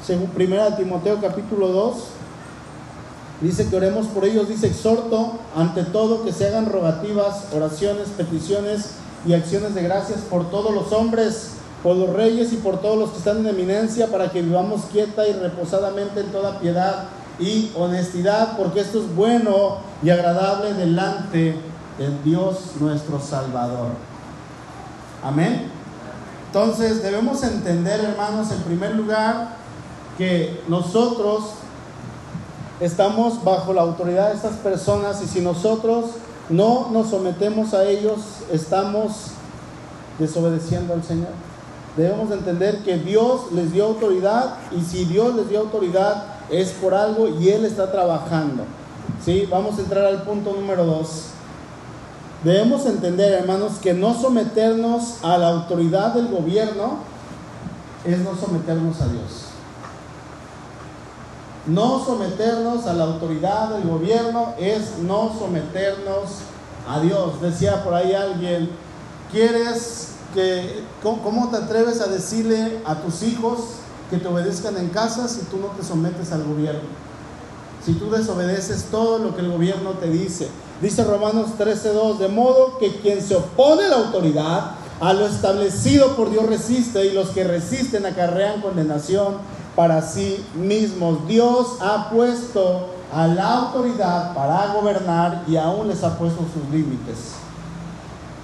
Según 0.05 0.31
1 0.37 0.77
Timoteo 0.77 1.19
capítulo 1.21 1.69
2, 1.69 1.95
dice 3.41 3.69
que 3.69 3.77
oremos 3.77 4.07
por 4.09 4.25
ellos, 4.25 4.49
dice 4.49 4.67
exhorto 4.67 5.39
ante 5.57 5.85
todo 5.85 6.25
que 6.25 6.33
se 6.33 6.47
hagan 6.49 6.67
rogativas, 6.67 7.47
oraciones, 7.55 8.09
peticiones 8.17 8.97
y 9.27 9.33
acciones 9.33 9.75
de 9.75 9.83
gracias 9.83 10.21
por 10.21 10.51
todos 10.51 10.75
los 10.75 10.93
hombres, 10.93 11.53
por 11.83 11.97
los 11.97 12.11
reyes 12.11 12.53
y 12.53 12.57
por 12.57 12.81
todos 12.81 12.99
los 12.99 13.11
que 13.11 13.19
están 13.19 13.39
en 13.39 13.47
eminencia, 13.47 14.09
para 14.09 14.31
que 14.31 14.43
vivamos 14.43 14.83
quieta 14.93 15.27
y 15.27 15.33
reposadamente 15.33 16.21
en 16.21 16.27
toda 16.27 16.59
piedad 16.59 17.05
y 17.39 17.73
honestidad, 17.77 18.57
porque 18.57 18.81
esto 18.81 19.01
es 19.01 19.15
bueno 19.15 19.79
y 20.03 20.11
agradable 20.11 20.75
delante 20.75 21.57
del 21.99 22.23
Dios 22.23 22.73
nuestro 22.81 23.21
Salvador. 23.21 23.89
Amén. 25.23 25.71
Entonces 26.47 27.03
debemos 27.03 27.43
entender, 27.43 28.01
hermanos, 28.01 28.51
en 28.53 28.63
primer 28.63 28.95
lugar, 28.95 29.57
que 30.17 30.63
nosotros 30.69 31.45
estamos 32.81 33.43
bajo 33.43 33.73
la 33.73 33.83
autoridad 33.83 34.29
de 34.29 34.37
estas 34.37 34.57
personas 34.59 35.21
y 35.23 35.27
si 35.27 35.41
nosotros 35.41 36.07
no 36.49 36.91
nos 36.93 37.11
sometemos 37.11 37.75
a 37.75 37.85
ellos, 37.85 38.21
estamos 38.53 39.31
desobedeciendo 40.19 40.95
al 40.95 41.03
Señor. 41.03 41.31
Debemos 41.97 42.31
entender 42.31 42.83
que 42.85 42.99
Dios 42.99 43.53
les 43.53 43.73
dio 43.73 43.87
autoridad 43.87 44.57
y 44.77 44.83
si 44.83 45.05
Dios 45.05 45.35
les 45.35 45.49
dio 45.49 45.61
autoridad 45.61 46.34
es 46.51 46.71
por 46.73 46.95
algo 46.95 47.29
y 47.29 47.49
Él 47.49 47.65
está 47.65 47.91
trabajando. 47.91 48.65
¿Sí? 49.25 49.47
Vamos 49.51 49.79
a 49.79 49.83
entrar 49.83 50.05
al 50.07 50.23
punto 50.23 50.53
número 50.53 50.85
dos. 50.85 51.27
Debemos 52.43 52.85
entender, 52.85 53.33
hermanos, 53.33 53.79
que 53.81 53.95
no 53.95 54.15
someternos 54.15 55.23
a 55.23 55.39
la 55.39 55.49
autoridad 55.49 56.13
del 56.13 56.29
gobierno 56.29 56.99
es 58.05 58.19
no 58.19 58.37
someternos 58.37 59.01
a 59.01 59.07
Dios. 59.09 59.45
No 61.67 62.05
someternos 62.05 62.87
a 62.87 62.93
la 62.93 63.05
autoridad 63.05 63.71
del 63.71 63.89
gobierno 63.89 64.55
es 64.59 64.99
no 64.99 65.33
someternos 65.39 66.41
a 66.87 67.01
Dios. 67.01 67.41
Decía 67.41 67.83
por 67.83 67.95
ahí 67.95 68.13
alguien, 68.13 68.69
¿quieres 69.33 70.11
que, 70.35 70.85
cómo 71.03 71.49
te 71.49 71.57
atreves 71.57 72.03
a 72.03 72.09
decirle 72.09 72.81
a 72.85 72.97
tus 72.97 73.23
hijos 73.23 73.61
que 74.11 74.19
te 74.19 74.29
obedezcan 74.29 74.77
en 74.77 74.89
casa 74.89 75.29
si 75.29 75.43
tú 75.43 75.59
no 75.59 75.69
te 75.69 75.83
sometes 75.83 76.33
al 76.33 76.45
gobierno? 76.45 76.89
Si 77.85 77.93
tú 77.95 78.11
desobedeces 78.11 78.85
todo 78.91 79.19
lo 79.19 79.35
que 79.35 79.43
el 79.43 79.51
gobierno 79.51 79.91
te 79.91 80.09
dice. 80.09 80.49
Dice 80.81 81.05
Romanos 81.05 81.51
13:2, 81.59 82.19
de 82.19 82.29
modo 82.29 82.79
que 82.79 82.97
quien 82.97 83.23
se 83.23 83.37
opone 83.37 83.85
a 83.85 83.89
la 83.89 83.97
autoridad, 83.97 84.73
a 85.01 85.13
lo 85.13 85.27
establecido 85.27 86.17
por 86.17 86.31
Dios 86.31 86.47
resiste 86.47 87.05
y 87.05 87.13
los 87.13 87.31
que 87.31 87.45
resisten 87.45 88.07
acarrean 88.07 88.61
condenación 88.61 89.37
para 89.77 90.03
sí 90.03 90.45
mismos. 90.55 91.27
Dios 91.27 91.77
ha 91.81 92.11
puesto 92.11 92.89
a 93.13 93.27
la 93.27 93.55
autoridad 93.55 94.35
para 94.35 94.73
gobernar 94.73 95.45
y 95.47 95.57
aún 95.57 95.89
les 95.89 96.03
ha 96.03 96.17
puesto 96.19 96.41
sus 96.53 96.71
límites. 96.73 97.35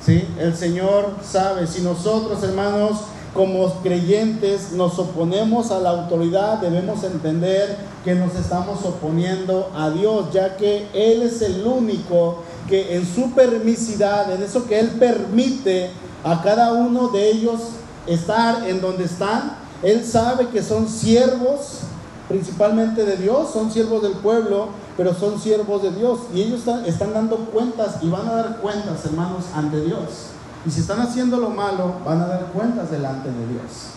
¿Sí? 0.05 0.27
El 0.39 0.57
Señor 0.57 1.15
sabe, 1.23 1.67
si 1.67 1.83
nosotros 1.83 2.43
hermanos 2.43 3.01
como 3.35 3.73
creyentes 3.83 4.73
nos 4.73 4.99
oponemos 4.99 5.71
a 5.71 5.79
la 5.79 5.91
autoridad, 5.91 6.59
debemos 6.59 7.05
entender 7.05 7.77
que 8.05 8.15
nos 8.15 8.35
estamos 8.35 8.85
oponiendo 8.85 9.71
a 9.77 9.91
Dios, 9.91 10.33
ya 10.33 10.57
que 10.57 10.89
Él 10.93 11.23
es 11.23 11.41
el 11.43 11.65
único 11.65 12.43
que 12.69 12.97
en 12.97 13.07
su 13.07 13.33
permisidad, 13.33 14.33
en 14.33 14.43
eso 14.43 14.67
que 14.67 14.81
Él 14.81 14.89
permite 14.99 15.91
a 16.25 16.43
cada 16.43 16.73
uno 16.73 17.09
de 17.09 17.31
ellos 17.31 17.61
estar 18.07 18.69
en 18.69 18.81
donde 18.81 19.05
están, 19.05 19.61
él 19.83 20.05
sabe 20.05 20.49
que 20.49 20.63
son 20.63 20.89
siervos 20.89 21.81
principalmente 22.29 23.05
de 23.05 23.17
Dios, 23.17 23.51
son 23.53 23.73
siervos 23.73 24.03
del 24.03 24.13
pueblo, 24.13 24.69
pero 24.97 25.15
son 25.15 25.41
siervos 25.41 25.83
de 25.83 25.91
Dios. 25.91 26.21
Y 26.33 26.43
ellos 26.43 26.63
están, 26.87 27.13
dando 27.13 27.39
cuentas 27.47 27.97
y 28.03 28.09
van 28.09 28.29
a 28.29 28.35
dar 28.35 28.57
cuentas, 28.59 29.05
hermanos, 29.05 29.47
ante 29.55 29.81
Dios. 29.81 30.31
Y 30.67 30.71
si 30.71 30.81
están 30.81 31.01
haciendo 31.01 31.39
lo 31.39 31.51
malo, 31.51 31.95
van 32.05 32.21
a 32.21 32.27
dar 32.27 32.47
cuentas 32.53 32.91
delante 32.91 33.31
de 33.31 33.47
Dios. 33.49 33.95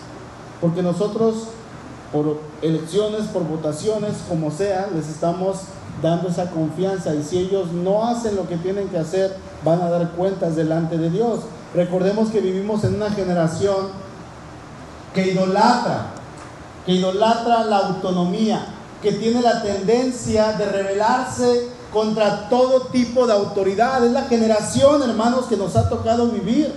Porque 0.61 0.81
nosotros, 0.81 1.47
por 2.11 2.39
elecciones, 2.61 3.27
por 3.27 3.43
votaciones, 3.43 4.13
como 4.29 4.49
sea, 4.49 4.87
les 4.93 5.09
estamos 5.09 5.57
dando 6.01 6.29
esa 6.29 6.49
confianza. 6.51 7.13
Y 7.15 7.23
si 7.23 7.37
ellos 7.37 7.71
no 7.71 8.07
hacen 8.07 8.35
lo 8.35 8.47
que 8.47 8.57
tienen 8.57 8.87
que 8.87 8.97
hacer, 8.97 9.35
van 9.65 9.81
a 9.81 9.89
dar 9.89 10.11
cuentas 10.11 10.55
delante 10.55 10.97
de 10.97 11.09
Dios. 11.09 11.41
Recordemos 11.75 12.29
que 12.29 12.39
vivimos 12.39 12.83
en 12.85 12.95
una 12.95 13.09
generación 13.09 13.87
que 15.13 15.27
idolatra, 15.31 16.07
que 16.85 16.93
idolatra 16.93 17.65
la 17.65 17.77
autonomía, 17.77 18.65
que 19.01 19.11
tiene 19.11 19.41
la 19.41 19.61
tendencia 19.61 20.53
de 20.53 20.65
rebelarse 20.65 21.72
contra 21.93 22.49
todo 22.49 22.87
tipo 22.87 23.27
de 23.27 23.33
autoridad. 23.33 24.03
Es 24.03 24.11
la 24.11 24.23
generación, 24.23 25.01
hermanos, 25.03 25.45
que 25.45 25.55
nos 25.55 25.75
ha 25.75 25.87
tocado 25.87 26.27
vivir. 26.29 26.73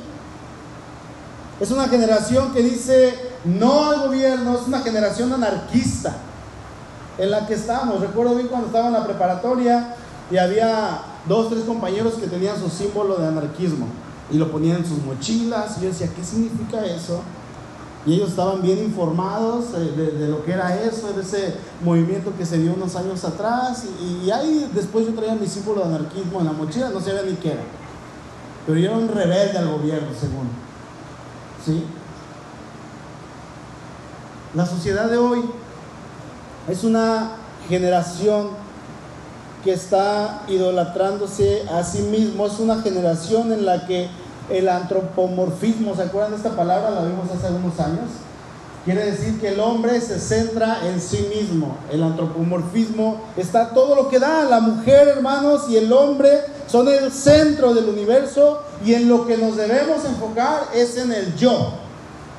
Es 1.58 1.70
una 1.70 1.88
generación 1.88 2.52
que 2.52 2.62
dice 2.62 3.14
no 3.44 3.90
al 3.90 4.08
gobierno, 4.08 4.56
es 4.56 4.66
una 4.66 4.80
generación 4.80 5.32
anarquista 5.32 6.14
en 7.16 7.30
la 7.30 7.46
que 7.46 7.54
estamos. 7.54 8.00
Recuerdo 8.00 8.34
bien 8.34 8.48
cuando 8.48 8.66
estaba 8.66 8.88
en 8.88 8.92
la 8.92 9.04
preparatoria 9.04 9.94
y 10.30 10.36
había 10.36 11.00
dos, 11.26 11.48
tres 11.48 11.64
compañeros 11.64 12.14
que 12.14 12.26
tenían 12.26 12.60
su 12.60 12.68
símbolo 12.68 13.16
de 13.16 13.28
anarquismo 13.28 13.86
y 14.30 14.36
lo 14.36 14.50
ponían 14.50 14.78
en 14.78 14.86
sus 14.86 15.02
mochilas 15.02 15.78
y 15.78 15.82
yo 15.82 15.88
decía, 15.88 16.10
¿qué 16.14 16.22
significa 16.22 16.84
eso? 16.84 17.22
Y 18.06 18.14
ellos 18.14 18.30
estaban 18.30 18.62
bien 18.62 18.78
informados 18.78 19.64
eh, 19.74 20.12
de, 20.16 20.28
lo 20.28 20.44
que 20.44 20.52
era 20.52 20.80
eso, 20.80 21.12
de 21.12 21.22
ese 21.22 21.56
movimiento 21.84 22.32
que 22.38 22.46
se 22.46 22.58
dio 22.58 22.72
unos 22.72 22.94
años 22.94 23.24
atrás. 23.24 23.84
Y, 24.00 24.30
ahí 24.30 24.70
después 24.72 25.04
yo 25.06 25.12
traía 25.12 25.34
mi 25.34 25.48
símbolo 25.48 25.80
de 25.80 25.96
anarquismo 25.96 26.38
en 26.38 26.46
la 26.46 26.52
mochila, 26.52 26.90
no 26.90 27.00
sabía 27.00 27.22
ni 27.22 27.34
qué 27.34 27.52
era. 27.52 27.62
Pero 28.64 28.78
yo 28.78 28.86
era 28.90 28.96
un 28.96 29.08
rebelde 29.08 29.58
al 29.58 29.72
gobierno, 29.72 30.08
según. 30.18 30.48
¿Sí? 31.64 31.84
La 34.54 34.64
sociedad 34.64 35.10
de 35.10 35.16
hoy 35.16 35.40
es 36.68 36.84
una 36.84 37.32
generación 37.68 38.50
que 39.64 39.72
está 39.72 40.44
idolatrándose 40.46 41.64
a 41.68 41.82
sí 41.82 42.02
mismo, 42.02 42.46
es 42.46 42.60
una 42.60 42.82
generación 42.82 43.52
en 43.52 43.66
la 43.66 43.84
que 43.84 44.08
el 44.50 44.68
antropomorfismo, 44.68 45.94
¿se 45.94 46.02
acuerdan 46.02 46.32
de 46.32 46.36
esta 46.38 46.56
palabra? 46.56 46.90
La 46.90 47.04
vimos 47.04 47.30
hace 47.30 47.46
algunos 47.46 47.78
años. 47.80 48.10
Quiere 48.84 49.04
decir 49.04 49.40
que 49.40 49.48
el 49.48 49.58
hombre 49.58 50.00
se 50.00 50.20
centra 50.20 50.86
en 50.86 51.00
sí 51.00 51.28
mismo. 51.34 51.76
El 51.90 52.04
antropomorfismo 52.04 53.20
está 53.36 53.70
todo 53.70 53.96
lo 53.96 54.08
que 54.08 54.20
da. 54.20 54.44
La 54.44 54.60
mujer, 54.60 55.08
hermanos, 55.08 55.68
y 55.68 55.76
el 55.76 55.92
hombre 55.92 56.30
son 56.68 56.86
el 56.86 57.10
centro 57.10 57.74
del 57.74 57.88
universo 57.88 58.62
y 58.84 58.94
en 58.94 59.08
lo 59.08 59.26
que 59.26 59.36
nos 59.36 59.56
debemos 59.56 60.04
enfocar 60.04 60.68
es 60.72 60.96
en 60.98 61.12
el 61.12 61.34
yo. 61.34 61.72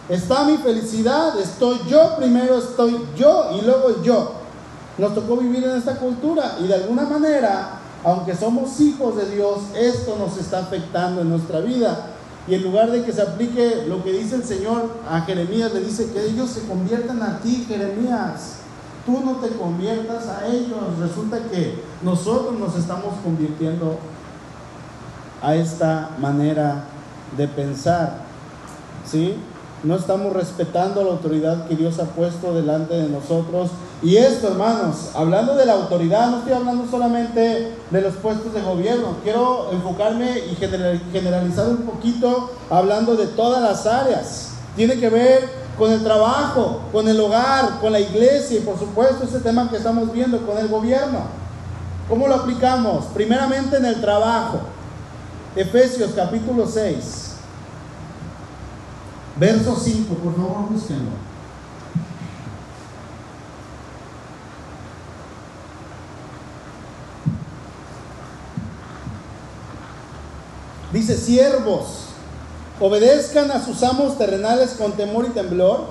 Está 0.07 0.45
mi 0.45 0.55
felicidad, 0.55 1.37
estoy 1.37 1.81
yo 1.89 2.15
primero, 2.15 2.59
estoy 2.59 2.97
yo 3.17 3.49
y 3.59 3.65
luego 3.65 4.01
yo. 4.01 4.31
Nos 4.97 5.13
tocó 5.13 5.35
vivir 5.35 5.65
en 5.65 5.77
esta 5.77 5.95
cultura 5.95 6.55
y 6.63 6.67
de 6.67 6.75
alguna 6.75 7.03
manera 7.03 7.76
aunque 8.03 8.35
somos 8.35 8.79
hijos 8.79 9.15
de 9.15 9.35
Dios, 9.35 9.59
esto 9.75 10.17
nos 10.17 10.37
está 10.37 10.59
afectando 10.59 11.21
en 11.21 11.29
nuestra 11.29 11.59
vida. 11.61 12.11
Y 12.47 12.55
en 12.55 12.63
lugar 12.63 12.91
de 12.91 13.03
que 13.03 13.11
se 13.11 13.21
aplique 13.21 13.85
lo 13.87 14.03
que 14.03 14.13
dice 14.13 14.35
el 14.35 14.43
Señor 14.43 14.89
a 15.09 15.21
Jeremías, 15.21 15.73
le 15.73 15.81
dice 15.81 16.11
que 16.11 16.25
ellos 16.25 16.49
se 16.49 16.61
conviertan 16.67 17.21
a 17.21 17.39
ti, 17.39 17.65
Jeremías. 17.67 18.59
Tú 19.05 19.21
no 19.23 19.37
te 19.37 19.49
conviertas 19.49 20.27
a 20.27 20.47
ellos. 20.47 20.97
Resulta 20.99 21.39
que 21.49 21.83
nosotros 22.01 22.57
nos 22.57 22.75
estamos 22.77 23.15
convirtiendo 23.23 23.97
a 25.41 25.55
esta 25.55 26.11
manera 26.19 26.85
de 27.35 27.47
pensar. 27.47 28.21
¿Sí? 29.05 29.37
No 29.83 29.95
estamos 29.95 30.33
respetando 30.33 31.03
la 31.03 31.11
autoridad 31.11 31.67
que 31.67 31.75
Dios 31.75 31.99
ha 31.99 32.05
puesto 32.05 32.53
delante 32.53 32.95
de 32.95 33.09
nosotros. 33.09 33.69
Y 34.01 34.17
esto, 34.17 34.47
hermanos, 34.47 35.09
hablando 35.13 35.55
de 35.55 35.65
la 35.65 35.73
autoridad, 35.73 36.29
no 36.29 36.39
estoy 36.39 36.53
hablando 36.53 36.89
solamente 36.89 37.73
de 37.89 38.01
los 38.01 38.15
puestos 38.15 38.53
de 38.53 38.61
gobierno, 38.61 39.17
quiero 39.23 39.71
enfocarme 39.71 40.39
y 40.39 40.55
generalizar 41.11 41.67
un 41.67 41.83
poquito 41.83 42.51
hablando 42.69 43.15
de 43.15 43.27
todas 43.27 43.61
las 43.61 43.85
áreas. 43.85 44.49
Tiene 44.75 44.99
que 44.99 45.09
ver 45.09 45.49
con 45.77 45.91
el 45.91 46.03
trabajo, 46.03 46.81
con 46.91 47.07
el 47.07 47.19
hogar, 47.19 47.79
con 47.79 47.91
la 47.91 47.99
iglesia 47.99 48.57
y 48.57 48.61
por 48.61 48.79
supuesto 48.79 49.25
ese 49.25 49.39
tema 49.39 49.69
que 49.69 49.77
estamos 49.77 50.11
viendo 50.11 50.39
con 50.45 50.57
el 50.57 50.67
gobierno. 50.67 51.19
¿Cómo 52.09 52.27
lo 52.27 52.35
aplicamos? 52.35 53.05
Primeramente 53.13 53.77
en 53.77 53.85
el 53.85 54.01
trabajo. 54.01 54.59
Efesios 55.55 56.11
capítulo 56.15 56.67
6. 56.67 57.26
Verso 59.39 59.75
5, 59.75 60.15
por 60.15 60.35
favor, 60.35 60.69
búsquenlo. 60.71 61.11
Dice, 70.91 71.17
siervos, 71.17 72.05
obedezcan 72.79 73.51
a 73.51 73.63
sus 73.63 73.83
amos 73.83 74.17
terrenales 74.17 74.71
con 74.71 74.93
temor 74.93 75.25
y 75.25 75.29
temblor, 75.29 75.85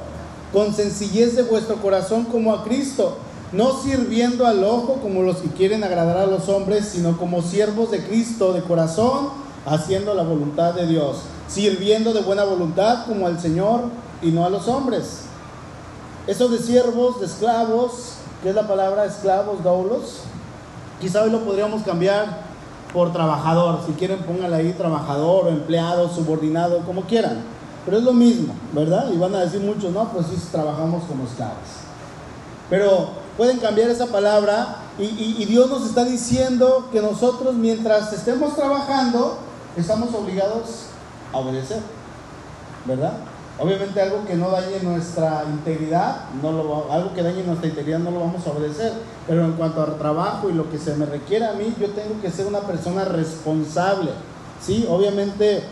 con 0.52 0.74
sencillez 0.74 1.36
de 1.36 1.42
vuestro 1.42 1.76
corazón 1.76 2.24
como 2.24 2.52
a 2.52 2.64
Cristo, 2.64 3.18
no 3.52 3.80
sirviendo 3.80 4.46
al 4.46 4.64
ojo 4.64 4.98
como 5.00 5.22
los 5.22 5.36
que 5.36 5.50
quieren 5.50 5.84
agradar 5.84 6.16
a 6.16 6.26
los 6.26 6.48
hombres, 6.48 6.86
sino 6.86 7.16
como 7.16 7.42
siervos 7.42 7.92
de 7.92 8.04
Cristo 8.04 8.52
de 8.52 8.62
corazón, 8.62 9.28
haciendo 9.64 10.14
la 10.14 10.24
voluntad 10.24 10.74
de 10.74 10.88
Dios 10.88 11.18
sirviendo 11.48 12.12
de 12.12 12.22
buena 12.22 12.44
voluntad 12.44 13.06
como 13.06 13.26
al 13.26 13.40
Señor 13.40 13.82
y 14.22 14.30
no 14.30 14.44
a 14.44 14.50
los 14.50 14.68
hombres. 14.68 15.22
Eso 16.26 16.48
de 16.48 16.58
siervos, 16.58 17.20
de 17.20 17.26
esclavos, 17.26 18.14
que 18.42 18.48
es 18.48 18.54
la 18.54 18.66
palabra 18.66 19.04
esclavos, 19.04 19.62
doulos, 19.62 20.20
quizá 21.00 21.22
hoy 21.22 21.30
lo 21.30 21.44
podríamos 21.44 21.82
cambiar 21.82 22.40
por 22.92 23.12
trabajador. 23.12 23.80
Si 23.86 23.92
quieren, 23.92 24.18
pónganle 24.20 24.56
ahí 24.56 24.72
trabajador 24.72 25.48
empleado, 25.48 26.08
subordinado, 26.08 26.80
como 26.80 27.02
quieran. 27.02 27.44
Pero 27.84 27.98
es 27.98 28.02
lo 28.02 28.12
mismo, 28.12 28.54
¿verdad? 28.72 29.12
Y 29.12 29.16
van 29.16 29.34
a 29.36 29.40
decir 29.40 29.60
muchos, 29.60 29.92
no, 29.92 30.08
pues 30.08 30.26
sí, 30.26 30.36
trabajamos 30.50 31.04
como 31.04 31.24
esclavos. 31.24 31.56
Pero 32.68 33.10
pueden 33.36 33.58
cambiar 33.58 33.90
esa 33.90 34.06
palabra 34.06 34.78
y, 34.98 35.36
y 35.38 35.44
Dios 35.44 35.70
nos 35.70 35.86
está 35.86 36.02
diciendo 36.02 36.88
que 36.90 37.00
nosotros 37.00 37.54
mientras 37.54 38.12
estemos 38.12 38.56
trabajando, 38.56 39.38
estamos 39.76 40.12
obligados 40.12 40.86
obedecer, 41.32 41.80
¿verdad? 42.84 43.14
Obviamente 43.58 44.02
algo 44.02 44.26
que 44.26 44.34
no 44.34 44.50
dañe 44.50 44.80
nuestra 44.82 45.44
integridad, 45.50 46.28
no 46.42 46.52
lo, 46.52 46.92
algo 46.92 47.14
que 47.14 47.22
dañe 47.22 47.42
nuestra 47.42 47.68
integridad 47.68 48.00
no 48.00 48.10
lo 48.10 48.20
vamos 48.20 48.46
a 48.46 48.50
obedecer. 48.50 48.92
Pero 49.26 49.44
en 49.44 49.52
cuanto 49.52 49.82
al 49.82 49.96
trabajo 49.96 50.50
y 50.50 50.52
lo 50.52 50.70
que 50.70 50.78
se 50.78 50.94
me 50.94 51.06
requiere 51.06 51.46
a 51.46 51.52
mí, 51.54 51.74
yo 51.80 51.88
tengo 51.90 52.20
que 52.20 52.30
ser 52.30 52.46
una 52.46 52.60
persona 52.60 53.06
responsable. 53.06 54.10
¿sí? 54.60 54.86
Obviamente 54.90 55.62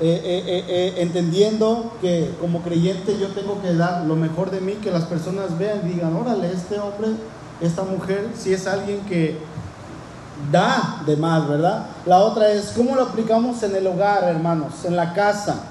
eh, 0.00 0.20
eh, 0.24 0.64
eh, 0.68 0.94
entendiendo 0.98 1.92
que 2.00 2.30
como 2.40 2.62
creyente 2.62 3.16
yo 3.18 3.28
tengo 3.28 3.60
que 3.60 3.74
dar 3.74 4.04
lo 4.04 4.16
mejor 4.16 4.50
de 4.50 4.60
mí, 4.60 4.74
que 4.74 4.90
las 4.90 5.04
personas 5.04 5.58
vean 5.58 5.80
y 5.84 5.94
digan, 5.94 6.16
órale, 6.16 6.52
este 6.52 6.78
hombre, 6.78 7.10
esta 7.60 7.82
mujer, 7.82 8.28
si 8.36 8.52
es 8.52 8.66
alguien 8.66 9.00
que 9.02 9.36
da 10.50 11.02
de 11.06 11.16
más, 11.16 11.48
¿verdad? 11.48 11.86
La 12.06 12.18
otra 12.20 12.50
es 12.50 12.72
cómo 12.76 12.94
lo 12.94 13.02
aplicamos 13.02 13.62
en 13.62 13.76
el 13.76 13.86
hogar, 13.86 14.24
hermanos, 14.24 14.84
en 14.84 14.96
la 14.96 15.12
casa. 15.12 15.64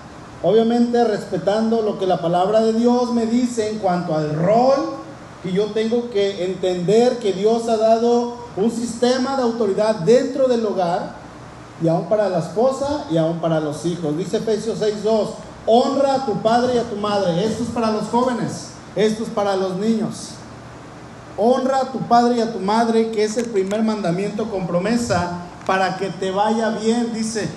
Obviamente 0.43 1.03
respetando 1.03 1.81
lo 1.81 1.99
que 1.99 2.07
la 2.07 2.19
palabra 2.19 2.61
de 2.61 2.73
Dios 2.73 3.13
me 3.13 3.25
dice 3.25 3.69
en 3.69 3.79
cuanto 3.79 4.15
al 4.15 4.33
rol 4.35 5.01
que 5.43 5.51
yo 5.51 5.67
tengo 5.67 6.09
que 6.09 6.45
entender 6.45 7.17
que 7.17 7.33
Dios 7.33 7.67
ha 7.67 7.77
dado 7.77 8.35
un 8.55 8.71
sistema 8.71 9.35
de 9.37 9.43
autoridad 9.43 9.95
dentro 9.95 10.47
del 10.47 10.65
hogar 10.65 11.15
y 11.81 11.87
aún 11.87 12.05
para 12.05 12.29
la 12.29 12.39
esposa 12.39 13.05
y 13.11 13.17
aún 13.17 13.39
para 13.39 13.59
los 13.59 13.85
hijos. 13.85 14.17
Dice 14.17 14.37
Efesios 14.37 14.79
6.2, 14.79 15.29
honra 15.65 16.15
a 16.15 16.25
tu 16.25 16.41
padre 16.41 16.75
y 16.75 16.77
a 16.77 16.83
tu 16.83 16.95
madre. 16.95 17.43
Esto 17.43 17.63
es 17.63 17.69
para 17.69 17.91
los 17.91 18.03
jóvenes, 18.05 18.69
esto 18.95 19.23
es 19.23 19.29
para 19.29 19.55
los 19.55 19.75
niños. 19.77 20.31
Honra 21.43 21.77
a 21.77 21.91
tu 21.91 21.97
padre 22.01 22.37
y 22.37 22.41
a 22.41 22.53
tu 22.53 22.59
madre, 22.59 23.09
que 23.09 23.23
es 23.23 23.35
el 23.35 23.45
primer 23.45 23.81
mandamiento 23.81 24.51
con 24.51 24.67
promesa, 24.67 25.39
para 25.65 25.97
que 25.97 26.09
te 26.09 26.29
vaya 26.29 26.69
bien, 26.69 27.15
dice, 27.15 27.49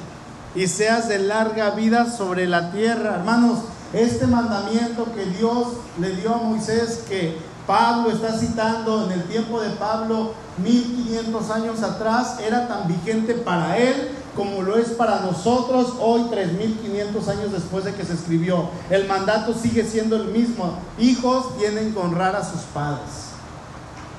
y 0.54 0.68
seas 0.68 1.06
de 1.10 1.18
larga 1.18 1.68
vida 1.72 2.10
sobre 2.10 2.46
la 2.46 2.72
tierra. 2.72 3.16
Hermanos, 3.16 3.58
este 3.92 4.26
mandamiento 4.26 5.06
que 5.14 5.26
Dios 5.26 5.66
le 6.00 6.16
dio 6.16 6.34
a 6.34 6.38
Moisés, 6.38 7.04
que 7.06 7.36
Pablo 7.66 8.10
está 8.10 8.32
citando 8.38 9.04
en 9.04 9.20
el 9.20 9.24
tiempo 9.24 9.60
de 9.60 9.68
Pablo, 9.72 10.32
1500 10.62 11.50
años 11.50 11.82
atrás, 11.82 12.38
era 12.40 12.66
tan 12.66 12.88
vigente 12.88 13.34
para 13.34 13.76
él 13.76 14.12
como 14.34 14.62
lo 14.62 14.78
es 14.78 14.88
para 14.92 15.20
nosotros 15.20 15.92
hoy, 16.00 16.22
3500 16.30 17.28
años 17.28 17.52
después 17.52 17.84
de 17.84 17.92
que 17.92 18.04
se 18.06 18.14
escribió. 18.14 18.70
El 18.88 19.06
mandato 19.06 19.52
sigue 19.52 19.84
siendo 19.84 20.16
el 20.16 20.28
mismo. 20.28 20.78
Hijos 20.98 21.58
tienen 21.58 21.92
que 21.92 21.98
honrar 21.98 22.34
a 22.34 22.42
sus 22.42 22.62
padres 22.72 23.33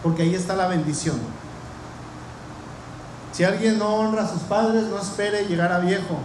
porque 0.06 0.22
ahí 0.22 0.36
está 0.36 0.56
la 0.56 0.68
bendición. 0.68 1.15
Si 3.32 3.44
alguien 3.44 3.80
no 3.80 3.96
honra 3.96 4.26
a 4.26 4.30
sus 4.30 4.44
padres, 4.44 4.84
no 4.84 5.00
espere 5.00 5.48
llegar 5.48 5.72
a 5.72 5.80
viejo, 5.80 6.20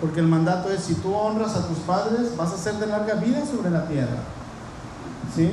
porque 0.00 0.18
el 0.18 0.26
mandato 0.26 0.72
es, 0.72 0.82
si 0.82 0.94
tú 0.94 1.14
honras 1.14 1.54
a 1.54 1.68
tus 1.68 1.78
padres, 1.78 2.36
vas 2.36 2.52
a 2.52 2.58
ser 2.58 2.74
de 2.74 2.88
larga 2.88 3.14
vida 3.14 3.46
sobre 3.46 3.70
la 3.70 3.86
tierra. 3.86 4.18
¿Sí? 5.36 5.52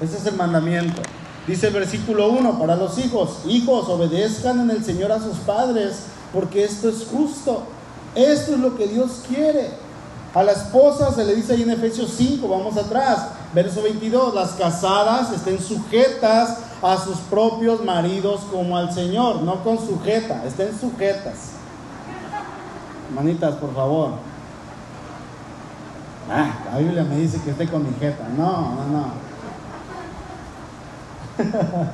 Ese 0.00 0.16
es 0.16 0.24
el 0.24 0.36
mandamiento. 0.36 1.02
Dice 1.46 1.66
el 1.66 1.74
versículo 1.74 2.30
1, 2.30 2.58
para 2.58 2.76
los 2.76 2.96
hijos, 2.96 3.42
hijos, 3.44 3.86
obedezcan 3.90 4.60
en 4.60 4.70
el 4.70 4.82
Señor 4.82 5.12
a 5.12 5.20
sus 5.20 5.36
padres, 5.40 6.04
porque 6.32 6.64
esto 6.64 6.88
es 6.88 7.06
justo. 7.06 7.64
Esto 8.14 8.54
es 8.54 8.60
lo 8.60 8.78
que 8.78 8.88
Dios 8.88 9.24
quiere. 9.28 9.72
A 10.36 10.42
la 10.42 10.52
esposa 10.52 11.12
se 11.14 11.24
le 11.24 11.34
dice 11.34 11.54
ahí 11.54 11.62
en 11.62 11.70
Efesios 11.70 12.12
5, 12.14 12.46
vamos 12.46 12.76
atrás, 12.76 13.28
Verso 13.54 13.80
22, 13.80 14.34
las 14.34 14.50
casadas 14.50 15.32
estén 15.32 15.58
sujetas 15.58 16.58
a 16.82 16.98
sus 16.98 17.16
propios 17.20 17.82
maridos 17.82 18.42
como 18.52 18.76
al 18.76 18.92
Señor, 18.92 19.40
no 19.40 19.64
con 19.64 19.78
sujeta, 19.78 20.44
estén 20.44 20.78
sujetas. 20.78 21.52
Manitas, 23.14 23.54
por 23.54 23.74
favor. 23.74 24.10
Ah, 26.30 26.50
la 26.70 26.78
Biblia 26.80 27.04
me 27.04 27.16
dice 27.16 27.40
que 27.40 27.52
esté 27.52 27.66
con 27.66 27.84
mi 27.84 27.94
jeta. 27.98 28.28
No, 28.36 28.74
no, 28.74 28.86
no. 28.92 29.06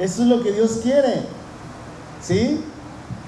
Eso 0.00 0.22
es 0.22 0.28
lo 0.28 0.42
que 0.42 0.50
Dios 0.50 0.80
quiere. 0.82 1.28
¿Sí? 2.20 2.64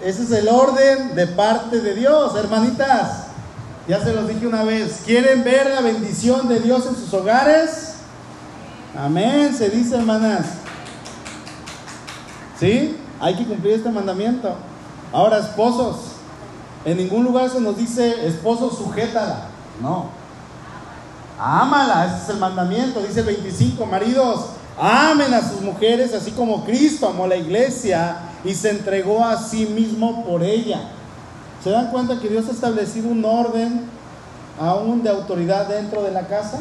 Ese 0.03 0.23
es 0.23 0.31
el 0.33 0.49
orden 0.49 1.15
de 1.15 1.27
parte 1.27 1.81
de 1.81 1.95
Dios, 1.95 2.35
hermanitas. 2.35 3.25
Ya 3.87 4.03
se 4.03 4.15
los 4.15 4.29
dije 4.29 4.47
una 4.47 4.65
vez. 4.65 5.03
¿Quieren 5.05 5.45
ver 5.45 5.71
la 5.71 5.83
bendición 5.83 6.49
de 6.49 6.61
Dios 6.61 6.87
en 6.87 6.95
sus 6.95 7.13
hogares? 7.13 7.97
Amén, 8.99 9.55
se 9.55 9.69
dice 9.69 9.97
hermanas. 9.97 10.47
¿Sí? 12.59 12.97
Hay 13.21 13.37
que 13.37 13.45
cumplir 13.47 13.75
este 13.75 13.91
mandamiento. 13.91 14.55
Ahora, 15.13 15.39
esposos. 15.39 16.13
En 16.85 16.97
ningún 16.97 17.25
lugar 17.25 17.51
se 17.51 17.61
nos 17.61 17.77
dice, 17.77 18.27
esposo, 18.27 18.71
sujétala. 18.71 19.49
No. 19.83 20.09
Ámala, 21.39 22.07
ese 22.07 22.25
es 22.25 22.29
el 22.31 22.39
mandamiento. 22.39 23.01
Dice 23.01 23.21
el 23.21 23.27
25, 23.27 23.85
maridos, 23.85 24.47
amen 24.79 25.35
a 25.35 25.47
sus 25.47 25.61
mujeres 25.61 26.15
así 26.15 26.31
como 26.31 26.65
Cristo 26.65 27.07
amó 27.07 27.27
la 27.27 27.37
iglesia 27.37 28.30
y 28.45 28.55
se 28.55 28.71
entregó 28.71 29.25
a 29.25 29.37
sí 29.37 29.67
mismo 29.67 30.25
por 30.25 30.43
ella 30.43 30.81
¿Se 31.63 31.69
dan 31.71 31.91
cuenta 31.91 32.19
que 32.19 32.29
Dios 32.29 32.47
ha 32.49 32.53
establecido 32.53 33.11
un 33.11 33.23
orden 33.25 33.83
aún 34.59 35.03
de 35.03 35.11
autoridad 35.11 35.69
dentro 35.69 36.03
de 36.03 36.11
la 36.11 36.27
casa? 36.27 36.61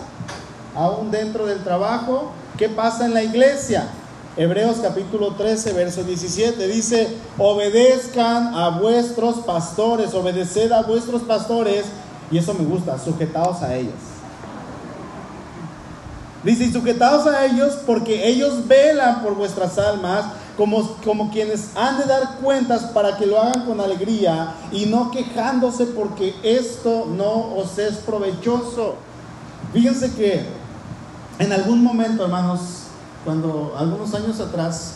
Aún 0.75 1.09
dentro 1.09 1.45
del 1.45 1.63
trabajo. 1.63 2.31
¿Qué 2.57 2.67
pasa 2.67 3.05
en 3.05 3.13
la 3.13 3.23
iglesia? 3.23 3.87
Hebreos 4.35 4.77
capítulo 4.81 5.35
13, 5.35 5.73
verso 5.73 6.03
17 6.03 6.67
dice, 6.67 7.17
obedezcan 7.37 8.53
a 8.53 8.69
vuestros 8.69 9.37
pastores, 9.37 10.13
obedeced 10.13 10.71
a 10.71 10.83
vuestros 10.83 11.23
pastores, 11.23 11.85
y 12.31 12.37
eso 12.37 12.53
me 12.53 12.63
gusta, 12.63 12.97
sujetados 12.99 13.61
a 13.63 13.75
ellos. 13.75 13.95
Dice, 16.43 16.71
sujetados 16.71 17.27
a 17.27 17.45
ellos 17.45 17.79
porque 17.85 18.29
ellos 18.29 18.67
velan 18.67 19.23
por 19.23 19.35
vuestras 19.35 19.77
almas 19.77 20.25
como, 20.59 21.31
quienes 21.31 21.69
han 21.77 21.97
de 21.99 22.03
dar 22.03 22.35
cuentas 22.41 22.83
para 22.93 23.15
que 23.15 23.25
lo 23.25 23.41
hagan 23.41 23.65
con 23.65 23.79
alegría 23.79 24.55
y 24.73 24.87
no 24.87 25.09
quejándose 25.09 25.85
porque 25.85 26.35
esto 26.43 27.05
no 27.07 27.55
os 27.55 27.77
es 27.77 27.95
provechoso. 27.99 28.95
Fíjense 29.71 30.13
que 30.15 30.45
en 31.39 31.53
algún 31.53 31.81
momento, 31.81 32.25
hermanos, 32.25 32.87
cuando 33.23 33.73
algunos 33.77 34.13
años 34.13 34.41
atrás, 34.41 34.95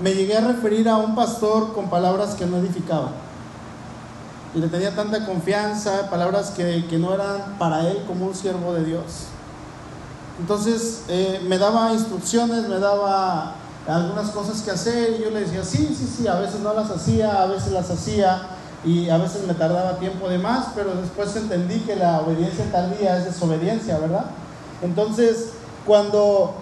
me 0.00 0.14
llegué 0.14 0.36
a 0.36 0.40
referir 0.42 0.88
a 0.88 0.96
un 0.96 1.16
pastor 1.16 1.72
con 1.74 1.90
palabras 1.90 2.36
que 2.36 2.46
no 2.46 2.58
edificaban. 2.58 3.12
y 4.54 4.60
le 4.60 4.68
tenía 4.68 4.94
tanta 4.94 5.26
confianza, 5.26 6.08
palabras 6.08 6.52
que, 6.52 6.86
que 6.88 6.96
no 6.96 7.12
eran 7.12 7.58
para 7.58 7.90
él 7.90 8.04
como 8.06 8.26
un 8.26 8.34
siervo 8.36 8.72
de 8.74 8.84
Dios. 8.84 9.26
Entonces 10.38 11.02
eh, 11.08 11.40
me 11.48 11.58
daba 11.58 11.92
instrucciones, 11.92 12.68
me 12.68 12.78
daba 12.78 13.56
algunas 13.86 14.30
cosas 14.30 14.62
que 14.62 14.70
hacer 14.70 15.16
y 15.18 15.24
yo 15.24 15.30
le 15.30 15.40
decía, 15.40 15.62
sí, 15.62 15.94
sí, 15.96 16.08
sí, 16.16 16.26
a 16.26 16.36
veces 16.36 16.60
no 16.60 16.72
las 16.72 16.90
hacía, 16.90 17.42
a 17.42 17.46
veces 17.46 17.72
las 17.72 17.90
hacía 17.90 18.42
y 18.84 19.08
a 19.08 19.18
veces 19.18 19.46
me 19.46 19.54
tardaba 19.54 19.98
tiempo 19.98 20.28
de 20.28 20.38
más, 20.38 20.68
pero 20.74 20.94
después 20.94 21.34
entendí 21.36 21.80
que 21.80 21.96
la 21.96 22.20
obediencia 22.20 22.70
tardía 22.70 23.18
es 23.18 23.26
desobediencia, 23.26 23.98
¿verdad? 23.98 24.26
Entonces, 24.82 25.50
cuando 25.86 26.54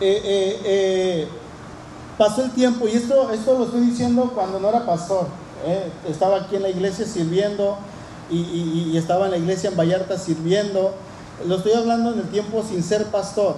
eh, 0.00 0.20
eh, 0.24 0.60
eh, 0.64 1.28
pasó 2.18 2.42
el 2.42 2.50
tiempo, 2.50 2.86
y 2.88 2.92
esto, 2.92 3.30
esto 3.30 3.58
lo 3.58 3.64
estoy 3.64 3.80
diciendo 3.82 4.32
cuando 4.34 4.60
no 4.60 4.68
era 4.68 4.84
pastor, 4.84 5.26
estaba 6.08 6.36
aquí 6.42 6.56
en 6.56 6.62
la 6.62 6.68
iglesia 6.68 7.06
sirviendo 7.06 7.78
y, 8.30 8.90
y 8.92 8.96
estaba 8.96 9.24
en 9.24 9.32
la 9.32 9.38
iglesia 9.38 9.70
en 9.70 9.76
Vallarta 9.76 10.16
sirviendo, 10.16 10.94
lo 11.46 11.56
estoy 11.56 11.72
hablando 11.72 12.12
en 12.12 12.20
el 12.20 12.28
tiempo 12.28 12.62
sin 12.62 12.82
ser 12.82 13.06
pastor. 13.06 13.56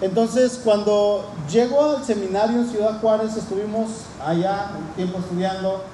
Entonces, 0.00 0.60
cuando 0.64 1.30
llego 1.50 1.96
al 1.96 2.04
seminario 2.04 2.60
en 2.60 2.70
Ciudad 2.70 3.00
Juárez, 3.00 3.36
estuvimos 3.36 3.90
allá 4.24 4.70
un 4.78 4.94
tiempo 4.94 5.18
estudiando. 5.18 5.84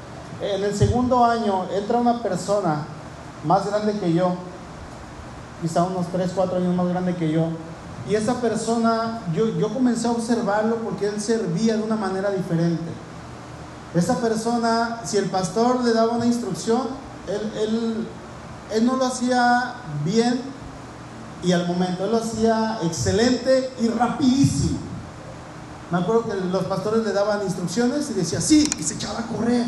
En 0.41 0.63
el 0.63 0.75
segundo 0.77 1.25
año 1.25 1.65
entra 1.75 1.99
una 1.99 2.23
persona 2.23 2.87
más 3.45 3.67
grande 3.67 3.99
que 3.99 4.13
yo, 4.13 4.35
quizá 5.61 5.83
unos 5.83 6.07
3, 6.09 6.31
4 6.35 6.59
años 6.59 6.75
más 6.75 6.89
grande 6.89 7.17
que 7.17 7.33
yo. 7.33 7.49
Y 8.09 8.15
esa 8.15 8.41
persona, 8.41 9.23
yo, 9.35 9.49
yo 9.59 9.75
comencé 9.75 10.07
a 10.07 10.13
observarlo 10.13 10.77
porque 10.77 11.09
él 11.09 11.21
servía 11.21 11.77
de 11.77 11.83
una 11.83 11.97
manera 11.97 12.31
diferente. 12.31 12.93
Esa 13.93 14.19
persona, 14.19 15.01
si 15.05 15.17
el 15.17 15.31
pastor 15.31 15.83
le 15.83 15.93
daba 15.93 16.13
una 16.13 16.27
instrucción, 16.27 16.83
él, 17.27 17.53
él, 17.61 18.07
él 18.73 18.87
no 18.87 18.97
lo 18.97 19.07
hacía 19.07 19.75
bien, 20.05 20.41
y 21.47 21.53
al 21.53 21.65
momento 21.65 22.05
él 22.05 22.11
lo 22.11 22.17
hacía 22.17 22.81
excelente 22.83 23.71
y 23.81 23.87
rapidísimo. 23.87 24.79
Me 25.93 25.99
acuerdo 25.99 26.25
que 26.25 26.35
los 26.35 26.65
pastores 26.65 27.05
le 27.05 27.13
daban 27.13 27.41
instrucciones 27.45 28.11
y 28.11 28.15
decía 28.15 28.41
sí, 28.41 28.69
y 28.77 28.83
se 28.83 28.95
echaba 28.95 29.21
a 29.21 29.27
correr. 29.29 29.65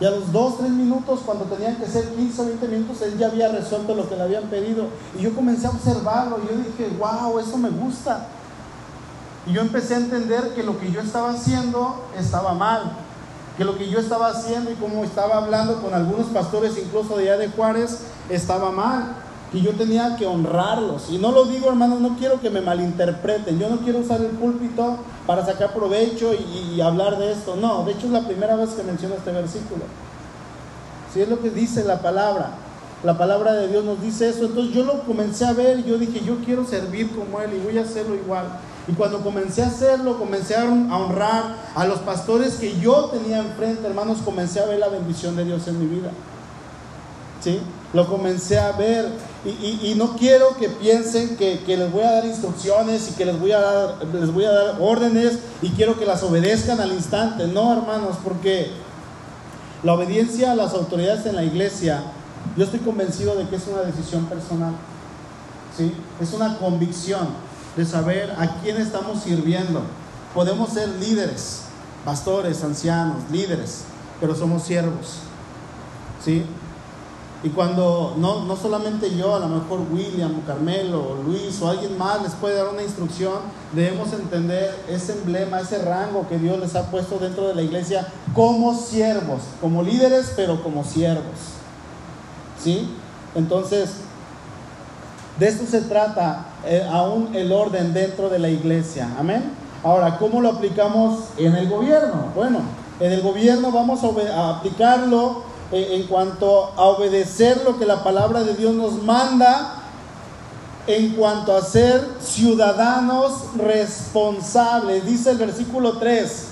Y 0.00 0.06
a 0.06 0.10
los 0.10 0.32
2, 0.32 0.58
3 0.58 0.70
minutos, 0.70 1.20
cuando 1.26 1.44
tenían 1.44 1.76
que 1.76 1.86
ser 1.86 2.08
15 2.08 2.40
o 2.40 2.44
20 2.46 2.68
minutos, 2.68 3.02
él 3.02 3.18
ya 3.18 3.26
había 3.26 3.48
resuelto 3.48 3.94
lo 3.94 4.08
que 4.08 4.16
le 4.16 4.22
habían 4.22 4.44
pedido. 4.44 4.86
Y 5.18 5.22
yo 5.22 5.34
comencé 5.34 5.66
a 5.66 5.70
observarlo 5.70 6.38
y 6.42 6.48
yo 6.48 6.56
dije, 6.56 6.96
wow, 6.98 7.38
eso 7.38 7.58
me 7.58 7.68
gusta. 7.68 8.26
Y 9.46 9.52
yo 9.52 9.60
empecé 9.60 9.94
a 9.94 9.98
entender 9.98 10.54
que 10.54 10.62
lo 10.62 10.78
que 10.78 10.90
yo 10.90 11.02
estaba 11.02 11.32
haciendo 11.32 12.08
estaba 12.18 12.54
mal. 12.54 12.92
Que 13.58 13.64
lo 13.64 13.76
que 13.76 13.90
yo 13.90 13.98
estaba 13.98 14.28
haciendo 14.28 14.70
y 14.70 14.74
como 14.74 15.04
estaba 15.04 15.36
hablando 15.36 15.82
con 15.82 15.92
algunos 15.92 16.28
pastores, 16.28 16.78
incluso 16.78 17.18
de 17.18 17.24
allá 17.24 17.36
de 17.36 17.48
Juárez, 17.48 17.98
estaba 18.30 18.70
mal 18.70 19.25
y 19.56 19.62
yo 19.62 19.72
tenía 19.72 20.16
que 20.16 20.26
honrarlos. 20.26 21.08
Y 21.10 21.16
no 21.16 21.32
lo 21.32 21.46
digo, 21.46 21.70
hermanos, 21.70 22.00
no 22.00 22.16
quiero 22.18 22.40
que 22.42 22.50
me 22.50 22.60
malinterpreten. 22.60 23.58
Yo 23.58 23.70
no 23.70 23.78
quiero 23.78 24.00
usar 24.00 24.20
el 24.20 24.26
púlpito 24.26 24.98
para 25.26 25.46
sacar 25.46 25.72
provecho 25.72 26.32
y, 26.34 26.78
hablar 26.82 27.18
de 27.18 27.32
esto. 27.32 27.56
No, 27.56 27.82
de 27.84 27.92
hecho 27.92 28.06
es 28.06 28.12
la 28.12 28.26
primera 28.26 28.54
vez 28.54 28.70
que 28.70 28.82
menciono 28.82 29.14
este 29.14 29.32
versículo. 29.32 29.84
Si 31.12 31.22
es 31.22 31.28
lo 31.30 31.40
que 31.40 31.48
dice 31.48 31.84
la 31.84 32.02
palabra. 32.02 32.50
La 33.02 33.16
palabra 33.16 33.54
de 33.54 33.68
Dios 33.68 33.82
nos 33.82 34.02
dice 34.02 34.28
eso. 34.28 34.44
Entonces 34.44 34.74
yo 34.74 34.84
lo 34.84 35.00
comencé 35.04 35.46
a 35.46 35.54
ver 35.54 35.78
y 35.78 35.84
yo 35.84 35.96
dije, 35.96 36.20
yo 36.22 36.36
quiero 36.44 36.66
servir 36.66 37.10
como 37.16 37.40
Él 37.40 37.54
y 37.54 37.64
voy 37.64 37.78
a 37.78 37.82
hacerlo 37.82 38.14
igual. 38.14 38.44
Y 38.86 38.92
cuando 38.92 39.22
comencé 39.22 39.62
a 39.62 39.68
hacerlo, 39.68 40.18
comencé 40.18 40.54
a 40.54 40.64
honrar 40.64 41.56
a 41.74 41.86
los 41.86 42.00
pastores 42.00 42.56
que 42.56 42.78
yo 42.78 43.06
tenía 43.06 43.38
enfrente, 43.38 43.86
hermanos, 43.86 44.18
comencé 44.22 44.60
a 44.60 44.66
ver 44.66 44.78
la 44.78 44.88
bendición 44.88 45.34
de 45.34 45.46
Dios 45.46 45.66
en 45.66 45.80
mi 45.80 45.86
vida. 45.86 46.10
¿Sí? 47.40 47.60
Lo 47.92 48.06
comencé 48.06 48.58
a 48.58 48.72
ver 48.72 49.10
y, 49.48 49.94
no 49.96 50.16
quiero 50.16 50.56
que 50.56 50.68
piensen 50.68 51.36
que, 51.36 51.60
les 51.66 51.92
voy 51.92 52.02
a 52.02 52.12
dar 52.12 52.24
instrucciones 52.24 53.10
y 53.10 53.12
que 53.14 53.24
les 53.24 53.38
voy, 53.38 53.52
a 53.52 53.60
dar, 53.60 54.04
les 54.12 54.32
voy 54.32 54.44
a 54.44 54.50
dar 54.50 54.76
órdenes 54.80 55.38
y 55.62 55.70
quiero 55.70 55.98
que 55.98 56.04
las 56.04 56.22
obedezcan 56.22 56.80
al 56.80 56.92
instante. 56.92 57.46
No, 57.46 57.72
hermanos, 57.72 58.16
porque 58.24 58.72
la 59.82 59.94
obediencia 59.94 60.52
a 60.52 60.54
las 60.56 60.74
autoridades 60.74 61.26
en 61.26 61.36
la 61.36 61.44
iglesia, 61.44 62.02
yo 62.56 62.64
estoy 62.64 62.80
convencido 62.80 63.36
de 63.36 63.48
que 63.48 63.56
es 63.56 63.66
una 63.68 63.82
decisión 63.82 64.24
personal. 64.26 64.74
¿sí? 65.76 65.92
Es 66.20 66.32
una 66.32 66.58
convicción 66.58 67.28
de 67.76 67.84
saber 67.84 68.32
a 68.38 68.60
quién 68.62 68.78
estamos 68.78 69.22
sirviendo. 69.22 69.82
Podemos 70.34 70.70
ser 70.70 70.88
líderes, 70.88 71.62
pastores, 72.04 72.64
ancianos, 72.64 73.30
líderes, 73.30 73.82
pero 74.20 74.34
somos 74.34 74.64
siervos. 74.64 75.18
¿sí? 76.24 76.44
Y 77.42 77.50
cuando 77.50 78.14
no, 78.18 78.44
no 78.44 78.56
solamente 78.56 79.14
yo, 79.14 79.34
a 79.34 79.38
lo 79.38 79.48
mejor 79.48 79.80
William 79.92 80.34
o 80.38 80.46
Carmelo 80.46 81.00
o 81.00 81.22
Luis 81.22 81.60
o 81.60 81.68
alguien 81.68 81.96
más 81.98 82.22
les 82.22 82.32
puede 82.32 82.56
dar 82.56 82.68
una 82.68 82.82
instrucción, 82.82 83.34
debemos 83.72 84.12
entender 84.12 84.74
ese 84.88 85.12
emblema, 85.12 85.60
ese 85.60 85.78
rango 85.78 86.26
que 86.28 86.38
Dios 86.38 86.58
les 86.58 86.74
ha 86.74 86.90
puesto 86.90 87.18
dentro 87.18 87.46
de 87.46 87.54
la 87.54 87.62
iglesia 87.62 88.06
como 88.34 88.74
siervos, 88.74 89.42
como 89.60 89.82
líderes, 89.82 90.32
pero 90.34 90.62
como 90.62 90.82
siervos. 90.82 91.24
¿Sí? 92.62 92.88
Entonces, 93.34 93.90
de 95.38 95.48
esto 95.48 95.66
se 95.66 95.82
trata 95.82 96.46
eh, 96.64 96.86
aún 96.90 97.36
el 97.36 97.52
orden 97.52 97.92
dentro 97.92 98.30
de 98.30 98.38
la 98.38 98.48
iglesia. 98.48 99.14
Amén. 99.18 99.52
Ahora, 99.84 100.16
¿cómo 100.18 100.40
lo 100.40 100.48
aplicamos 100.48 101.26
en 101.36 101.54
el 101.54 101.68
gobierno? 101.68 102.32
Bueno, 102.34 102.60
en 102.98 103.12
el 103.12 103.20
gobierno 103.20 103.70
vamos 103.70 104.00
a 104.02 104.56
aplicarlo 104.56 105.42
en 105.72 106.06
cuanto 106.06 106.72
a 106.76 106.84
obedecer 106.84 107.62
lo 107.64 107.78
que 107.78 107.86
la 107.86 108.04
palabra 108.04 108.44
de 108.44 108.54
Dios 108.54 108.74
nos 108.74 109.02
manda, 109.02 109.82
en 110.86 111.14
cuanto 111.14 111.56
a 111.56 111.62
ser 111.62 112.06
ciudadanos 112.20 113.32
responsables. 113.56 115.04
Dice 115.04 115.30
el 115.30 115.38
versículo 115.38 115.98
3, 115.98 116.44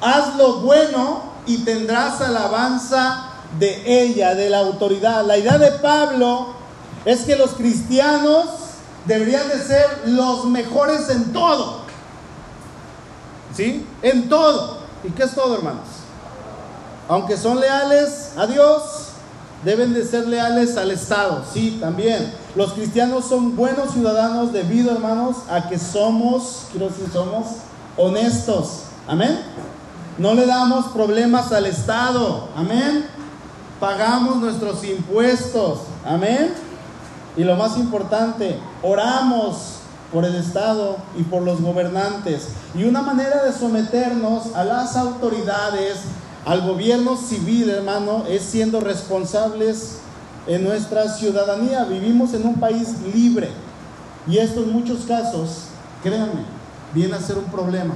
haz 0.00 0.36
lo 0.36 0.60
bueno 0.60 1.34
y 1.46 1.58
tendrás 1.58 2.20
alabanza 2.20 3.30
de 3.58 4.02
ella, 4.02 4.34
de 4.34 4.48
la 4.48 4.60
autoridad. 4.60 5.24
La 5.26 5.36
idea 5.36 5.58
de 5.58 5.72
Pablo 5.72 6.54
es 7.04 7.24
que 7.24 7.36
los 7.36 7.50
cristianos 7.50 8.46
deberían 9.04 9.48
de 9.48 9.58
ser 9.58 9.86
los 10.06 10.46
mejores 10.46 11.10
en 11.10 11.32
todo. 11.32 11.84
¿Sí? 13.54 13.86
En 14.02 14.28
todo. 14.28 14.78
¿Y 15.04 15.10
qué 15.10 15.24
es 15.24 15.34
todo, 15.34 15.54
hermanos? 15.54 16.03
Aunque 17.08 17.36
son 17.36 17.60
leales 17.60 18.32
a 18.36 18.46
Dios, 18.46 18.82
deben 19.64 19.94
de 19.94 20.04
ser 20.04 20.26
leales 20.26 20.76
al 20.76 20.90
Estado. 20.90 21.42
Sí, 21.52 21.78
también. 21.80 22.32
Los 22.54 22.72
cristianos 22.74 23.24
son 23.26 23.56
buenos 23.56 23.92
ciudadanos 23.92 24.52
debido, 24.52 24.92
hermanos, 24.92 25.36
a 25.50 25.68
que 25.68 25.78
somos, 25.78 26.66
quiero 26.70 26.88
decir, 26.88 27.08
somos 27.12 27.46
honestos. 27.96 28.82
Amén. 29.06 29.40
No 30.18 30.34
le 30.34 30.46
damos 30.46 30.86
problemas 30.86 31.52
al 31.52 31.66
Estado. 31.66 32.48
Amén. 32.56 33.06
Pagamos 33.80 34.36
nuestros 34.36 34.84
impuestos. 34.84 35.80
Amén. 36.06 36.54
Y 37.36 37.42
lo 37.42 37.56
más 37.56 37.76
importante, 37.76 38.58
oramos 38.82 39.80
por 40.12 40.24
el 40.24 40.36
Estado 40.36 40.96
y 41.18 41.24
por 41.24 41.42
los 41.42 41.60
gobernantes. 41.60 42.48
Y 42.74 42.84
una 42.84 43.02
manera 43.02 43.42
de 43.42 43.52
someternos 43.52 44.54
a 44.54 44.62
las 44.62 44.96
autoridades 44.96 46.02
al 46.44 46.60
gobierno 46.60 47.16
civil, 47.16 47.70
hermano, 47.70 48.24
es 48.28 48.42
siendo 48.42 48.80
responsables 48.80 49.98
en 50.46 50.62
nuestra 50.62 51.08
ciudadanía. 51.08 51.84
Vivimos 51.84 52.34
en 52.34 52.46
un 52.46 52.56
país 52.56 52.96
libre 53.14 53.50
y 54.26 54.38
esto 54.38 54.62
en 54.62 54.72
muchos 54.72 55.04
casos, 55.04 55.64
créanme, 56.02 56.44
viene 56.92 57.14
a 57.14 57.20
ser 57.20 57.38
un 57.38 57.44
problema. 57.44 57.94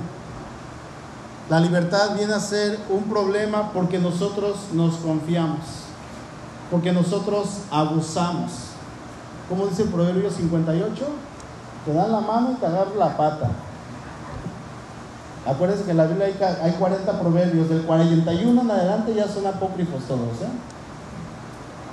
La 1.51 1.61
libertad 1.61 2.15
viene 2.17 2.35
a 2.35 2.41
ser 2.41 2.79
un 2.91 3.05
problema 3.05 3.73
porque 3.73 3.99
nosotros 3.99 4.57
nos 4.73 4.97
confiamos, 4.97 5.61
porque 6.71 6.93
nosotros 6.93 7.49
abusamos. 7.71 8.53
¿Cómo 9.49 9.67
dice 9.67 9.83
el 9.83 9.89
Proverbio 9.89 10.31
58? 10.31 11.07
Te 11.87 11.93
dan 11.93 12.13
la 12.13 12.21
mano 12.21 12.53
y 12.53 12.61
te 12.61 12.67
agarran 12.67 12.99
la 12.99 13.17
pata. 13.17 13.51
Acuérdense 15.49 15.85
que 15.85 15.93
en 15.93 15.97
la 15.97 16.07
Biblia 16.07 16.27
hay, 16.63 16.73
40 16.73 17.21
proverbios, 17.21 17.71
del 17.71 17.83
41 17.83 18.61
en 18.61 18.71
adelante 18.71 19.15
ya 19.15 19.27
son 19.29 19.47
apócrifos 19.47 20.05
todos. 20.05 20.43
¿eh? 20.43 20.49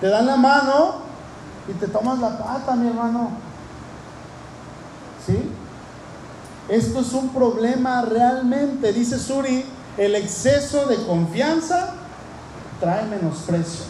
Te 0.01 0.08
dan 0.08 0.26
la 0.26 0.36
mano 0.36 0.95
y 1.70 1.72
te 1.74 1.88
tomas 1.88 2.20
la 2.20 2.38
pata, 2.38 2.76
mi 2.76 2.89
hermano. 2.89 3.30
¿Sí? 5.26 5.51
Esto 6.68 6.99
es 6.99 7.14
un 7.14 7.30
problema 7.30 8.01
realmente, 8.01 8.91
dice 8.91 9.18
Suri, 9.18 9.64
el 9.97 10.16
exceso 10.16 10.88
de 10.88 10.97
confianza 11.06 11.93
trae 12.82 13.06
menosprecio. 13.06 13.86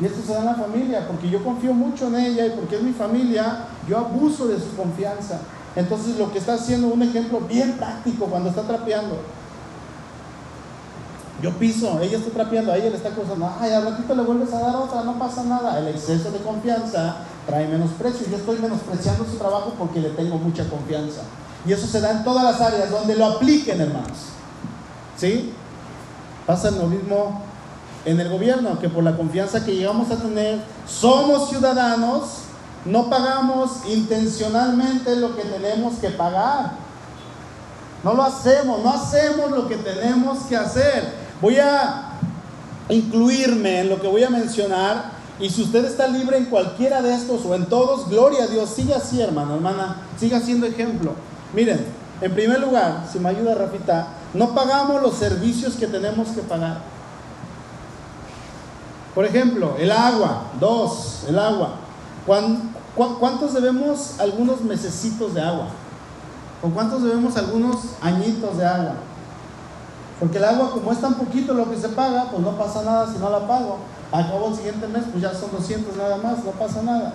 Y 0.00 0.06
esto 0.06 0.22
se 0.26 0.32
da 0.32 0.38
en 0.38 0.46
la 0.46 0.54
familia, 0.54 1.06
porque 1.06 1.28
yo 1.28 1.44
confío 1.44 1.74
mucho 1.74 2.06
en 2.06 2.14
ella 2.14 2.46
y 2.46 2.50
porque 2.50 2.76
es 2.76 2.82
mi 2.82 2.92
familia, 2.92 3.66
yo 3.86 3.98
abuso 3.98 4.46
de 4.46 4.58
su 4.58 4.74
confianza. 4.74 5.40
Entonces 5.76 6.16
lo 6.16 6.32
que 6.32 6.38
está 6.38 6.54
haciendo 6.54 6.88
un 6.88 7.02
ejemplo 7.02 7.40
bien 7.40 7.72
práctico 7.72 8.26
cuando 8.26 8.50
está 8.50 8.62
trapeando. 8.62 9.16
Yo 11.42 11.52
piso, 11.52 11.98
ella 12.02 12.18
está 12.18 12.30
trapeando, 12.30 12.72
a 12.72 12.76
ella 12.76 12.90
le 12.90 12.96
está 12.96 13.10
cruzando, 13.10 13.50
ay, 13.58 13.72
al 13.72 13.84
ratito 13.84 14.14
le 14.14 14.22
vuelves 14.22 14.52
a 14.52 14.60
dar 14.60 14.76
otra, 14.76 15.02
no 15.04 15.18
pasa 15.18 15.42
nada. 15.44 15.78
El 15.78 15.88
exceso 15.88 16.30
de 16.30 16.38
confianza 16.38 17.16
trae 17.46 17.66
menosprecio. 17.66 18.26
Yo 18.30 18.36
estoy 18.36 18.58
menospreciando 18.58 19.24
su 19.24 19.36
trabajo 19.38 19.74
porque 19.78 20.00
le 20.00 20.10
tengo 20.10 20.36
mucha 20.36 20.68
confianza. 20.68 21.22
Y 21.66 21.72
eso 21.72 21.86
se 21.86 22.00
da 22.00 22.10
en 22.10 22.24
todas 22.24 22.44
las 22.44 22.60
áreas 22.60 22.90
donde 22.90 23.14
lo 23.14 23.26
apliquen, 23.26 23.80
hermanos. 23.80 24.18
¿Sí? 25.16 25.52
Pasa 26.46 26.70
lo 26.70 26.86
mismo 26.86 27.42
en 28.04 28.18
el 28.18 28.28
gobierno, 28.28 28.78
que 28.78 28.88
por 28.88 29.04
la 29.04 29.16
confianza 29.16 29.64
que 29.64 29.76
llegamos 29.76 30.10
a 30.10 30.16
tener, 30.16 30.60
somos 30.86 31.50
ciudadanos, 31.50 32.22
no 32.84 33.10
pagamos 33.10 33.84
intencionalmente 33.88 35.16
lo 35.16 35.36
que 35.36 35.42
tenemos 35.42 35.94
que 35.98 36.10
pagar. 36.10 36.72
No 38.02 38.14
lo 38.14 38.22
hacemos, 38.22 38.82
no 38.82 38.90
hacemos 38.90 39.50
lo 39.50 39.68
que 39.68 39.76
tenemos 39.76 40.38
que 40.44 40.56
hacer. 40.56 41.12
Voy 41.40 41.58
a 41.58 42.12
incluirme 42.88 43.80
en 43.80 43.88
lo 43.88 44.00
que 44.00 44.08
voy 44.08 44.24
a 44.24 44.30
mencionar 44.30 45.20
y 45.38 45.48
si 45.48 45.62
usted 45.62 45.84
está 45.84 46.06
libre 46.06 46.36
en 46.36 46.46
cualquiera 46.46 47.00
de 47.00 47.14
estos 47.14 47.44
o 47.46 47.54
en 47.54 47.66
todos, 47.66 48.08
gloria 48.08 48.44
a 48.44 48.46
Dios, 48.46 48.70
siga 48.70 48.96
así 48.96 49.20
hermano, 49.20 49.54
hermana, 49.54 50.02
siga 50.18 50.40
siendo 50.40 50.66
ejemplo. 50.66 51.12
Miren, 51.54 51.86
en 52.20 52.34
primer 52.34 52.60
lugar, 52.60 53.06
si 53.10 53.18
me 53.18 53.30
ayuda 53.30 53.54
Rafita, 53.54 54.08
no 54.34 54.54
pagamos 54.54 55.00
los 55.00 55.14
servicios 55.16 55.74
que 55.74 55.86
tenemos 55.86 56.28
que 56.28 56.42
pagar. 56.42 56.78
Por 59.14 59.24
ejemplo, 59.24 59.76
el 59.78 59.90
agua, 59.90 60.44
dos, 60.60 61.24
el 61.26 61.38
agua. 61.38 61.76
¿Cuántos 63.18 63.54
debemos 63.54 64.20
algunos 64.20 64.60
mesecitos 64.60 65.34
de 65.34 65.40
agua? 65.40 65.68
¿O 66.62 66.68
cuántos 66.68 67.02
debemos 67.02 67.36
algunos 67.36 67.76
añitos 68.02 68.58
de 68.58 68.66
agua? 68.66 68.94
Porque 70.18 70.36
el 70.36 70.44
agua, 70.44 70.70
como 70.70 70.92
es 70.92 71.00
tan 71.00 71.14
poquito 71.14 71.54
lo 71.54 71.70
que 71.70 71.78
se 71.78 71.88
paga, 71.88 72.26
pues 72.30 72.42
no 72.42 72.50
pasa 72.58 72.82
nada 72.82 73.10
si 73.10 73.18
no 73.18 73.30
la 73.30 73.46
pago. 73.46 73.78
Acabo 74.12 74.48
el 74.48 74.54
siguiente 74.54 74.86
mes, 74.86 75.04
pues 75.10 75.22
ya 75.22 75.32
son 75.32 75.50
200 75.50 75.96
nada 75.96 76.18
más, 76.18 76.44
no 76.44 76.50
pasa 76.50 76.82
nada. 76.82 77.14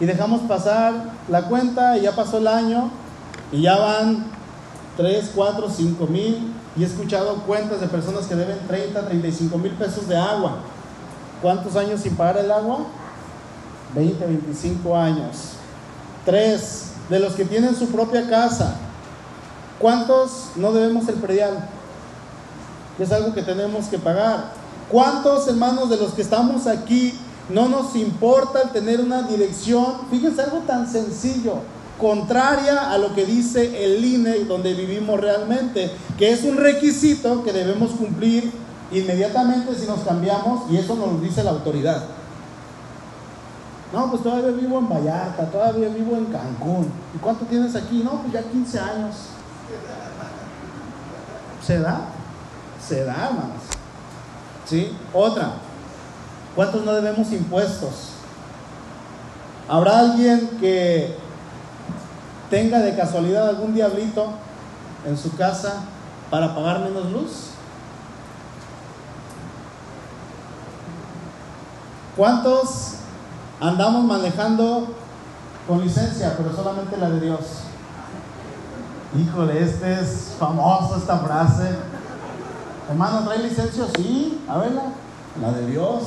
Y 0.00 0.06
dejamos 0.06 0.40
pasar 0.42 0.94
la 1.28 1.42
cuenta 1.42 1.98
y 1.98 2.02
ya 2.02 2.12
pasó 2.12 2.38
el 2.38 2.46
año 2.46 2.90
y 3.52 3.62
ya 3.62 3.76
van 3.76 4.24
3, 4.96 5.32
4, 5.34 5.68
5 5.68 6.06
mil. 6.06 6.54
Y 6.74 6.84
he 6.84 6.86
escuchado 6.86 7.34
cuentas 7.42 7.82
de 7.82 7.88
personas 7.88 8.26
que 8.26 8.34
deben 8.34 8.58
30, 8.66 9.06
35 9.06 9.58
mil 9.58 9.72
pesos 9.72 10.08
de 10.08 10.16
agua. 10.16 10.56
¿Cuántos 11.42 11.76
años 11.76 12.00
sin 12.00 12.16
pagar 12.16 12.38
el 12.38 12.50
agua? 12.50 12.78
20, 13.94 14.26
25 14.26 14.96
años. 14.96 15.52
Tres, 16.24 16.92
de 17.08 17.20
los 17.20 17.34
que 17.34 17.44
tienen 17.44 17.74
su 17.74 17.88
propia 17.88 18.28
casa. 18.28 18.76
¿Cuántos 19.78 20.50
no 20.56 20.72
debemos 20.72 21.08
el 21.08 21.16
predial? 21.16 21.68
es 22.98 23.12
algo 23.12 23.34
que 23.34 23.42
tenemos 23.42 23.86
que 23.86 23.98
pagar. 23.98 24.52
¿Cuántos 24.90 25.46
hermanos 25.48 25.90
de 25.90 25.96
los 25.96 26.12
que 26.14 26.22
estamos 26.22 26.66
aquí 26.66 27.12
no 27.50 27.68
nos 27.68 27.94
importa 27.94 28.72
tener 28.72 29.00
una 29.00 29.22
dirección? 29.22 30.08
Fíjense 30.10 30.42
algo 30.42 30.58
tan 30.60 30.90
sencillo, 30.90 31.56
contraria 32.00 32.90
a 32.90 32.98
lo 32.98 33.14
que 33.14 33.26
dice 33.26 33.84
el 33.84 34.04
INE 34.04 34.44
donde 34.44 34.72
vivimos 34.74 35.20
realmente, 35.20 35.90
que 36.16 36.30
es 36.30 36.44
un 36.44 36.56
requisito 36.56 37.42
que 37.44 37.52
debemos 37.52 37.90
cumplir 37.90 38.50
inmediatamente 38.92 39.74
si 39.74 39.86
nos 39.86 40.00
cambiamos 40.00 40.70
y 40.70 40.76
eso 40.76 40.94
nos 40.94 41.12
lo 41.12 41.18
dice 41.18 41.42
la 41.42 41.50
autoridad. 41.50 42.04
No, 43.92 44.10
pues 44.10 44.22
todavía 44.22 44.50
vivo 44.50 44.78
en 44.78 44.88
Vallarta, 44.88 45.50
todavía 45.50 45.88
vivo 45.88 46.16
en 46.16 46.26
Cancún. 46.26 46.90
¿Y 47.14 47.18
cuánto 47.18 47.44
tienes 47.46 47.74
aquí? 47.76 48.02
No, 48.02 48.22
pues 48.22 48.32
ya 48.32 48.42
15 48.42 48.80
años. 48.80 49.14
¿Se 51.64 51.78
da? 51.78 52.00
se 52.86 53.04
da, 53.04 53.28
hermanos. 53.30 53.62
¿Sí? 54.64 54.96
Otra, 55.12 55.52
¿cuántos 56.54 56.84
no 56.84 56.92
debemos 56.92 57.32
impuestos? 57.32 58.10
¿Habrá 59.68 59.98
alguien 59.98 60.48
que 60.60 61.16
tenga 62.50 62.78
de 62.78 62.96
casualidad 62.96 63.48
algún 63.48 63.74
diablito 63.74 64.30
en 65.04 65.16
su 65.16 65.36
casa 65.36 65.82
para 66.30 66.54
pagar 66.54 66.80
menos 66.80 67.10
luz? 67.10 67.50
¿Cuántos 72.16 72.95
andamos 73.60 74.04
manejando 74.04 74.88
con 75.66 75.80
licencia, 75.80 76.34
pero 76.36 76.54
solamente 76.54 76.96
la 76.96 77.10
de 77.10 77.20
Dios? 77.20 77.40
Híjole, 79.16 79.62
este 79.62 80.00
es 80.00 80.34
famoso 80.38 80.96
esta 80.96 81.18
frase. 81.18 81.70
Hermano, 82.88 83.24
¿trae 83.24 83.38
licencia? 83.38 83.84
Sí, 83.96 84.44
a 84.48 84.58
verla. 84.58 84.82
La 85.40 85.52
de 85.52 85.66
Dios. 85.66 86.02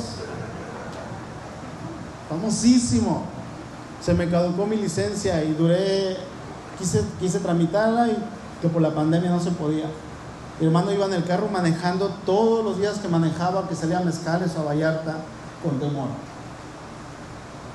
Famosísimo. 2.30 3.24
Se 4.02 4.14
me 4.14 4.30
caducó 4.30 4.66
mi 4.66 4.78
licencia 4.78 5.44
y 5.44 5.54
duré, 5.54 6.18
quise, 6.78 7.04
quise 7.20 7.40
tramitarla 7.40 8.08
y 8.08 8.18
que 8.62 8.70
por 8.70 8.82
la 8.82 8.94
pandemia 8.94 9.30
no 9.30 9.40
se 9.40 9.52
podía. 9.52 9.88
Mi 10.60 10.68
hermano 10.68 10.92
iba 10.92 11.06
en 11.06 11.14
el 11.14 11.24
carro 11.24 11.48
manejando 11.50 12.10
todos 12.26 12.64
los 12.64 12.78
días 12.78 13.00
que 13.00 13.08
manejaba, 13.08 13.68
que 13.68 13.76
salía 13.76 14.00
a 14.00 14.04
Mezcales 14.04 14.52
o 14.58 14.62
a 14.62 14.66
Vallarta, 14.66 15.18
con 15.64 15.80
temor. 15.80 16.08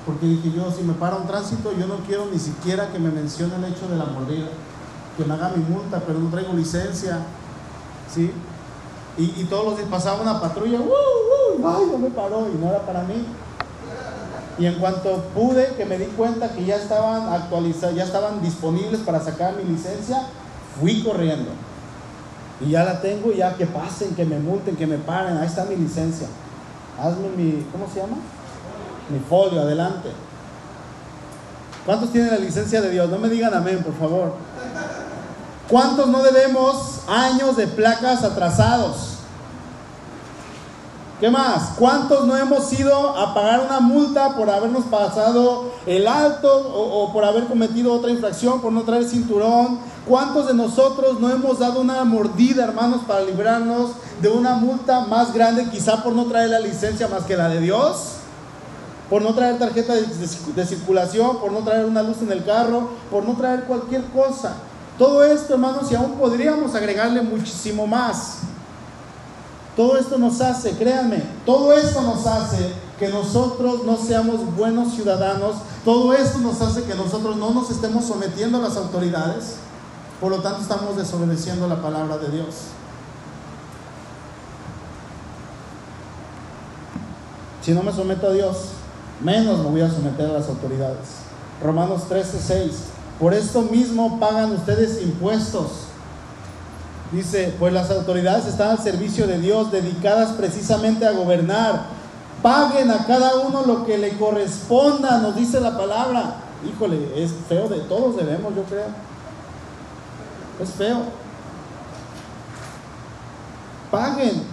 Porque 0.05 0.27
dije 0.27 0.51
yo, 0.55 0.71
si 0.71 0.83
me 0.83 0.93
para 0.93 1.15
un 1.15 1.25
tránsito, 1.25 1.71
yo 1.73 1.87
no 1.87 1.95
quiero 2.05 2.27
ni 2.31 2.37
siquiera 2.37 2.91
que 2.91 2.99
me 2.99 3.09
mencione 3.09 3.55
el 3.55 3.65
hecho 3.65 3.87
de 3.87 3.97
la 3.97 4.05
mordida. 4.05 4.47
Que 5.17 5.25
me 5.25 5.33
haga 5.33 5.53
mi 5.55 5.63
multa, 5.63 6.01
pero 6.05 6.19
no 6.19 6.29
traigo 6.29 6.53
licencia. 6.53 7.19
¿Sí? 8.13 8.31
Y, 9.17 9.45
todos 9.45 9.65
los 9.65 9.77
días 9.77 9.87
pasaba 9.89 10.21
una 10.21 10.41
patrulla, 10.41 10.77
¡uh, 10.77 10.83
uh! 10.83 11.67
ay 11.67 11.85
no 11.89 11.97
me 11.97 12.09
paró! 12.09 12.49
Y 12.53 12.57
no 12.57 12.69
era 12.69 12.85
para 12.85 13.03
mí. 13.03 13.25
Y 14.57 14.65
en 14.65 14.75
cuanto 14.75 15.23
pude, 15.33 15.73
que 15.75 15.85
me 15.85 15.97
di 15.97 16.05
cuenta 16.05 16.49
que 16.49 16.65
ya 16.65 16.75
estaban 16.75 17.33
actualizados, 17.33 17.95
ya 17.95 18.03
estaban 18.03 18.41
disponibles 18.41 19.01
para 19.01 19.21
sacar 19.21 19.55
mi 19.55 19.63
licencia, 19.63 20.21
fui 20.79 21.01
corriendo. 21.01 21.51
Y 22.61 22.71
ya 22.71 22.83
la 22.83 23.01
tengo, 23.01 23.31
ya 23.31 23.55
que 23.55 23.65
pasen, 23.65 24.15
que 24.15 24.25
me 24.25 24.39
multen, 24.39 24.75
que 24.75 24.87
me 24.87 24.97
paren, 24.97 25.37
ahí 25.37 25.47
está 25.47 25.65
mi 25.65 25.75
licencia. 25.75 26.27
Hazme 27.01 27.29
mi, 27.35 27.65
¿cómo 27.71 27.87
se 27.91 27.99
llama? 28.01 28.17
Mi 29.09 29.19
folio, 29.19 29.61
adelante. 29.61 30.09
¿Cuántos 31.85 32.11
tienen 32.11 32.31
la 32.31 32.39
licencia 32.39 32.81
de 32.81 32.89
Dios? 32.89 33.09
No 33.09 33.19
me 33.19 33.29
digan 33.29 33.53
amén, 33.53 33.83
por 33.83 33.93
favor. 33.95 34.33
¿Cuántos 35.69 36.07
no 36.07 36.23
debemos 36.23 37.01
años 37.07 37.55
de 37.55 37.67
placas 37.67 38.23
atrasados? 38.23 39.15
¿Qué 41.19 41.29
más? 41.29 41.73
¿Cuántos 41.77 42.25
no 42.25 42.35
hemos 42.35 42.71
ido 42.73 43.15
a 43.17 43.33
pagar 43.33 43.61
una 43.61 43.79
multa 43.79 44.35
por 44.35 44.49
habernos 44.49 44.83
pasado 44.85 45.71
el 45.85 46.07
alto 46.07 46.51
o, 46.51 47.13
por 47.13 47.23
haber 47.23 47.45
cometido 47.45 47.93
otra 47.93 48.11
infracción, 48.11 48.59
por 48.61 48.73
no 48.73 48.81
traer 48.81 49.05
cinturón? 49.05 49.79
¿Cuántos 50.07 50.47
de 50.47 50.53
nosotros 50.53 51.19
no 51.19 51.29
hemos 51.29 51.59
dado 51.59 51.79
una 51.79 52.03
mordida, 52.03 52.65
hermanos, 52.65 53.01
para 53.07 53.21
librarnos 53.21 53.91
de 54.21 54.29
una 54.29 54.55
multa 54.55 55.01
más 55.01 55.33
grande, 55.33 55.69
quizá 55.69 56.03
por 56.03 56.13
no 56.13 56.25
traer 56.25 56.49
la 56.49 56.59
licencia 56.59 57.07
más 57.07 57.23
que 57.23 57.37
la 57.37 57.47
de 57.47 57.61
Dios? 57.61 58.17
Por 59.09 59.21
no 59.21 59.33
traer 59.35 59.59
tarjeta 59.59 59.93
de 59.93 60.65
circulación, 60.65 61.39
por 61.39 61.51
no 61.51 61.59
traer 61.59 61.85
una 61.85 62.01
luz 62.01 62.17
en 62.21 62.31
el 62.31 62.43
carro, 62.43 62.89
por 63.11 63.23
no 63.23 63.35
traer 63.35 63.65
cualquier 63.65 64.03
cosa. 64.05 64.55
Todo 64.97 65.23
esto, 65.23 65.53
hermanos, 65.53 65.91
y 65.91 65.95
aún 65.95 66.13
podríamos 66.13 66.73
agregarle 66.73 67.21
muchísimo 67.21 67.85
más. 67.85 68.37
Todo 69.75 69.97
esto 69.97 70.17
nos 70.17 70.39
hace, 70.39 70.71
créanme, 70.71 71.21
todo 71.45 71.73
esto 71.73 72.01
nos 72.01 72.25
hace 72.25 72.73
que 72.97 73.09
nosotros 73.09 73.83
no 73.83 73.97
seamos 73.97 74.55
buenos 74.55 74.93
ciudadanos. 74.93 75.55
Todo 75.83 76.13
esto 76.13 76.39
nos 76.39 76.61
hace 76.61 76.83
que 76.83 76.95
nosotros 76.95 77.35
no 77.35 77.51
nos 77.51 77.69
estemos 77.69 78.05
sometiendo 78.05 78.57
a 78.57 78.61
las 78.61 78.77
autoridades. 78.77 79.57
Por 80.21 80.31
lo 80.31 80.41
tanto, 80.41 80.61
estamos 80.61 80.95
desobedeciendo 80.95 81.67
la 81.67 81.81
palabra 81.81 82.17
de 82.17 82.29
Dios. 82.29 82.55
Si 87.61 87.71
no 87.71 87.83
me 87.83 87.91
someto 87.91 88.27
a 88.27 88.31
Dios, 88.31 88.57
menos 89.23 89.59
me 89.59 89.69
voy 89.69 89.81
a 89.81 89.89
someter 89.89 90.29
a 90.29 90.33
las 90.33 90.47
autoridades. 90.47 91.25
Romanos 91.61 92.07
13, 92.07 92.39
6. 92.39 92.71
Por 93.19 93.33
esto 93.33 93.61
mismo 93.61 94.19
pagan 94.19 94.51
ustedes 94.51 95.01
impuestos. 95.01 95.85
Dice, 97.11 97.53
pues 97.59 97.71
las 97.71 97.89
autoridades 97.91 98.45
están 98.45 98.71
al 98.71 98.79
servicio 98.79 99.27
de 99.27 99.39
Dios, 99.39 99.71
dedicadas 99.71 100.31
precisamente 100.31 101.05
a 101.05 101.11
gobernar. 101.11 101.85
Paguen 102.41 102.91
a 102.91 103.05
cada 103.05 103.35
uno 103.37 103.63
lo 103.65 103.85
que 103.85 103.97
le 103.97 104.17
corresponda, 104.17 105.19
nos 105.19 105.35
dice 105.35 105.61
la 105.61 105.77
palabra. 105.77 106.35
Híjole, 106.67 107.23
es 107.23 107.31
feo 107.47 107.69
de 107.69 107.79
todos 107.81 108.17
debemos, 108.17 108.53
yo 108.55 108.63
creo. 108.63 108.87
Es 110.61 110.69
feo. 110.71 111.03
Paguen. 113.91 114.43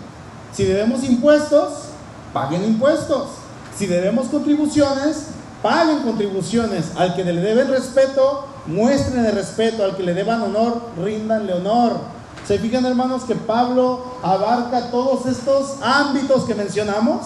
Si 0.53 0.65
debemos 0.65 1.03
impuestos, 1.05 1.87
paguen 2.33 2.65
impuestos. 2.65 3.42
Si 3.79 3.87
debemos 3.87 4.27
contribuciones, 4.27 5.27
paguen 5.63 6.01
contribuciones. 6.01 6.93
Al 6.97 7.15
que 7.15 7.25
le 7.25 7.41
deben 7.41 7.69
respeto, 7.69 8.47
muestren 8.67 9.33
respeto. 9.35 9.85
Al 9.85 9.97
que 9.97 10.03
le 10.03 10.15
deban 10.15 10.43
honor, 10.43 10.83
ríndanle 11.03 11.55
honor. 11.55 11.93
¿Se 12.47 12.59
fijan 12.59 12.85
hermanos 12.85 13.23
que 13.25 13.35
Pablo 13.35 14.05
abarca 14.23 14.91
todos 14.91 15.27
estos 15.27 15.77
ámbitos 15.81 16.45
que 16.45 16.55
mencionamos? 16.55 17.21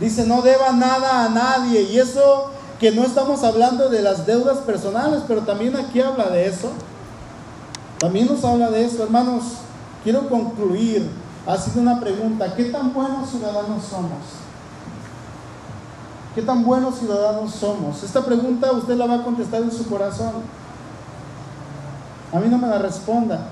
Dice, 0.00 0.26
no 0.26 0.42
deba 0.42 0.72
nada 0.72 1.26
a 1.26 1.28
nadie. 1.28 1.82
Y 1.82 1.98
eso 1.98 2.50
que 2.80 2.90
no 2.92 3.04
estamos 3.04 3.44
hablando 3.44 3.88
de 3.88 4.02
las 4.02 4.26
deudas 4.26 4.58
personales, 4.58 5.22
pero 5.28 5.42
también 5.42 5.76
aquí 5.76 6.00
habla 6.00 6.28
de 6.28 6.46
eso. 6.46 6.70
También 7.98 8.26
nos 8.26 8.44
habla 8.44 8.70
de 8.70 8.84
eso, 8.84 9.02
hermanos. 9.04 9.44
Quiero 10.02 10.28
concluir 10.28 11.08
haciendo 11.46 11.82
una 11.82 12.00
pregunta. 12.00 12.54
¿Qué 12.54 12.64
tan 12.66 12.92
buenos 12.92 13.30
ciudadanos 13.30 13.84
somos? 13.84 14.45
¿Qué 16.36 16.42
tan 16.42 16.66
buenos 16.66 16.98
ciudadanos 16.98 17.54
somos? 17.54 18.02
Esta 18.02 18.22
pregunta 18.22 18.70
usted 18.72 18.94
la 18.94 19.06
va 19.06 19.14
a 19.14 19.24
contestar 19.24 19.62
en 19.62 19.72
su 19.72 19.88
corazón. 19.88 20.34
A 22.30 22.38
mí 22.38 22.48
no 22.50 22.58
me 22.58 22.68
la 22.68 22.78
responda. 22.78 23.46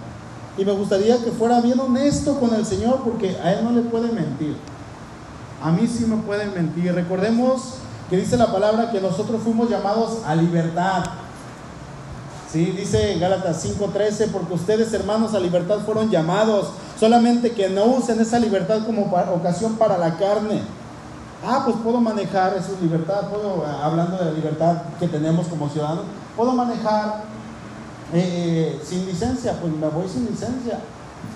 Y 0.58 0.66
me 0.66 0.72
gustaría 0.72 1.16
que 1.24 1.30
fuera 1.30 1.62
bien 1.62 1.80
honesto 1.80 2.38
con 2.38 2.54
el 2.54 2.66
Señor 2.66 3.00
porque 3.02 3.38
a 3.38 3.54
Él 3.54 3.64
no 3.64 3.70
le 3.70 3.80
puede 3.80 4.12
mentir. 4.12 4.58
A 5.62 5.72
mí 5.72 5.86
sí 5.86 6.04
me 6.04 6.18
pueden 6.18 6.52
mentir. 6.52 6.94
Recordemos 6.94 7.76
que 8.10 8.18
dice 8.18 8.36
la 8.36 8.52
palabra 8.52 8.90
que 8.90 9.00
nosotros 9.00 9.40
fuimos 9.42 9.70
llamados 9.70 10.18
a 10.26 10.34
libertad. 10.34 11.04
Sí, 12.52 12.66
dice 12.66 13.18
Gálatas 13.18 13.64
5:13, 13.64 14.28
porque 14.30 14.52
ustedes 14.52 14.92
hermanos 14.92 15.32
a 15.32 15.40
libertad 15.40 15.78
fueron 15.86 16.10
llamados, 16.10 16.68
solamente 17.00 17.52
que 17.52 17.70
no 17.70 17.86
usen 17.86 18.20
esa 18.20 18.38
libertad 18.38 18.84
como 18.84 19.10
ocasión 19.34 19.76
para 19.76 19.96
la 19.96 20.18
carne. 20.18 20.83
Ah, 21.46 21.62
pues 21.64 21.76
puedo 21.82 22.00
manejar 22.00 22.56
esa 22.56 22.72
libertad, 22.80 23.28
puedo, 23.28 23.66
hablando 23.66 24.16
de 24.16 24.24
la 24.24 24.32
libertad 24.32 24.82
que 24.98 25.08
tenemos 25.08 25.46
como 25.48 25.68
ciudadanos, 25.68 26.04
puedo 26.34 26.52
manejar 26.52 27.24
eh, 28.14 28.80
sin 28.82 29.04
licencia, 29.04 29.58
pues 29.60 29.72
me 29.72 29.88
voy 29.88 30.08
sin 30.08 30.26
licencia. 30.26 30.78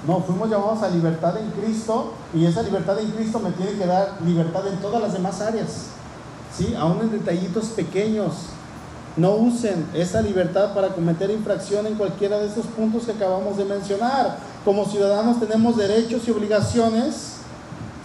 No, 0.07 0.21
fuimos 0.21 0.49
llamados 0.49 0.83
a 0.83 0.89
libertad 0.89 1.37
en 1.37 1.51
Cristo 1.51 2.15
y 2.33 2.47
esa 2.47 2.63
libertad 2.63 2.99
en 2.99 3.11
Cristo 3.11 3.41
me 3.41 3.51
tiene 3.51 3.73
que 3.73 3.87
dar 3.87 4.19
libertad 4.25 4.67
en 4.67 4.79
todas 4.79 5.03
las 5.03 5.13
demás 5.13 5.41
áreas. 5.41 5.87
¿Sí? 6.57 6.75
Aún 6.79 7.01
en 7.01 7.13
detallitos 7.13 7.67
pequeños. 7.67 8.33
No 9.17 9.33
usen 9.35 9.87
esa 9.95 10.23
libertad 10.23 10.75
para 10.75 10.91
cometer 10.91 11.31
infracción 11.31 11.87
en 11.87 11.97
cualquiera 11.97 12.39
de 12.39 12.47
esos 12.47 12.67
puntos 12.67 13.05
que 13.05 13.13
acabamos 13.13 13.57
de 13.57 13.65
mencionar. 13.65 14.39
Como 14.65 14.85
ciudadanos 14.85 15.41
tenemos 15.41 15.77
derechos 15.77 16.27
y 16.29 16.31
obligaciones 16.31 17.33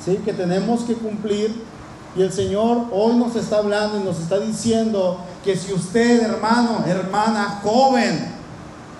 ¿sí? 0.03 0.17
que 0.25 0.33
tenemos 0.33 0.81
que 0.81 0.95
cumplir. 0.95 1.72
Y 2.15 2.21
el 2.21 2.31
Señor 2.31 2.85
hoy 2.91 3.15
nos 3.15 3.35
está 3.35 3.57
hablando 3.57 3.99
y 3.99 4.03
nos 4.03 4.19
está 4.19 4.39
diciendo 4.39 5.17
que 5.43 5.57
si 5.57 5.73
usted, 5.73 6.21
hermano, 6.21 6.83
hermana, 6.85 7.59
joven, 7.63 8.33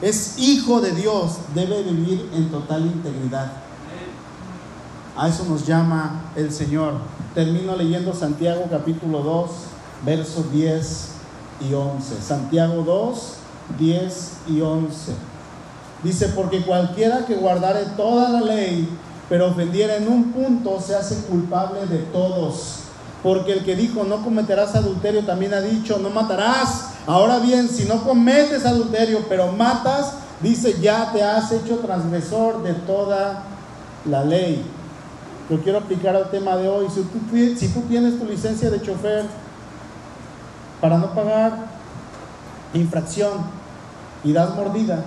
es 0.02 0.40
hijo 0.40 0.82
de 0.82 0.92
Dios, 0.92 1.38
debe 1.54 1.84
vivir 1.84 2.30
en 2.34 2.50
total 2.50 2.86
integridad. 2.86 3.52
A 5.16 5.30
eso 5.30 5.46
nos 5.46 5.66
llama 5.66 6.24
el 6.36 6.52
Señor. 6.52 6.96
Termino 7.36 7.76
leyendo 7.76 8.16
Santiago 8.16 8.66
capítulo 8.70 9.22
2, 9.22 9.52
versos 10.04 10.52
10 10.52 11.10
y 11.70 11.74
11. 11.74 12.22
Santiago 12.22 12.84
2, 12.84 13.34
10 13.78 14.32
y 14.48 14.62
11. 14.62 15.14
Dice, 16.04 16.30
porque 16.30 16.64
cualquiera 16.64 17.26
que 17.26 17.36
guardare 17.36 17.86
toda 17.96 18.30
la 18.30 18.42
ley, 18.42 18.90
pero 19.30 19.48
ofendiera 19.48 19.96
en 19.98 20.08
un 20.08 20.34
punto, 20.34 20.82
se 20.82 20.96
hace 20.96 21.16
culpable 21.28 21.86
de 21.86 22.00
todos. 22.00 22.83
Porque 23.24 23.54
el 23.54 23.64
que 23.64 23.78
dijo, 23.78 24.04
no 24.04 24.22
cometerás 24.22 24.76
adulterio, 24.76 25.26
también 25.26 25.54
ha 25.54 25.62
dicho, 25.62 25.98
no 25.98 26.10
matarás. 26.10 26.90
Ahora 27.08 27.40
bien, 27.40 27.70
si 27.70 27.86
no 27.86 28.04
cometes 28.04 28.66
adulterio, 28.66 29.26
pero 29.30 29.54
matas, 29.54 30.16
dice, 30.42 30.78
ya 30.82 31.12
te 31.14 31.24
has 31.24 31.52
hecho 31.54 31.78
transgresor 31.78 32.62
de 32.64 32.74
toda 32.74 33.44
la 34.06 34.26
ley. 34.26 34.66
Yo 35.50 35.62
quiero 35.62 35.78
aplicar 35.80 36.16
al 36.18 36.30
tema 36.32 36.58
de 36.58 36.68
hoy. 36.68 36.88
Si 36.94 37.02
tú, 37.02 37.20
si 37.58 37.68
tú 37.70 37.82
tienes 37.82 38.20
tu 38.20 38.26
licencia 38.26 38.70
de 38.70 38.82
chofer 38.82 39.26
para 40.82 40.98
no 40.98 41.14
pagar 41.14 41.54
infracción 42.74 43.32
y 44.26 44.34
das 44.34 44.54
mordida, 44.54 45.04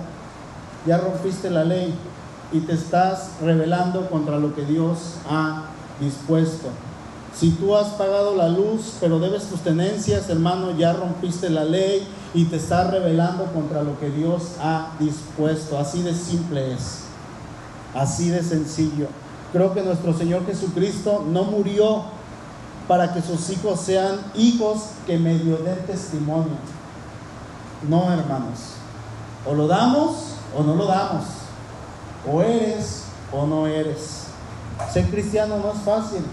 ya 0.87 0.97
rompiste 0.97 1.51
la 1.51 1.63
ley 1.63 1.93
y 2.51 2.61
te 2.61 2.73
estás 2.73 3.31
rebelando 3.41 4.09
contra 4.09 4.39
lo 4.39 4.55
que 4.55 4.63
Dios 4.63 5.15
ha 5.29 5.65
dispuesto. 5.99 6.69
Si 7.39 7.51
tú 7.51 7.75
has 7.75 7.89
pagado 7.89 8.35
la 8.35 8.49
luz, 8.49 8.95
pero 8.99 9.19
debes 9.19 9.43
tus 9.43 9.59
tenencias, 9.59 10.27
hermano, 10.27 10.71
ya 10.71 10.93
rompiste 10.93 11.51
la 11.51 11.65
ley 11.65 12.07
y 12.33 12.45
te 12.45 12.55
estás 12.55 12.89
rebelando 12.89 13.45
contra 13.53 13.83
lo 13.83 13.99
que 13.99 14.09
Dios 14.09 14.53
ha 14.59 14.93
dispuesto. 14.99 15.77
Así 15.77 16.01
de 16.01 16.15
simple 16.15 16.73
es. 16.73 17.01
Así 17.93 18.29
de 18.29 18.41
sencillo. 18.41 19.07
Creo 19.51 19.71
que 19.75 19.83
nuestro 19.83 20.17
Señor 20.17 20.47
Jesucristo 20.47 21.23
no 21.27 21.43
murió 21.43 22.05
para 22.87 23.13
que 23.13 23.21
sus 23.21 23.47
hijos 23.51 23.81
sean 23.81 24.19
hijos 24.33 24.85
que 25.05 25.19
medio 25.19 25.57
den 25.57 25.85
testimonio. 25.85 26.57
No, 27.87 28.11
hermanos. 28.11 28.73
O 29.45 29.53
lo 29.53 29.67
damos 29.67 30.33
o 30.57 30.63
no 30.63 30.73
lo 30.73 30.87
damos. 30.87 31.25
O 32.27 32.41
eres 32.41 33.03
o 33.31 33.45
no 33.45 33.67
eres. 33.67 34.23
Ser 34.91 35.07
cristiano 35.11 35.57
no 35.59 35.71
es 35.71 35.79
fácil. 35.81 36.23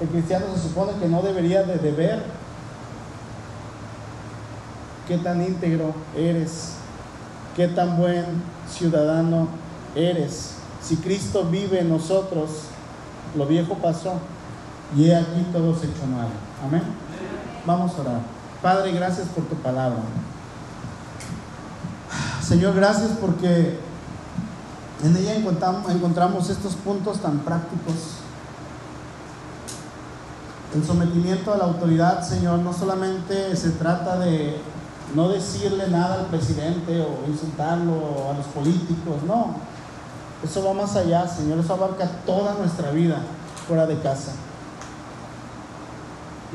El 0.00 0.08
cristiano 0.08 0.46
se 0.54 0.62
supone 0.62 0.92
que 0.98 1.08
no 1.08 1.20
debería 1.20 1.62
de 1.62 1.76
deber. 1.76 2.24
¿Qué 5.06 5.18
tan 5.18 5.42
íntegro 5.42 5.92
eres? 6.16 6.74
¿Qué 7.54 7.68
tan 7.68 7.98
buen 7.98 8.24
ciudadano 8.68 9.48
eres? 9.94 10.54
Si 10.80 10.96
Cristo 10.96 11.44
vive 11.44 11.80
en 11.80 11.90
nosotros, 11.90 12.62
lo 13.36 13.46
viejo 13.46 13.74
pasó 13.74 14.14
y 14.96 15.10
he 15.10 15.16
aquí 15.16 15.46
todo 15.52 15.74
se 15.74 15.86
hecho 15.86 16.06
nuevo. 16.06 16.30
Amén. 16.64 16.82
Vamos 17.66 17.92
a 17.94 18.00
orar. 18.00 18.20
Padre, 18.62 18.92
gracias 18.92 19.28
por 19.28 19.44
tu 19.44 19.56
palabra. 19.56 19.98
Señor, 22.42 22.74
gracias 22.74 23.10
porque 23.20 23.78
en 25.04 25.16
ella 25.16 25.34
encontramos, 25.34 25.90
encontramos 25.90 26.48
estos 26.48 26.74
puntos 26.74 27.20
tan 27.20 27.40
prácticos 27.40 28.19
el 30.74 30.84
sometimiento 30.84 31.52
a 31.52 31.56
la 31.56 31.64
autoridad, 31.64 32.22
Señor, 32.22 32.60
no 32.60 32.72
solamente 32.72 33.56
se 33.56 33.70
trata 33.70 34.18
de 34.18 34.60
no 35.14 35.28
decirle 35.28 35.88
nada 35.88 36.20
al 36.20 36.26
presidente 36.26 37.00
o 37.00 37.28
insultarlo 37.28 38.30
a 38.30 38.36
los 38.36 38.46
políticos, 38.46 39.16
no. 39.26 39.56
Eso 40.44 40.64
va 40.64 40.72
más 40.72 40.94
allá, 40.94 41.26
Señor, 41.26 41.58
eso 41.58 41.74
abarca 41.74 42.08
toda 42.24 42.54
nuestra 42.54 42.92
vida 42.92 43.16
fuera 43.66 43.86
de 43.86 43.98
casa 43.98 44.32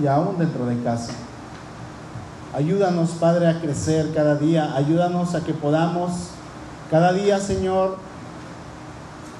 y 0.02 0.08
aún 0.08 0.38
dentro 0.38 0.66
de 0.66 0.82
casa. 0.82 1.14
Ayúdanos, 2.54 3.10
Padre, 3.12 3.48
a 3.48 3.60
crecer 3.60 4.14
cada 4.14 4.36
día. 4.36 4.76
Ayúdanos 4.76 5.36
a 5.36 5.44
que 5.44 5.54
podamos 5.54 6.30
cada 6.90 7.12
día, 7.12 7.38
Señor, 7.40 7.98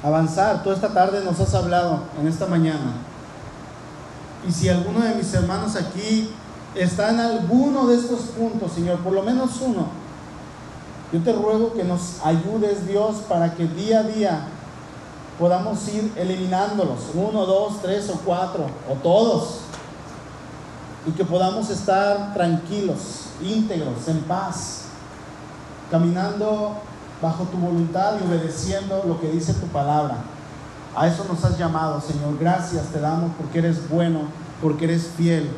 avanzar. 0.04 0.64
Toda 0.64 0.76
esta 0.76 0.94
tarde 0.94 1.24
nos 1.24 1.40
has 1.40 1.54
hablado 1.56 2.02
en 2.20 2.28
esta 2.28 2.46
mañana 2.46 2.92
y 4.48 4.52
si 4.52 4.70
alguno 4.70 5.00
de 5.00 5.16
mis 5.16 5.34
hermanos 5.34 5.76
aquí 5.76 6.30
está 6.76 7.10
en 7.10 7.20
alguno 7.20 7.88
de 7.88 7.96
estos 7.96 8.22
puntos, 8.38 8.72
Señor, 8.74 9.00
por 9.00 9.14
lo 9.14 9.24
menos 9.24 9.62
uno, 9.62 9.88
yo 11.12 11.22
te 11.22 11.34
ruego 11.34 11.74
que 11.74 11.84
nos 11.84 12.20
ayudes, 12.24 12.88
Dios, 12.88 13.18
para 13.30 13.54
que 13.56 13.68
día 13.68 14.00
a 14.00 14.04
día 14.04 14.48
podamos 15.40 15.88
ir 15.90 16.12
eliminándolos, 16.16 17.00
uno, 17.14 17.46
dos, 17.46 17.82
tres 17.82 18.10
o 18.10 18.20
cuatro, 18.26 18.66
o 18.90 18.96
todos, 18.96 19.60
y 21.06 21.12
que 21.12 21.24
podamos 21.24 21.70
estar 21.70 22.34
tranquilos, 22.34 23.28
íntegros, 23.42 24.08
en 24.08 24.20
paz, 24.22 24.86
caminando 25.92 26.74
bajo 27.22 27.44
tu 27.46 27.58
voluntad 27.58 28.16
y 28.20 28.28
obedeciendo 28.28 29.04
lo 29.08 29.20
que 29.20 29.30
dice 29.30 29.54
tu 29.54 29.68
palabra. 29.68 30.18
A 30.96 31.08
eso 31.08 31.26
nos 31.26 31.44
has 31.44 31.58
llamado, 31.58 32.00
Señor. 32.00 32.38
Gracias 32.40 32.86
te 32.86 33.00
damos 33.00 33.32
porque 33.38 33.60
eres 33.60 33.90
bueno, 33.90 34.22
porque 34.62 34.86
eres 34.86 35.10
fiel, 35.18 35.50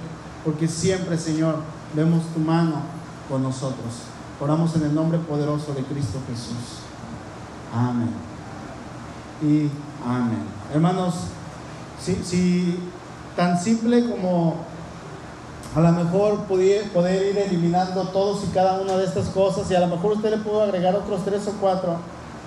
porque 0.43 0.67
siempre, 0.67 1.17
Señor, 1.17 1.57
vemos 1.93 2.23
tu 2.33 2.39
mano 2.39 2.81
con 3.29 3.43
nosotros. 3.43 4.01
Oramos 4.39 4.75
en 4.75 4.83
el 4.83 4.95
nombre 4.95 5.19
poderoso 5.19 5.73
de 5.73 5.83
Cristo 5.83 6.19
Jesús. 6.27 6.81
Amén. 7.73 8.09
Y 9.41 9.69
amén. 10.03 10.43
Hermanos, 10.73 11.15
si, 11.99 12.79
tan 13.35 13.59
simple 13.59 14.09
como 14.09 14.55
a 15.75 15.79
lo 15.79 15.91
mejor 15.91 16.45
poder, 16.45 16.91
poder 16.91 17.27
ir 17.27 17.37
eliminando 17.37 18.07
todos 18.07 18.43
y 18.43 18.47
cada 18.47 18.81
una 18.81 18.93
de 18.97 19.05
estas 19.05 19.27
cosas 19.27 19.69
y 19.69 19.75
a 19.75 19.81
lo 19.81 19.87
mejor 19.87 20.13
usted 20.13 20.31
le 20.31 20.37
pudo 20.37 20.63
agregar 20.63 20.95
otros 20.95 21.23
tres 21.23 21.47
o 21.47 21.51
cuatro, 21.59 21.97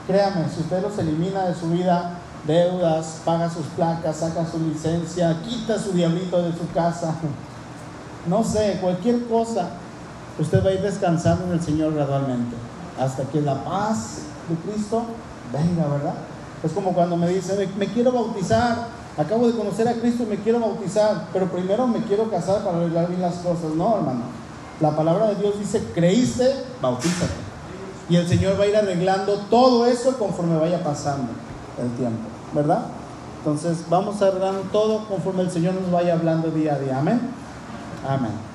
créame, 0.07 0.49
si 0.53 0.61
usted 0.61 0.83
los 0.83 0.99
elimina 0.99 1.47
de 1.47 1.55
su 1.55 1.71
vida, 1.71 2.20
deudas, 2.47 3.21
paga 3.25 3.51
sus 3.51 3.67
placas, 3.67 4.17
saca 4.17 4.47
su 4.47 4.59
licencia, 4.59 5.41
quita 5.43 5.79
su 5.79 5.93
diablito 5.93 6.43
de 6.43 6.53
su 6.53 6.71
casa. 6.73 7.15
No 8.27 8.45
sé, 8.45 8.79
cualquier 8.81 9.27
cosa, 9.27 9.71
usted 10.39 10.65
va 10.65 10.71
a 10.71 10.73
ir 10.75 10.83
descansando 10.83 11.45
en 11.47 11.53
el 11.53 11.63
Señor 11.63 11.95
gradualmente, 11.95 12.57
hasta 12.99 13.25
que 13.25 13.41
la 13.41 13.65
paz 13.65 14.19
de 14.49 14.57
Cristo 14.71 15.05
venga, 15.53 15.87
¿verdad? 15.87 16.15
Es 16.63 16.73
como 16.73 16.93
cuando 16.93 17.17
me 17.17 17.29
dicen, 17.29 17.57
me, 17.79 17.87
quiero 17.87 18.13
bautizar, 18.13 18.89
acabo 19.17 19.47
de 19.47 19.57
conocer 19.57 19.89
a 19.89 19.95
Cristo 19.95 20.25
y 20.25 20.27
me 20.27 20.37
quiero 20.37 20.61
bautizar, 20.61 21.29
pero 21.33 21.51
primero 21.51 21.87
me 21.87 22.03
quiero 22.05 22.31
casar 22.31 22.63
para 22.63 22.79
arreglar 22.79 23.09
bien 23.09 23.23
las 23.23 23.37
cosas. 23.37 23.75
No, 23.75 23.97
hermano. 23.97 24.41
La 24.81 24.95
palabra 24.97 25.29
de 25.29 25.37
Dios 25.37 25.59
dice, 25.59 25.83
creíste, 25.95 26.65
bautízate. 26.81 27.33
Y 28.11 28.17
el 28.17 28.29
Señor 28.29 28.59
va 28.59 28.65
a 28.65 28.67
ir 28.67 28.77
arreglando 28.77 29.35
todo 29.51 29.87
eso 29.87 30.17
conforme 30.19 30.59
vaya 30.59 30.83
pasando 30.83 31.29
el 31.79 31.91
tiempo, 31.93 32.29
¿verdad? 32.55 32.87
Entonces 33.39 33.85
vamos 33.89 34.21
a 34.21 34.29
arreglar 34.29 34.55
todo 34.73 35.07
conforme 35.07 35.43
el 35.43 35.51
Señor 35.51 35.75
nos 35.75 35.91
vaya 35.91 36.15
hablando 36.15 36.51
día 36.51 36.75
a 36.75 36.79
día. 36.79 36.99
Amén. 36.99 37.21
Amén. 38.07 38.50